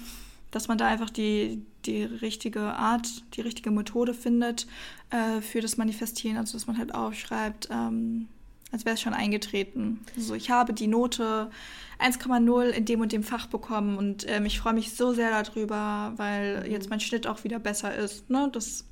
dass 0.53 0.69
man 0.69 0.79
da 0.79 0.87
einfach 0.87 1.11
die, 1.11 1.67
die 1.85 2.03
richtige 2.03 2.63
Art, 2.63 3.09
die 3.35 3.43
richtige 3.43 3.71
Methode 3.71 4.15
findet 4.15 4.67
äh, 5.11 5.43
für 5.43 5.61
das 5.61 5.77
Manifestieren. 5.77 6.39
Also 6.39 6.55
dass 6.55 6.67
man 6.67 6.79
halt 6.79 6.95
aufschreibt, 6.95 7.69
ähm, 7.71 8.29
als 8.73 8.87
wäre 8.87 8.95
es 8.95 9.03
schon 9.03 9.13
eingetreten. 9.13 10.01
Also 10.17 10.35
ich 10.35 10.51
habe 10.51 10.73
die 10.73 10.87
Note 10.87 11.51
1,0 11.99 12.69
in 12.71 12.87
dem 12.87 13.03
und 13.03 13.13
dem 13.13 13.23
Fach 13.23 13.49
bekommen 13.49 13.99
und 13.99 14.25
ähm, 14.31 14.47
ich 14.47 14.61
freue 14.61 14.73
mich 14.73 14.95
so 14.95 15.13
sehr 15.13 15.43
darüber, 15.43 16.15
weil 16.17 16.65
mhm. 16.65 16.73
jetzt 16.73 16.89
mein 16.89 17.01
Schnitt 17.01 17.27
auch 17.27 17.45
wieder 17.45 17.59
besser 17.59 17.95
ist. 17.95 18.31
Ne? 18.31 18.49
Das 18.51 18.87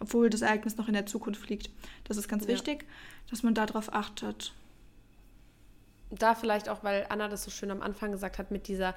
obwohl 0.00 0.30
das 0.30 0.42
Ereignis 0.42 0.76
noch 0.76 0.88
in 0.88 0.94
der 0.94 1.06
Zukunft 1.06 1.48
liegt. 1.48 1.70
Das 2.04 2.16
ist 2.16 2.28
ganz 2.28 2.44
ja. 2.44 2.50
wichtig, 2.50 2.86
dass 3.30 3.42
man 3.42 3.54
darauf 3.54 3.92
achtet. 3.92 4.52
Da 6.10 6.34
vielleicht 6.34 6.68
auch, 6.68 6.84
weil 6.84 7.06
Anna 7.08 7.28
das 7.28 7.44
so 7.44 7.50
schön 7.50 7.70
am 7.70 7.82
Anfang 7.82 8.12
gesagt 8.12 8.38
hat, 8.38 8.50
mit 8.50 8.68
dieser, 8.68 8.94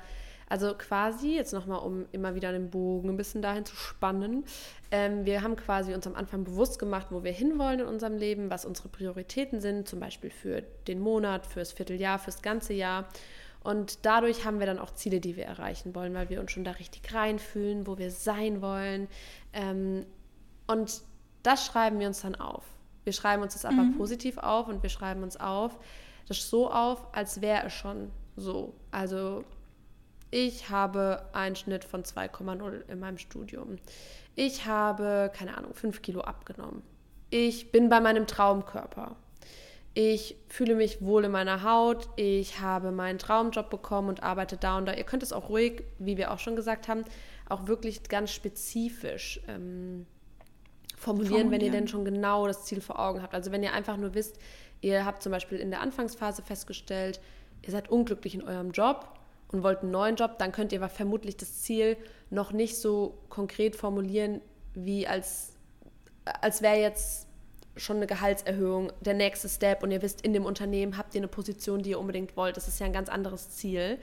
also 0.47 0.73
quasi, 0.75 1.35
jetzt 1.35 1.53
nochmal, 1.53 1.79
um 1.79 2.05
immer 2.11 2.35
wieder 2.35 2.51
den 2.51 2.69
Bogen 2.69 3.09
ein 3.09 3.17
bisschen 3.17 3.41
dahin 3.41 3.65
zu 3.65 3.75
spannen, 3.75 4.43
ähm, 4.91 5.25
wir 5.25 5.41
haben 5.41 5.55
quasi 5.55 5.93
uns 5.93 6.05
am 6.05 6.15
Anfang 6.15 6.43
bewusst 6.43 6.77
gemacht, 6.77 7.07
wo 7.09 7.23
wir 7.23 7.31
hinwollen 7.31 7.81
in 7.81 7.85
unserem 7.87 8.17
Leben, 8.17 8.49
was 8.49 8.65
unsere 8.65 8.89
Prioritäten 8.89 9.61
sind, 9.61 9.87
zum 9.87 9.99
Beispiel 9.99 10.29
für 10.29 10.61
den 10.87 10.99
Monat, 10.99 11.47
fürs 11.47 11.71
Vierteljahr, 11.71 12.19
fürs 12.19 12.41
ganze 12.41 12.73
Jahr. 12.73 13.07
Und 13.61 14.05
dadurch 14.05 14.45
haben 14.45 14.59
wir 14.59 14.65
dann 14.65 14.79
auch 14.79 14.93
Ziele, 14.93 15.19
die 15.19 15.35
wir 15.35 15.45
erreichen 15.45 15.93
wollen, 15.93 16.13
weil 16.13 16.29
wir 16.29 16.39
uns 16.39 16.51
schon 16.51 16.63
da 16.63 16.71
richtig 16.71 17.13
reinfühlen, 17.13 17.87
wo 17.87 17.97
wir 17.97 18.09
sein 18.09 18.61
wollen. 18.61 19.07
Ähm, 19.53 20.05
und 20.69 21.01
das 21.41 21.65
schreiben 21.65 21.99
wir 21.99 22.07
uns 22.07 22.21
dann 22.21 22.35
auf. 22.35 22.63
Wir 23.03 23.13
schreiben 23.13 23.41
uns 23.41 23.53
das 23.53 23.65
aber 23.65 23.81
mhm. 23.81 23.97
positiv 23.97 24.37
auf 24.37 24.67
und 24.67 24.83
wir 24.83 24.89
schreiben 24.89 25.23
uns 25.23 25.35
auf, 25.35 25.79
das 26.27 26.49
so 26.49 26.71
auf, 26.71 27.07
als 27.11 27.41
wäre 27.41 27.65
es 27.65 27.73
schon 27.73 28.11
so. 28.35 28.75
Also 28.91 29.43
ich 30.29 30.69
habe 30.69 31.25
einen 31.33 31.55
Schnitt 31.55 31.83
von 31.83 32.03
2,0 32.03 32.87
in 32.87 32.99
meinem 32.99 33.17
Studium. 33.17 33.77
Ich 34.35 34.67
habe, 34.67 35.31
keine 35.33 35.57
Ahnung, 35.57 35.73
5 35.73 36.03
Kilo 36.03 36.21
abgenommen. 36.21 36.83
Ich 37.31 37.71
bin 37.71 37.89
bei 37.89 37.99
meinem 37.99 38.27
Traumkörper. 38.27 39.15
Ich 39.95 40.35
fühle 40.47 40.75
mich 40.75 41.01
wohl 41.01 41.25
in 41.25 41.31
meiner 41.31 41.63
Haut. 41.63 42.07
Ich 42.15 42.59
habe 42.59 42.91
meinen 42.91 43.17
Traumjob 43.17 43.71
bekommen 43.71 44.09
und 44.09 44.21
arbeite 44.21 44.55
da 44.55 44.77
und 44.77 44.85
da. 44.85 44.93
Ihr 44.93 45.03
könnt 45.03 45.23
es 45.23 45.33
auch 45.33 45.49
ruhig, 45.49 45.83
wie 45.97 46.17
wir 46.17 46.31
auch 46.31 46.39
schon 46.39 46.55
gesagt 46.55 46.87
haben, 46.87 47.05
auch 47.47 47.65
wirklich 47.65 48.03
ganz 48.03 48.31
spezifisch 48.31 49.41
ähm, 49.47 50.05
formulieren, 50.99 51.29
formulieren, 51.29 51.51
wenn 51.51 51.61
ihr 51.61 51.71
denn 51.71 51.87
schon 51.87 52.05
genau 52.05 52.45
das 52.47 52.65
Ziel 52.65 52.81
vor 52.81 52.99
Augen 52.99 53.21
habt. 53.21 53.33
Also 53.33 53.51
wenn 53.51 53.63
ihr 53.63 53.73
einfach 53.73 53.97
nur 53.97 54.13
wisst, 54.13 54.37
ihr 54.81 55.05
habt 55.05 55.23
zum 55.23 55.31
Beispiel 55.31 55.57
in 55.57 55.71
der 55.71 55.81
Anfangsphase 55.81 56.41
festgestellt, 56.41 57.19
ihr 57.65 57.71
seid 57.71 57.89
unglücklich 57.89 58.35
in 58.35 58.43
eurem 58.43 58.71
Job 58.71 59.07
und 59.51 59.63
wollt 59.63 59.79
einen 59.79 59.91
neuen 59.91 60.15
Job, 60.15 60.37
dann 60.37 60.51
könnt 60.51 60.71
ihr 60.71 60.79
aber 60.79 60.89
vermutlich 60.89 61.37
das 61.37 61.61
Ziel 61.61 61.97
noch 62.29 62.51
nicht 62.51 62.77
so 62.77 63.17
konkret 63.29 63.75
formulieren, 63.75 64.41
wie 64.73 65.07
als, 65.07 65.53
als 66.41 66.61
wäre 66.61 66.77
jetzt 66.77 67.27
schon 67.77 67.97
eine 67.97 68.07
Gehaltserhöhung 68.07 68.91
der 69.01 69.13
nächste 69.13 69.47
Step 69.47 69.83
und 69.83 69.91
ihr 69.91 70.01
wisst, 70.01 70.21
in 70.21 70.33
dem 70.33 70.45
Unternehmen 70.45 70.97
habt 70.97 71.15
ihr 71.15 71.19
eine 71.19 71.29
Position, 71.29 71.81
die 71.81 71.91
ihr 71.91 71.99
unbedingt 71.99 72.35
wollt. 72.35 72.57
Das 72.57 72.67
ist 72.67 72.79
ja 72.79 72.85
ein 72.85 72.93
ganz 72.93 73.09
anderes 73.09 73.51
Ziel. 73.51 73.99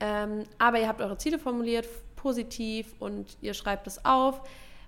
Ähm, 0.00 0.44
aber 0.58 0.80
ihr 0.80 0.88
habt 0.88 1.00
eure 1.00 1.16
Ziele 1.16 1.38
formuliert, 1.38 1.88
positiv 2.16 2.94
und 2.98 3.36
ihr 3.40 3.54
schreibt 3.54 3.86
es 3.86 4.04
auf. 4.04 4.40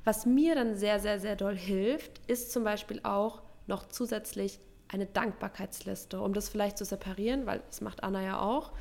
Was 0.08 0.24
mir 0.24 0.54
dann 0.54 0.74
sehr, 0.74 1.00
sehr, 1.00 1.20
sehr 1.20 1.36
doll 1.36 1.54
hilft, 1.54 2.22
ist 2.28 2.50
zum 2.50 2.64
Beispiel 2.64 3.00
auch 3.02 3.42
noch 3.66 3.88
zusätzlich 3.88 4.58
eine 4.90 5.04
Dankbarkeitsliste, 5.04 6.18
um 6.18 6.32
das 6.32 6.48
vielleicht 6.48 6.78
zu 6.78 6.86
separieren, 6.86 7.44
weil 7.44 7.60
das 7.68 7.82
macht 7.82 8.02
Anna 8.02 8.22
ja 8.22 8.40
auch. 8.40 8.72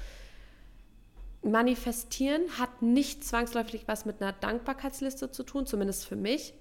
Manifestieren 1.42 2.44
hat 2.58 2.82
nicht 2.82 3.26
zwangsläufig 3.26 3.90
was 3.90 4.06
mit 4.06 4.22
einer 4.22 4.32
Dankbarkeitsliste 4.32 5.30
zu 5.30 5.44
tun, 5.44 5.66
zumindest 5.66 6.06
für 6.06 6.16
mich. 6.16 6.54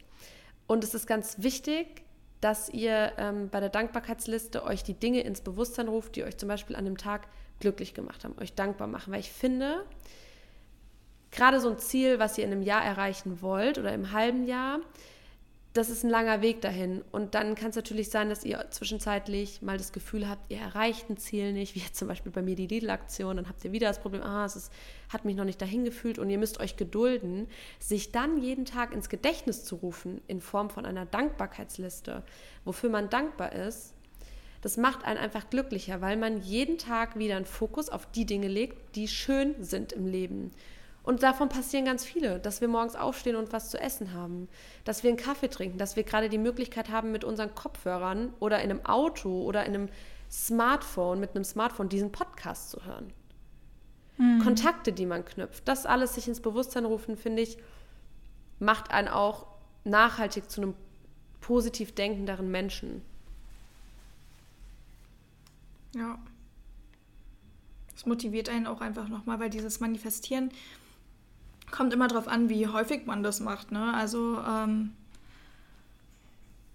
Und 0.66 0.82
es 0.82 0.94
ist 0.94 1.06
ganz 1.06 1.44
wichtig, 1.44 2.02
dass 2.40 2.68
ihr 2.68 3.12
ähm, 3.18 3.50
bei 3.50 3.60
der 3.60 3.68
Dankbarkeitsliste 3.68 4.64
euch 4.64 4.82
die 4.82 4.94
Dinge 4.94 5.20
ins 5.20 5.42
Bewusstsein 5.42 5.86
ruft, 5.86 6.16
die 6.16 6.24
euch 6.24 6.38
zum 6.38 6.48
Beispiel 6.48 6.74
an 6.74 6.86
dem 6.86 6.98
Tag 6.98 7.28
glücklich 7.60 7.94
gemacht 7.94 8.24
haben, 8.24 8.34
euch 8.40 8.54
dankbar 8.54 8.88
machen. 8.88 9.12
Weil 9.12 9.20
ich 9.20 9.30
finde, 9.30 9.84
gerade 11.30 11.60
so 11.60 11.70
ein 11.70 11.78
Ziel, 11.78 12.18
was 12.18 12.38
ihr 12.38 12.44
in 12.44 12.52
einem 12.52 12.62
Jahr 12.62 12.84
erreichen 12.84 13.42
wollt 13.42 13.78
oder 13.78 13.92
im 13.92 14.12
halben 14.12 14.46
Jahr, 14.46 14.80
das 15.76 15.90
ist 15.90 16.04
ein 16.04 16.10
langer 16.10 16.40
Weg 16.40 16.60
dahin. 16.62 17.02
Und 17.12 17.34
dann 17.34 17.54
kann 17.54 17.70
es 17.70 17.76
natürlich 17.76 18.08
sein, 18.08 18.28
dass 18.28 18.44
ihr 18.44 18.66
zwischenzeitlich 18.70 19.62
mal 19.62 19.76
das 19.76 19.92
Gefühl 19.92 20.28
habt, 20.28 20.50
ihr 20.50 20.58
erreicht 20.58 21.10
ein 21.10 21.18
Ziel 21.18 21.52
nicht, 21.52 21.74
wie 21.74 21.80
jetzt 21.80 21.96
zum 21.96 22.08
Beispiel 22.08 22.32
bei 22.32 22.42
mir 22.42 22.56
die 22.56 22.66
Lidl-Aktion. 22.66 23.36
Dann 23.36 23.48
habt 23.48 23.64
ihr 23.64 23.72
wieder 23.72 23.88
das 23.88 24.00
Problem, 24.00 24.22
ah, 24.22 24.44
es 24.44 24.56
ist, 24.56 24.72
hat 25.10 25.24
mich 25.24 25.36
noch 25.36 25.44
nicht 25.44 25.60
dahin 25.60 25.84
gefühlt 25.84 26.18
und 26.18 26.30
ihr 26.30 26.38
müsst 26.38 26.60
euch 26.60 26.76
gedulden, 26.76 27.46
sich 27.78 28.12
dann 28.12 28.38
jeden 28.38 28.64
Tag 28.64 28.92
ins 28.92 29.08
Gedächtnis 29.08 29.64
zu 29.64 29.76
rufen 29.76 30.20
in 30.28 30.40
Form 30.40 30.70
von 30.70 30.86
einer 30.86 31.04
Dankbarkeitsliste, 31.04 32.22
wofür 32.64 32.90
man 32.90 33.10
dankbar 33.10 33.52
ist. 33.52 33.92
Das 34.62 34.78
macht 34.78 35.04
einen 35.04 35.18
einfach 35.18 35.50
glücklicher, 35.50 36.00
weil 36.00 36.16
man 36.16 36.40
jeden 36.40 36.78
Tag 36.78 37.18
wieder 37.18 37.36
einen 37.36 37.44
Fokus 37.44 37.88
auf 37.88 38.10
die 38.10 38.24
Dinge 38.24 38.48
legt, 38.48 38.96
die 38.96 39.08
schön 39.08 39.54
sind 39.62 39.92
im 39.92 40.06
Leben 40.06 40.52
und 41.06 41.22
davon 41.22 41.48
passieren 41.48 41.84
ganz 41.84 42.04
viele, 42.04 42.40
dass 42.40 42.60
wir 42.60 42.66
morgens 42.66 42.96
aufstehen 42.96 43.36
und 43.36 43.52
was 43.52 43.70
zu 43.70 43.78
essen 43.78 44.12
haben, 44.12 44.48
dass 44.84 45.04
wir 45.04 45.08
einen 45.08 45.16
Kaffee 45.16 45.48
trinken, 45.48 45.78
dass 45.78 45.94
wir 45.94 46.02
gerade 46.02 46.28
die 46.28 46.36
Möglichkeit 46.36 46.90
haben, 46.90 47.12
mit 47.12 47.22
unseren 47.22 47.54
Kopfhörern 47.54 48.34
oder 48.40 48.60
in 48.60 48.70
einem 48.70 48.84
Auto 48.84 49.44
oder 49.44 49.64
in 49.64 49.74
einem 49.74 49.88
Smartphone, 50.32 51.20
mit 51.20 51.36
einem 51.36 51.44
Smartphone 51.44 51.88
diesen 51.88 52.10
Podcast 52.10 52.70
zu 52.70 52.84
hören. 52.84 53.12
Mhm. 54.18 54.40
Kontakte, 54.42 54.92
die 54.92 55.06
man 55.06 55.24
knüpft, 55.24 55.68
das 55.68 55.86
alles 55.86 56.16
sich 56.16 56.26
ins 56.26 56.40
Bewusstsein 56.40 56.84
rufen, 56.84 57.16
finde 57.16 57.42
ich, 57.42 57.56
macht 58.58 58.90
einen 58.90 59.06
auch 59.06 59.46
nachhaltig 59.84 60.50
zu 60.50 60.60
einem 60.60 60.74
positiv 61.40 61.94
denkenderen 61.94 62.50
Menschen. 62.50 63.02
Ja. 65.94 66.18
Das 67.92 68.06
motiviert 68.06 68.48
einen 68.48 68.66
auch 68.66 68.80
einfach 68.80 69.06
nochmal, 69.08 69.38
weil 69.38 69.50
dieses 69.50 69.78
Manifestieren, 69.78 70.50
kommt 71.70 71.92
immer 71.92 72.08
darauf 72.08 72.28
an, 72.28 72.48
wie 72.48 72.68
häufig 72.68 73.06
man 73.06 73.22
das 73.22 73.40
macht. 73.40 73.72
Ne? 73.72 73.92
Also 73.94 74.38
ähm, 74.46 74.92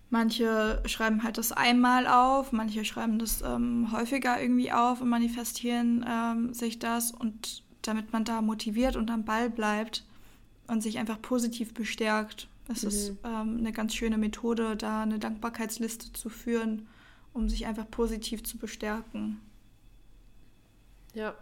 manche 0.09 0.81
schreiben 0.85 1.23
halt 1.23 1.37
das 1.37 1.51
einmal 1.51 2.07
auf, 2.07 2.51
manche 2.51 2.85
schreiben 2.85 3.17
das 3.17 3.41
ähm, 3.41 3.91
häufiger 3.91 4.41
irgendwie 4.41 4.71
auf 4.71 5.01
und 5.01 5.09
manifestieren 5.09 6.05
ähm, 6.07 6.53
sich 6.53 6.79
das 6.79 7.11
und 7.11 7.63
damit 7.81 8.13
man 8.13 8.25
da 8.25 8.41
motiviert 8.41 8.95
und 8.95 9.09
am 9.09 9.25
Ball 9.25 9.49
bleibt 9.49 10.03
und 10.67 10.81
sich 10.81 10.99
einfach 10.99 11.21
positiv 11.21 11.73
bestärkt. 11.73 12.47
Das 12.67 12.83
mhm. 12.83 12.87
ist 12.89 13.09
ähm, 13.23 13.57
eine 13.59 13.71
ganz 13.71 13.95
schöne 13.95 14.17
Methode, 14.17 14.75
da 14.75 15.01
eine 15.01 15.19
Dankbarkeitsliste 15.19 16.13
zu 16.13 16.29
führen, 16.29 16.87
um 17.33 17.49
sich 17.49 17.65
einfach 17.65 17.89
positiv 17.89 18.43
zu 18.43 18.57
bestärken. 18.57 19.39
Ja, 21.13 21.33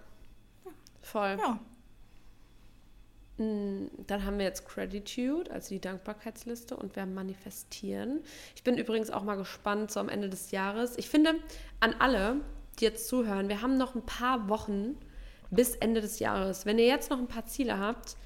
voll. 1.01 1.37
Ja. 1.39 1.59
Dann 3.39 4.25
haben 4.25 4.37
wir 4.37 4.45
jetzt 4.45 4.67
Gratitude, 4.67 5.49
also 5.49 5.69
die 5.69 5.79
Dankbarkeitsliste, 5.79 6.75
und 6.75 6.95
wir 6.95 7.03
haben 7.03 7.13
Manifestieren. 7.13 8.19
Ich 8.53 8.63
bin 8.63 8.77
übrigens 8.77 9.11
auch 9.11 9.23
mal 9.23 9.35
gespannt, 9.35 9.91
so 9.91 10.01
am 10.01 10.09
Ende 10.09 10.27
des 10.27 10.51
Jahres. 10.51 10.97
Ich 10.97 11.09
finde, 11.09 11.35
an 11.79 11.95
alle, 11.99 12.41
die 12.79 12.83
jetzt 12.83 13.07
zuhören, 13.07 13.47
wir 13.47 13.61
haben 13.61 13.77
noch 13.77 13.95
ein 13.95 14.05
paar 14.05 14.49
Wochen 14.49 14.97
bis 15.51 15.75
Ende 15.75 16.01
des 16.01 16.19
Jahres. 16.19 16.65
Wenn 16.65 16.77
ihr 16.77 16.87
jetzt 16.87 17.09
noch 17.09 17.17
ein 17.17 17.27
paar 17.27 17.45
Ziele 17.45 17.79
habt, 17.79 18.17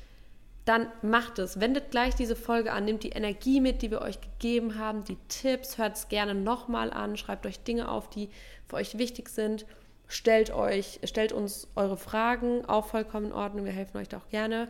dann 0.66 0.88
macht 1.04 1.38
es. 1.38 1.60
Wendet 1.60 1.92
gleich 1.92 2.16
diese 2.16 2.36
Folge 2.36 2.72
an, 2.72 2.86
nehmt 2.86 3.04
die 3.04 3.10
Energie 3.10 3.62
mit, 3.62 3.84
die 3.84 3.92
wir 3.92 4.02
euch 4.02 4.20
gegeben 4.20 4.80
haben, 4.80 5.04
die 5.04 5.18
Tipps, 5.28 5.78
hört 5.78 5.96
es 5.96 6.10
gerne 6.10 6.34
nochmal 6.34 6.92
an, 6.92 7.18
schreibt 7.18 7.46
euch 7.46 7.60
Dinge 7.60 7.88
auf, 7.88 8.10
die 8.10 8.30
für 8.68 8.78
euch 8.78 8.98
wichtig 8.98 9.30
sind 9.30 9.66
stellt 10.14 10.52
euch, 10.52 11.00
stellt 11.04 11.32
uns 11.32 11.68
eure 11.76 11.98
Fragen, 11.98 12.66
auch 12.66 12.86
vollkommen 12.86 13.28
in 13.28 13.34
Ordnung, 13.34 13.66
wir 13.66 13.72
helfen 13.72 13.98
euch 13.98 14.10
da 14.10 14.18
auch 14.18 14.30
gerne. 14.30 14.68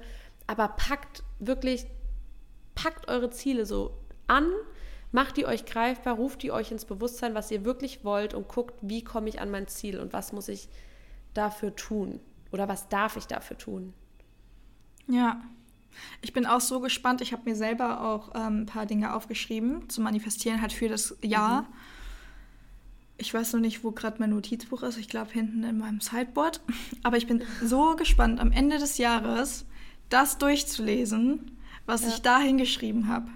Aber 0.47 0.69
packt 0.69 1.23
wirklich, 1.39 1.85
packt 2.75 3.07
eure 3.07 3.29
Ziele 3.29 3.65
so 3.65 3.97
an, 4.27 4.47
macht 5.11 5.37
die 5.37 5.45
euch 5.45 5.65
greifbar, 5.65 6.15
ruft 6.15 6.43
die 6.43 6.51
euch 6.51 6.71
ins 6.71 6.85
Bewusstsein, 6.85 7.35
was 7.35 7.51
ihr 7.51 7.65
wirklich 7.65 8.03
wollt 8.03 8.33
und 8.33 8.47
guckt, 8.47 8.75
wie 8.81 9.03
komme 9.03 9.29
ich 9.29 9.39
an 9.39 9.51
mein 9.51 9.67
Ziel 9.67 9.99
und 9.99 10.13
was 10.13 10.33
muss 10.33 10.47
ich 10.47 10.67
dafür 11.33 11.75
tun 11.75 12.19
oder 12.51 12.67
was 12.67 12.89
darf 12.89 13.17
ich 13.17 13.25
dafür 13.25 13.57
tun. 13.57 13.93
Ja, 15.07 15.41
ich 16.21 16.33
bin 16.33 16.45
auch 16.45 16.61
so 16.61 16.79
gespannt. 16.79 17.21
Ich 17.21 17.33
habe 17.33 17.49
mir 17.49 17.55
selber 17.55 18.01
auch 18.01 18.31
ähm, 18.35 18.61
ein 18.61 18.65
paar 18.65 18.85
Dinge 18.85 19.13
aufgeschrieben 19.13 19.89
zu 19.89 20.01
manifestieren, 20.01 20.61
halt 20.61 20.73
für 20.73 20.87
das 20.87 21.17
Jahr. 21.21 21.63
Mhm. 21.63 21.67
Ich 23.17 23.33
weiß 23.33 23.53
noch 23.53 23.59
nicht, 23.59 23.83
wo 23.83 23.91
gerade 23.91 24.17
mein 24.19 24.31
Notizbuch 24.31 24.83
ist. 24.83 24.97
Ich 24.97 25.07
glaube 25.07 25.31
hinten 25.31 25.63
in 25.63 25.77
meinem 25.77 26.01
Sideboard. 26.01 26.61
Aber 27.03 27.17
ich 27.17 27.27
bin 27.27 27.43
so 27.63 27.95
gespannt, 27.95 28.39
am 28.39 28.51
Ende 28.51 28.79
des 28.79 28.97
Jahres 28.97 29.65
das 30.13 30.37
durchzulesen, 30.37 31.57
was 31.85 32.03
ja. 32.03 32.09
ich 32.09 32.21
da 32.21 32.39
hingeschrieben 32.39 33.07
habe. 33.07 33.27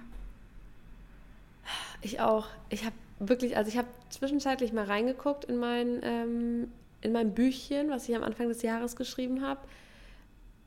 Ich 2.02 2.20
auch. 2.20 2.48
Ich 2.70 2.86
habe 2.86 2.96
wirklich, 3.20 3.58
also 3.58 3.70
ich 3.70 3.78
habe 3.78 3.88
zwischenzeitlich 4.10 4.74
mal 4.74 4.86
reingeguckt 4.86 5.46
in 5.46 5.58
mein, 5.58 6.00
ähm, 6.04 6.72
in 7.02 7.12
mein 7.12 7.34
Büchchen, 7.34 7.90
was 7.90 8.08
ich 8.08 8.16
am 8.16 8.24
Anfang 8.24 8.48
des 8.48 8.62
Jahres 8.62 8.96
geschrieben 8.96 9.42
habe. 9.46 9.60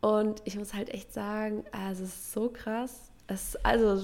Und 0.00 0.42
ich 0.44 0.56
muss 0.56 0.74
halt 0.74 0.90
echt 0.90 1.12
sagen, 1.12 1.64
also 1.72 2.04
es 2.04 2.10
ist 2.10 2.32
so 2.32 2.48
krass. 2.48 3.10
Es, 3.26 3.56
also, 3.64 4.02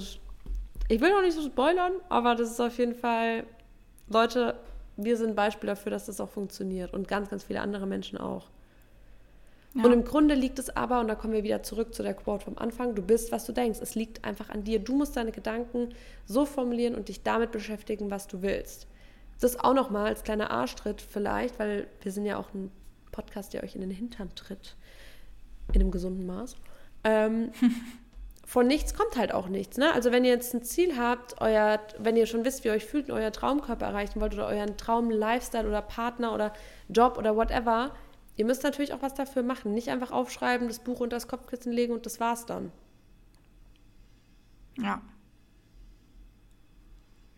ich 0.87 1.01
will 1.01 1.09
noch 1.09 1.21
nicht 1.21 1.33
so 1.33 1.41
spoilern, 1.41 1.93
aber 2.07 2.35
das 2.35 2.51
ist 2.51 2.61
auf 2.61 2.77
jeden 2.77 2.95
Fall, 2.95 3.43
Leute, 4.07 4.55
wir 4.95 5.17
sind 5.17 5.29
ein 5.29 5.35
Beispiel 5.35 5.67
dafür, 5.67 5.91
dass 5.91 6.05
das 6.05 6.21
auch 6.21 6.29
funktioniert 6.29 6.93
und 6.93 7.07
ganz, 7.07 7.29
ganz 7.29 7.43
viele 7.43 7.61
andere 7.61 7.85
Menschen 7.85 8.17
auch. 8.17 8.47
Ja. 9.73 9.83
Und 9.83 9.91
im 9.91 10.03
Grunde 10.03 10.33
liegt 10.33 10.59
es 10.59 10.75
aber, 10.75 10.99
und 10.99 11.07
da 11.07 11.15
kommen 11.15 11.33
wir 11.33 11.43
wieder 11.43 11.61
zurück 11.63 11.93
zu 11.93 12.01
der 12.01 12.13
Quote 12.13 12.45
vom 12.45 12.57
Anfang, 12.57 12.95
du 12.95 13.01
bist, 13.01 13.31
was 13.31 13.45
du 13.45 13.51
denkst. 13.51 13.79
Es 13.81 13.95
liegt 13.95 14.25
einfach 14.25 14.49
an 14.49 14.63
dir. 14.63 14.79
Du 14.79 14.95
musst 14.95 15.17
deine 15.17 15.31
Gedanken 15.31 15.89
so 16.25 16.45
formulieren 16.45 16.95
und 16.95 17.09
dich 17.09 17.23
damit 17.23 17.51
beschäftigen, 17.51 18.09
was 18.09 18.27
du 18.27 18.41
willst. 18.41 18.87
Das 19.39 19.59
auch 19.59 19.73
nochmal 19.73 20.07
als 20.07 20.23
kleiner 20.23 20.49
Arschtritt 20.49 21.01
vielleicht, 21.01 21.59
weil 21.59 21.87
wir 22.01 22.11
sind 22.11 22.25
ja 22.25 22.37
auch 22.37 22.53
ein 22.53 22.71
Podcast, 23.11 23.53
der 23.53 23.63
euch 23.63 23.75
in 23.75 23.81
den 23.81 23.91
Hintern 23.91 24.33
tritt. 24.35 24.75
In 25.73 25.81
einem 25.81 25.91
gesunden 25.91 26.25
Maß. 26.25 26.55
Ähm, 27.03 27.51
von 28.45 28.65
nichts 28.65 28.93
kommt 28.93 29.17
halt 29.17 29.33
auch 29.33 29.47
nichts. 29.47 29.77
Ne? 29.77 29.93
Also 29.93 30.11
wenn 30.11 30.23
ihr 30.23 30.31
jetzt 30.31 30.53
ein 30.55 30.63
Ziel 30.63 30.97
habt, 30.97 31.39
euer, 31.41 31.79
wenn 31.99 32.15
ihr 32.15 32.25
schon 32.25 32.45
wisst, 32.45 32.63
wie 32.63 32.69
ihr 32.69 32.73
euch 32.73 32.85
fühlt 32.85 33.09
und 33.09 33.17
euer 33.17 33.31
Traumkörper 33.31 33.85
erreichen 33.85 34.21
wollt 34.21 34.33
oder 34.33 34.47
euren 34.47 34.77
Traum-Lifestyle 34.77 35.67
oder 35.67 35.81
Partner 35.81 36.33
oder 36.33 36.53
Job 36.87 37.17
oder 37.17 37.35
whatever, 37.35 37.91
Ihr 38.37 38.45
müsst 38.45 38.63
natürlich 38.63 38.93
auch 38.93 39.01
was 39.01 39.15
dafür 39.15 39.43
machen. 39.43 39.73
Nicht 39.73 39.89
einfach 39.89 40.11
aufschreiben, 40.11 40.67
das 40.67 40.79
Buch 40.79 40.99
unter 40.99 41.15
das 41.15 41.27
Kopfkissen 41.27 41.73
legen 41.73 41.93
und 41.93 42.05
das 42.05 42.19
war's 42.19 42.45
dann. 42.45 42.71
Ja. 44.77 45.01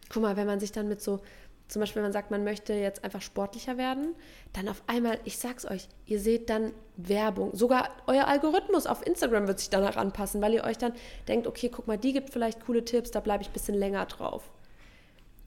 Guck 0.09 0.21
mal, 0.21 0.35
wenn 0.35 0.47
man 0.47 0.59
sich 0.59 0.73
dann 0.73 0.89
mit 0.89 1.01
so, 1.01 1.21
zum 1.69 1.79
Beispiel, 1.79 1.97
wenn 1.97 2.07
man 2.07 2.13
sagt, 2.13 2.31
man 2.31 2.43
möchte 2.43 2.73
jetzt 2.73 3.03
einfach 3.05 3.21
sportlicher 3.21 3.77
werden, 3.77 4.13
dann 4.51 4.67
auf 4.67 4.83
einmal, 4.87 5.19
ich 5.23 5.37
sag's 5.37 5.65
euch, 5.65 5.87
ihr 6.05 6.19
seht 6.19 6.49
dann 6.49 6.73
Werbung. 6.97 7.55
Sogar 7.55 7.89
euer 8.07 8.27
Algorithmus 8.27 8.85
auf 8.85 9.05
Instagram 9.05 9.47
wird 9.47 9.59
sich 9.59 9.69
danach 9.69 9.95
anpassen, 9.95 10.41
weil 10.41 10.53
ihr 10.53 10.65
euch 10.65 10.77
dann 10.77 10.93
denkt, 11.29 11.47
okay, 11.47 11.69
guck 11.69 11.87
mal, 11.87 11.97
die 11.97 12.11
gibt 12.11 12.31
vielleicht 12.31 12.65
coole 12.65 12.83
Tipps, 12.83 13.11
da 13.11 13.21
bleibe 13.21 13.43
ich 13.43 13.49
ein 13.49 13.53
bisschen 13.53 13.75
länger 13.75 14.05
drauf. 14.05 14.51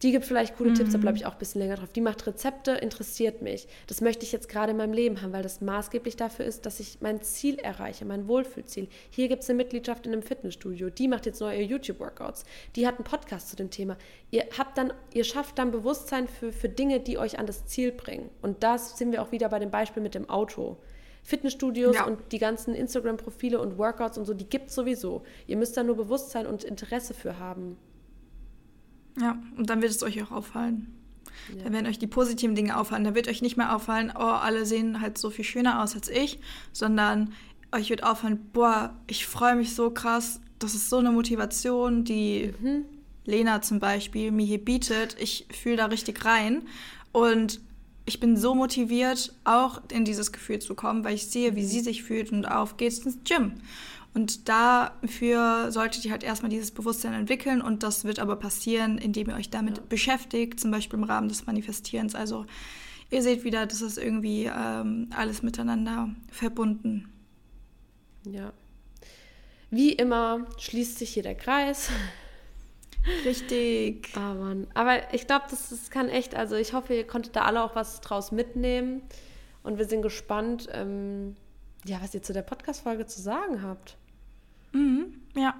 Die 0.02 0.10
gibt 0.10 0.24
vielleicht 0.24 0.56
coole 0.56 0.70
mhm. 0.70 0.74
Tipps, 0.74 0.92
da 0.92 0.98
bleibe 0.98 1.16
ich 1.16 1.26
auch 1.26 1.34
ein 1.34 1.38
bisschen 1.38 1.60
länger 1.60 1.76
drauf. 1.76 1.92
Die 1.92 2.00
macht 2.00 2.26
Rezepte, 2.26 2.72
interessiert 2.72 3.40
mich. 3.40 3.68
Das 3.86 4.00
möchte 4.00 4.24
ich 4.24 4.32
jetzt 4.32 4.48
gerade 4.48 4.72
in 4.72 4.76
meinem 4.76 4.92
Leben 4.92 5.22
haben, 5.22 5.32
weil 5.32 5.44
das 5.44 5.60
maßgeblich 5.60 6.16
dafür 6.16 6.44
ist, 6.44 6.66
dass 6.66 6.80
ich 6.80 6.98
mein 7.00 7.22
Ziel 7.22 7.58
erreiche, 7.58 8.04
mein 8.04 8.26
Wohlfühlziel. 8.26 8.88
Hier 9.10 9.28
gibt 9.28 9.44
es 9.44 9.50
eine 9.50 9.58
Mitgliedschaft 9.58 10.06
in 10.06 10.12
einem 10.12 10.22
Fitnessstudio. 10.22 10.90
Die 10.90 11.06
macht 11.06 11.26
jetzt 11.26 11.40
neue 11.40 11.62
YouTube-Workouts. 11.62 12.44
Die 12.74 12.86
hat 12.86 12.96
einen 12.96 13.04
Podcast 13.04 13.48
zu 13.48 13.56
dem 13.56 13.70
Thema. 13.70 13.96
Ihr 14.30 14.44
habt 14.58 14.76
dann, 14.76 14.92
ihr 15.14 15.24
schafft 15.24 15.58
dann 15.58 15.70
Bewusstsein 15.70 16.26
für, 16.26 16.52
für 16.52 16.68
Dinge, 16.68 16.98
die 16.98 17.18
euch 17.18 17.38
an 17.38 17.46
das 17.46 17.66
Ziel 17.66 17.92
bringen. 17.92 18.28
Und 18.42 18.64
das 18.64 18.98
sind 18.98 19.12
wir 19.12 19.22
auch 19.22 19.30
wieder 19.30 19.48
bei 19.48 19.60
dem 19.60 19.70
Beispiel 19.70 20.02
mit 20.02 20.16
dem 20.16 20.28
Auto. 20.28 20.78
Fitnessstudios 21.22 21.94
ja. 21.94 22.06
und 22.06 22.32
die 22.32 22.38
ganzen 22.38 22.74
Instagram-Profile 22.74 23.60
und 23.60 23.78
Workouts 23.78 24.18
und 24.18 24.24
so, 24.24 24.34
die 24.34 24.48
gibt 24.48 24.70
es 24.70 24.74
sowieso. 24.74 25.22
Ihr 25.46 25.56
müsst 25.56 25.76
da 25.76 25.84
nur 25.84 25.94
Bewusstsein 25.96 26.46
und 26.46 26.64
Interesse 26.64 27.14
für 27.14 27.38
haben. 27.38 27.78
Ja, 29.20 29.38
und 29.56 29.68
dann 29.68 29.82
wird 29.82 29.90
es 29.90 30.02
euch 30.02 30.22
auch 30.22 30.30
auffallen. 30.30 30.98
Ja. 31.54 31.64
Dann 31.64 31.72
werden 31.72 31.86
euch 31.86 31.98
die 31.98 32.06
positiven 32.06 32.54
Dinge 32.54 32.78
auffallen. 32.78 33.04
Da 33.04 33.14
wird 33.14 33.28
euch 33.28 33.42
nicht 33.42 33.56
mehr 33.56 33.74
auffallen, 33.74 34.12
oh, 34.14 34.20
alle 34.20 34.66
sehen 34.66 35.00
halt 35.00 35.18
so 35.18 35.30
viel 35.30 35.44
schöner 35.44 35.82
aus 35.82 35.94
als 35.94 36.08
ich, 36.08 36.38
sondern 36.72 37.32
euch 37.72 37.90
wird 37.90 38.04
auffallen, 38.04 38.50
boah, 38.52 38.94
ich 39.06 39.26
freue 39.26 39.56
mich 39.56 39.74
so 39.74 39.90
krass. 39.90 40.40
Das 40.58 40.74
ist 40.74 40.90
so 40.90 40.98
eine 40.98 41.10
Motivation, 41.10 42.04
die 42.04 42.52
mhm. 42.60 42.84
Lena 43.24 43.62
zum 43.62 43.80
Beispiel 43.80 44.30
mir 44.30 44.46
hier 44.46 44.64
bietet. 44.64 45.16
Ich 45.18 45.46
fühle 45.50 45.76
da 45.76 45.86
richtig 45.86 46.24
rein. 46.24 46.62
Und 47.12 47.60
ich 48.04 48.20
bin 48.20 48.36
so 48.36 48.54
motiviert, 48.54 49.34
auch 49.44 49.80
in 49.90 50.04
dieses 50.04 50.32
Gefühl 50.32 50.58
zu 50.58 50.74
kommen, 50.74 51.04
weil 51.04 51.14
ich 51.14 51.26
sehe, 51.26 51.56
wie 51.56 51.62
mhm. 51.62 51.66
sie 51.66 51.80
sich 51.80 52.02
fühlt 52.02 52.32
und 52.32 52.46
auf 52.46 52.76
geht's 52.76 52.98
ins 52.98 53.18
Gym. 53.24 53.54
Und 54.14 54.48
dafür 54.48 55.72
solltet 55.72 56.04
ihr 56.04 56.10
halt 56.10 56.22
erstmal 56.22 56.50
dieses 56.50 56.70
Bewusstsein 56.70 57.14
entwickeln 57.14 57.62
und 57.62 57.82
das 57.82 58.04
wird 58.04 58.18
aber 58.18 58.36
passieren, 58.36 58.98
indem 58.98 59.30
ihr 59.30 59.36
euch 59.36 59.48
damit 59.48 59.78
ja. 59.78 59.84
beschäftigt, 59.88 60.60
zum 60.60 60.70
Beispiel 60.70 60.98
im 60.98 61.04
Rahmen 61.04 61.28
des 61.28 61.46
Manifestierens. 61.46 62.14
Also 62.14 62.44
ihr 63.10 63.22
seht 63.22 63.44
wieder, 63.44 63.66
das 63.66 63.80
ist 63.80 63.96
irgendwie 63.96 64.50
ähm, 64.54 65.08
alles 65.16 65.42
miteinander 65.42 66.10
verbunden. 66.30 67.10
Ja. 68.24 68.52
Wie 69.70 69.92
immer 69.92 70.46
schließt 70.58 70.98
sich 70.98 71.14
hier 71.14 71.22
der 71.22 71.34
Kreis. 71.34 71.88
Richtig. 73.24 74.12
Oh 74.14 74.34
Mann. 74.34 74.66
Aber 74.74 75.14
ich 75.14 75.26
glaube, 75.26 75.46
das, 75.50 75.70
das 75.70 75.90
kann 75.90 76.10
echt, 76.10 76.34
also 76.34 76.54
ich 76.56 76.74
hoffe, 76.74 76.94
ihr 76.94 77.06
konntet 77.06 77.34
da 77.34 77.42
alle 77.42 77.62
auch 77.62 77.74
was 77.74 78.02
draus 78.02 78.30
mitnehmen. 78.30 79.02
Und 79.62 79.78
wir 79.78 79.86
sind 79.86 80.02
gespannt, 80.02 80.68
ähm, 80.72 81.36
ja, 81.84 82.00
was 82.02 82.14
ihr 82.14 82.22
zu 82.22 82.32
der 82.32 82.42
Podcast-Folge 82.42 83.06
zu 83.06 83.20
sagen 83.20 83.62
habt. 83.62 83.96
Mhm, 84.72 85.14
ja. 85.36 85.54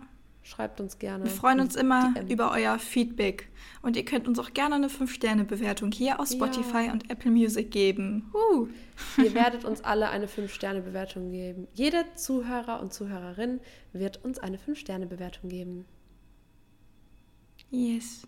Schreibt 0.45 0.81
uns 0.81 0.99
gerne. 0.99 1.25
Wir 1.25 1.31
freuen 1.31 1.61
uns 1.61 1.77
immer 1.77 2.13
DM. 2.15 2.27
über 2.27 2.51
euer 2.51 2.77
Feedback. 2.81 3.49
Und 3.81 3.97
ihr 3.97 4.05
könnt 4.05 4.27
uns 4.27 4.41
auch 4.41 4.53
gerne 4.53 4.75
eine 4.75 4.89
5-Sterne-Bewertung 4.89 5.93
hier 5.93 6.19
auf 6.19 6.29
Spotify 6.29 6.87
ja. 6.87 6.93
und 6.93 7.09
Apple 7.11 7.31
Music 7.31 7.71
geben. 7.71 8.33
Uh. 8.35 8.67
Ihr 9.23 9.35
werdet 9.35 9.65
uns 9.65 9.83
alle 9.83 10.11
eine 10.11 10.27
5-Sterne-Bewertung 10.27 11.31
geben. 11.31 11.69
Jede 11.75 12.05
Zuhörer 12.17 12.81
und 12.81 12.93
Zuhörerin 12.93 13.61
wird 13.93 14.25
uns 14.25 14.41
eine 14.41 14.59
5-Sterne-Bewertung 14.59 15.49
geben. 15.49 15.85
Yes. 17.71 18.27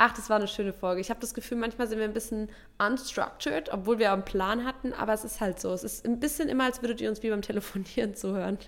Ach, 0.00 0.12
das 0.12 0.30
war 0.30 0.36
eine 0.36 0.46
schöne 0.46 0.72
Folge. 0.72 1.00
Ich 1.00 1.10
habe 1.10 1.18
das 1.18 1.34
Gefühl, 1.34 1.58
manchmal 1.58 1.88
sind 1.88 1.98
wir 1.98 2.04
ein 2.04 2.12
bisschen 2.12 2.48
unstructured, 2.78 3.70
obwohl 3.72 3.98
wir 3.98 4.12
einen 4.12 4.24
Plan 4.24 4.64
hatten, 4.64 4.92
aber 4.92 5.12
es 5.12 5.24
ist 5.24 5.40
halt 5.40 5.60
so. 5.60 5.72
Es 5.72 5.82
ist 5.82 6.06
ein 6.06 6.20
bisschen 6.20 6.48
immer, 6.48 6.64
als 6.64 6.82
würdet 6.82 7.00
ihr 7.00 7.10
uns 7.10 7.24
wie 7.24 7.30
beim 7.30 7.42
Telefonieren 7.42 8.14
zuhören. 8.14 8.58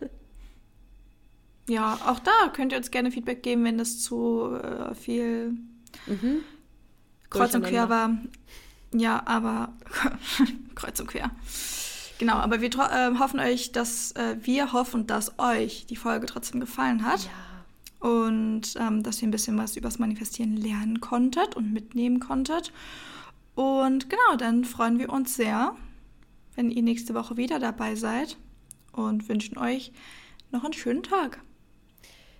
Ja, 1.68 2.00
auch 2.06 2.18
da 2.18 2.48
könnt 2.52 2.72
ihr 2.72 2.78
uns 2.78 2.90
gerne 2.90 3.12
Feedback 3.12 3.44
geben, 3.44 3.62
wenn 3.62 3.78
das 3.78 4.00
zu 4.00 4.56
äh, 4.56 4.92
viel 4.96 5.54
mhm. 6.06 6.40
kreuz 7.30 7.54
und 7.54 7.62
quer 7.62 7.88
war. 7.88 8.18
Ja, 8.92 9.22
aber 9.24 9.72
kreuz 10.74 10.98
und 10.98 11.06
quer. 11.06 11.30
Genau, 12.18 12.34
aber 12.34 12.60
wir 12.60 12.70
äh, 12.70 13.18
hoffen 13.20 13.38
euch, 13.38 13.70
dass 13.70 14.10
äh, 14.16 14.36
wir 14.40 14.72
hoffen, 14.72 15.06
dass 15.06 15.38
euch 15.38 15.86
die 15.86 15.96
Folge 15.96 16.26
trotzdem 16.26 16.58
gefallen 16.58 17.06
hat. 17.06 17.22
Ja 17.22 17.49
und 18.00 18.74
ähm, 18.76 19.02
dass 19.02 19.22
ihr 19.22 19.28
ein 19.28 19.30
bisschen 19.32 19.58
was 19.58 19.76
übers 19.76 19.98
Manifestieren 19.98 20.56
lernen 20.56 21.00
konntet 21.00 21.54
und 21.54 21.72
mitnehmen 21.72 22.18
konntet. 22.18 22.72
Und 23.54 24.08
genau, 24.08 24.36
dann 24.38 24.64
freuen 24.64 24.98
wir 24.98 25.10
uns 25.10 25.36
sehr, 25.36 25.76
wenn 26.54 26.70
ihr 26.70 26.82
nächste 26.82 27.14
Woche 27.14 27.36
wieder 27.36 27.58
dabei 27.58 27.94
seid 27.94 28.36
und 28.92 29.28
wünschen 29.28 29.58
euch 29.58 29.92
noch 30.50 30.64
einen 30.64 30.72
schönen 30.72 31.02
Tag. 31.02 31.42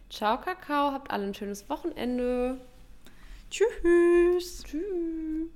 Ciao, 0.08 0.40
Kakao, 0.40 0.92
habt 0.92 1.11
alle 1.11 1.26
ein 1.26 1.34
schönes 1.34 1.68
Wochenende. 1.68 2.61
Tschüss. 3.50 4.64
Tschüss. 4.64 5.50